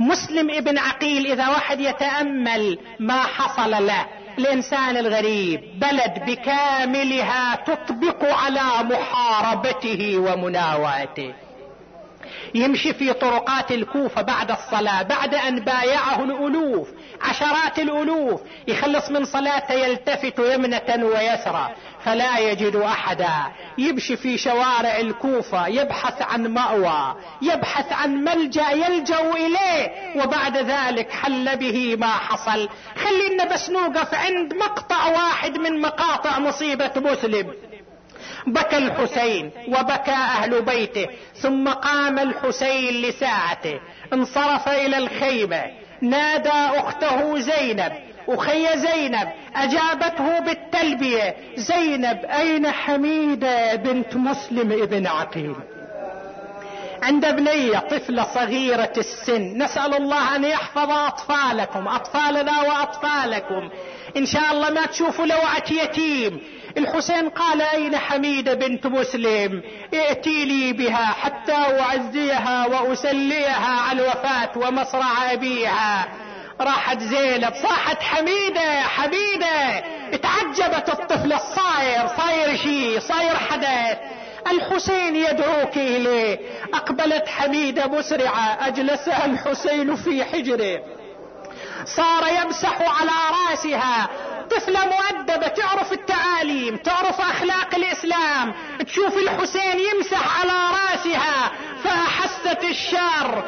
مسلم 0.00 0.50
ابن 0.50 0.78
عقيل 0.78 1.26
إذا 1.26 1.48
واحد 1.48 1.80
يتأمل 1.80 2.78
ما 3.00 3.22
حصل 3.22 3.70
له 3.86 4.06
الإنسان 4.38 4.96
الغريب 4.96 5.60
بلد 5.80 6.24
بكاملها 6.26 7.56
تطبق 7.56 8.24
على 8.24 8.62
محاربته 8.84 10.18
ومناواته 10.18 11.34
يمشي 12.54 12.92
في 12.94 13.12
طرقات 13.12 13.72
الكوفة 13.72 14.22
بعد 14.22 14.50
الصلاة 14.50 15.02
بعد 15.02 15.34
أن 15.34 15.60
بايعه 15.60 16.24
الألوف. 16.24 16.88
عشرات 17.20 17.78
الألوف 17.78 18.40
يخلص 18.68 19.10
من 19.10 19.24
صلاته 19.24 19.74
يلتفت 19.74 20.38
يمنة 20.38 21.04
ويسرى 21.04 21.70
فلا 22.04 22.38
يجد 22.38 22.76
أحدا. 22.76 23.52
يمشي 23.78 24.16
في 24.16 24.38
شوارع 24.38 24.96
الكوفة 25.00 25.66
يبحث 25.68 26.22
عن 26.22 26.46
مأوى 26.46 27.16
يبحث 27.42 27.92
عن 27.92 28.24
ملجأ 28.24 28.70
يلجأ 28.70 29.20
إليه 29.20 29.92
وبعد 30.16 30.56
ذلك 30.56 31.10
حل 31.10 31.56
به 31.56 31.96
ما 31.96 32.06
حصل. 32.06 32.68
خلينا 32.96 33.44
بس 33.44 33.70
نوقف 33.70 34.14
عند 34.14 34.54
مقطع 34.54 35.06
واحد 35.06 35.58
من 35.58 35.80
مقاطع 35.80 36.38
مصيبة 36.38 36.92
مسلم. 36.96 37.52
بكى 38.46 38.76
الحسين 38.76 39.50
وبكى 39.68 40.10
أهل 40.10 40.62
بيته 40.62 41.06
ثم 41.34 41.68
قام 41.68 42.18
الحسين 42.18 43.02
لساعته. 43.02 43.80
انصرف 44.12 44.68
إلى 44.68 44.98
الخيمة. 44.98 45.85
نادى 46.00 46.78
أخته 46.78 47.38
زينب 47.38 47.92
أخي 48.28 48.78
زينب 48.78 49.28
أجابته 49.56 50.38
بالتلبية 50.38 51.36
زينب 51.56 52.24
أين 52.24 52.70
حميدة 52.70 53.74
بنت 53.74 54.16
مسلم 54.16 54.72
ابن 54.72 55.06
عقيل؟ 55.06 55.54
عند 57.02 57.26
بنية 57.36 57.78
طفلة 57.78 58.26
صغيرة 58.34 58.92
السن 58.96 59.62
نسأل 59.62 59.94
الله 59.94 60.36
أن 60.36 60.44
يحفظ 60.44 60.90
أطفالكم 60.90 61.88
أطفالنا 61.88 62.62
وأطفالكم. 62.62 63.70
إن 64.16 64.26
شاء 64.26 64.52
الله 64.52 64.70
ما 64.70 64.86
تشوفوا 64.86 65.26
لوعة 65.26 65.64
يتيم. 65.70 66.40
الحسين 66.76 67.28
قال 67.28 67.62
أين 67.62 67.96
حميدة 67.96 68.54
بنت 68.54 68.86
مسلم؟ 68.86 69.62
ائتي 69.94 70.44
لي 70.44 70.72
بها 70.72 71.06
حتى 71.06 71.52
أعزيها 71.52 72.66
وأسليها 72.66 73.80
على 73.80 74.02
الوفاة 74.02 74.50
ومصرع 74.56 75.32
أبيها. 75.32 76.08
راحت 76.60 77.00
زينب 77.00 77.52
صاحت 77.62 78.02
حميدة 78.02 78.80
حميدة. 78.80 79.84
اتعجبت 80.12 80.88
الطفلة 80.88 81.36
الصاير 81.36 82.08
صاير 82.16 82.56
شي 82.56 83.00
صاير 83.00 83.36
حدث. 83.36 83.98
الحسين 84.50 85.16
يدعوك 85.16 85.76
إليه. 85.76 86.38
أقبلت 86.74 87.28
حميدة 87.28 87.86
مسرعة 87.86 88.66
أجلسها 88.66 89.26
الحسين 89.26 89.96
في 89.96 90.24
حجره. 90.24 90.80
صار 91.84 92.24
يمسح 92.42 93.00
على 93.00 93.10
رأسها. 93.50 94.08
طفلة 94.50 94.80
مؤدبة 94.86 95.48
تعرف 95.48 95.92
التعاليم 95.92 96.76
تعرف 96.76 97.20
أخلاق 97.20 97.74
الإسلام 97.74 98.54
تشوف 98.86 99.16
الحسين 99.18 99.78
يمسح 99.94 100.40
على 100.40 100.52
رأسها 100.52 101.50
فاحست 101.84 102.64
الشر. 102.64 103.44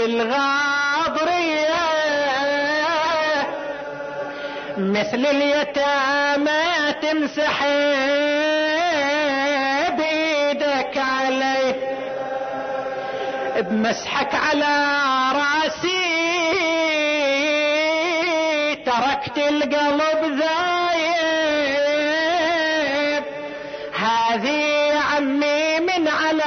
الغاضرية 0.00 1.76
مثل 4.78 5.26
اليتامى 5.26 6.92
تمسح 7.02 7.64
بيدك 9.90 10.96
علي 10.96 11.74
بمسحك 13.56 14.34
على 14.34 14.86
تركت 18.96 19.38
القلب 19.38 20.40
ذايب 20.40 21.74
هذه 23.98 24.92
عمي 25.16 25.80
من 25.80 26.08
علامات 26.08 26.46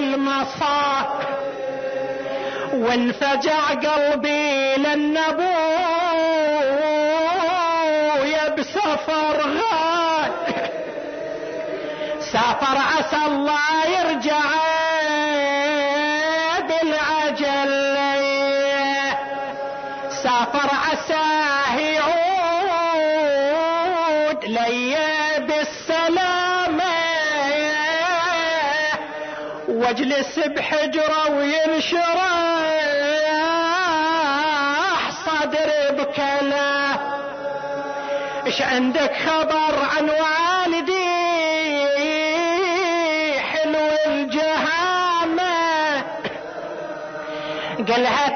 المصاق 0.00 1.20
وانفجع 2.72 3.68
قلبي 3.68 4.74
للنبو 4.76 5.60
بسفر 8.58 9.38
غاد 9.40 10.32
سافر 12.20 12.76
عسى 12.76 13.26
الله 13.26 13.86
يرجع 13.86 14.69
بالسلامة 25.38 26.94
واجلس 29.68 30.38
بحجره 30.38 31.30
وينشرح. 31.30 32.60
صدري 35.26 35.84
بكلام 35.90 36.98
إيش 38.46 38.62
عندك 38.62 39.12
خبر 39.26 39.74
عن 39.96 40.10
والدي؟ 40.10 41.10
حلو 43.40 43.88
الجهامة. 44.06 45.50
قالها 47.88 48.28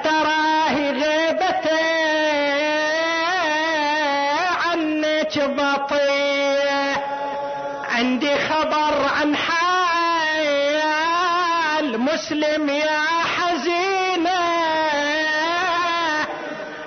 عندي 8.14 8.38
خبر 8.38 8.94
عن 9.20 9.36
حال 9.36 10.70
مسلم 12.00 12.68
يا 12.68 13.00
حزينة. 13.36 14.40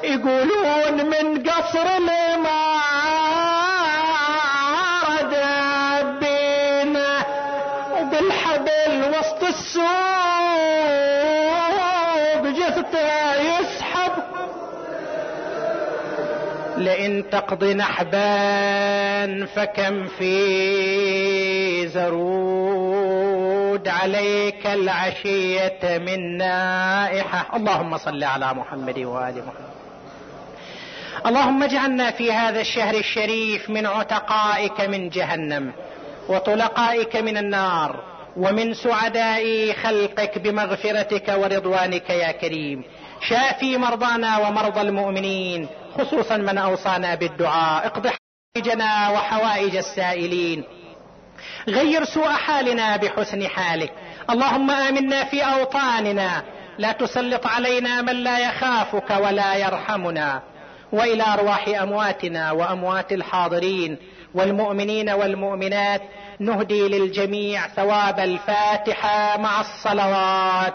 يقولون 0.04 1.06
من 1.06 1.44
قصر 1.44 1.98
الإمارة 1.98 2.48
دابينا 5.32 7.12
وبالحبل 7.92 9.16
وسط 9.20 9.44
السوق 9.44 9.88
جثته 12.44 13.18
لئن 16.78 17.30
تقضي 17.30 17.74
نحبا 17.74 19.46
فكم 19.46 20.08
في 20.08 21.88
زرود 21.88 23.88
عليك 23.88 24.68
العشية 24.68 25.98
من 25.98 26.38
نائحة. 26.38 27.56
اللهم 27.56 27.98
صل 27.98 28.24
على 28.24 28.54
محمد 28.54 29.00
وآل 29.00 29.36
محمد. 29.36 29.68
اللهم 31.26 31.64
اجعلنا 31.64 32.12
في 32.12 32.32
هذا 32.32 32.62
الشهر 32.62 32.96
الشريف 32.96 33.70
من 33.70 33.86
عتقائك 33.86 34.82
من 34.82 35.10
جهنم 35.10 35.72
وطلقائك 36.30 37.16
من 37.16 37.38
النار 37.38 38.04
ومن 38.38 38.74
سعداء 38.74 39.74
خلقك 39.74 40.38
بمغفرتك 40.38 41.34
ورضوانك 41.38 42.10
يا 42.10 42.32
كريم. 42.32 42.84
شافي 43.22 43.78
مرضانا 43.78 44.38
ومرضى 44.38 44.82
المؤمنين. 44.82 45.68
خصوصا 45.98 46.38
من 46.38 46.58
أوصانا 46.58 47.16
بالدعاء. 47.16 47.86
اقض 47.86 48.08
حوائجنا 48.08 49.10
وحوائج 49.10 49.76
السائلين. 49.76 50.64
غير 51.68 52.04
سوء 52.04 52.32
حالنا 52.32 52.98
بحسن 52.98 53.48
حالك. 53.48 53.94
اللهم 54.30 54.72
آمنا 54.72 55.24
في 55.24 55.42
أوطاننا. 55.42 56.44
لا 56.78 56.92
تسلط 56.92 57.48
علينا 57.48 58.02
من 58.02 58.14
لا 58.14 58.40
يخافك 58.40 59.10
ولا 59.10 59.56
يرحمنا. 59.56 60.42
وإلى 60.92 61.24
أرواح 61.24 61.68
أمواتنا 61.68 62.52
وأموات 62.52 63.12
الحاضرين 63.12 63.98
والمؤمنين 64.34 65.10
والمؤمنات 65.10 66.02
نهدي 66.40 66.88
للجميع 66.88 67.68
ثواب 67.68 68.20
الفاتحة 68.20 69.38
مع 69.38 69.62
الصلوات. 69.62 70.74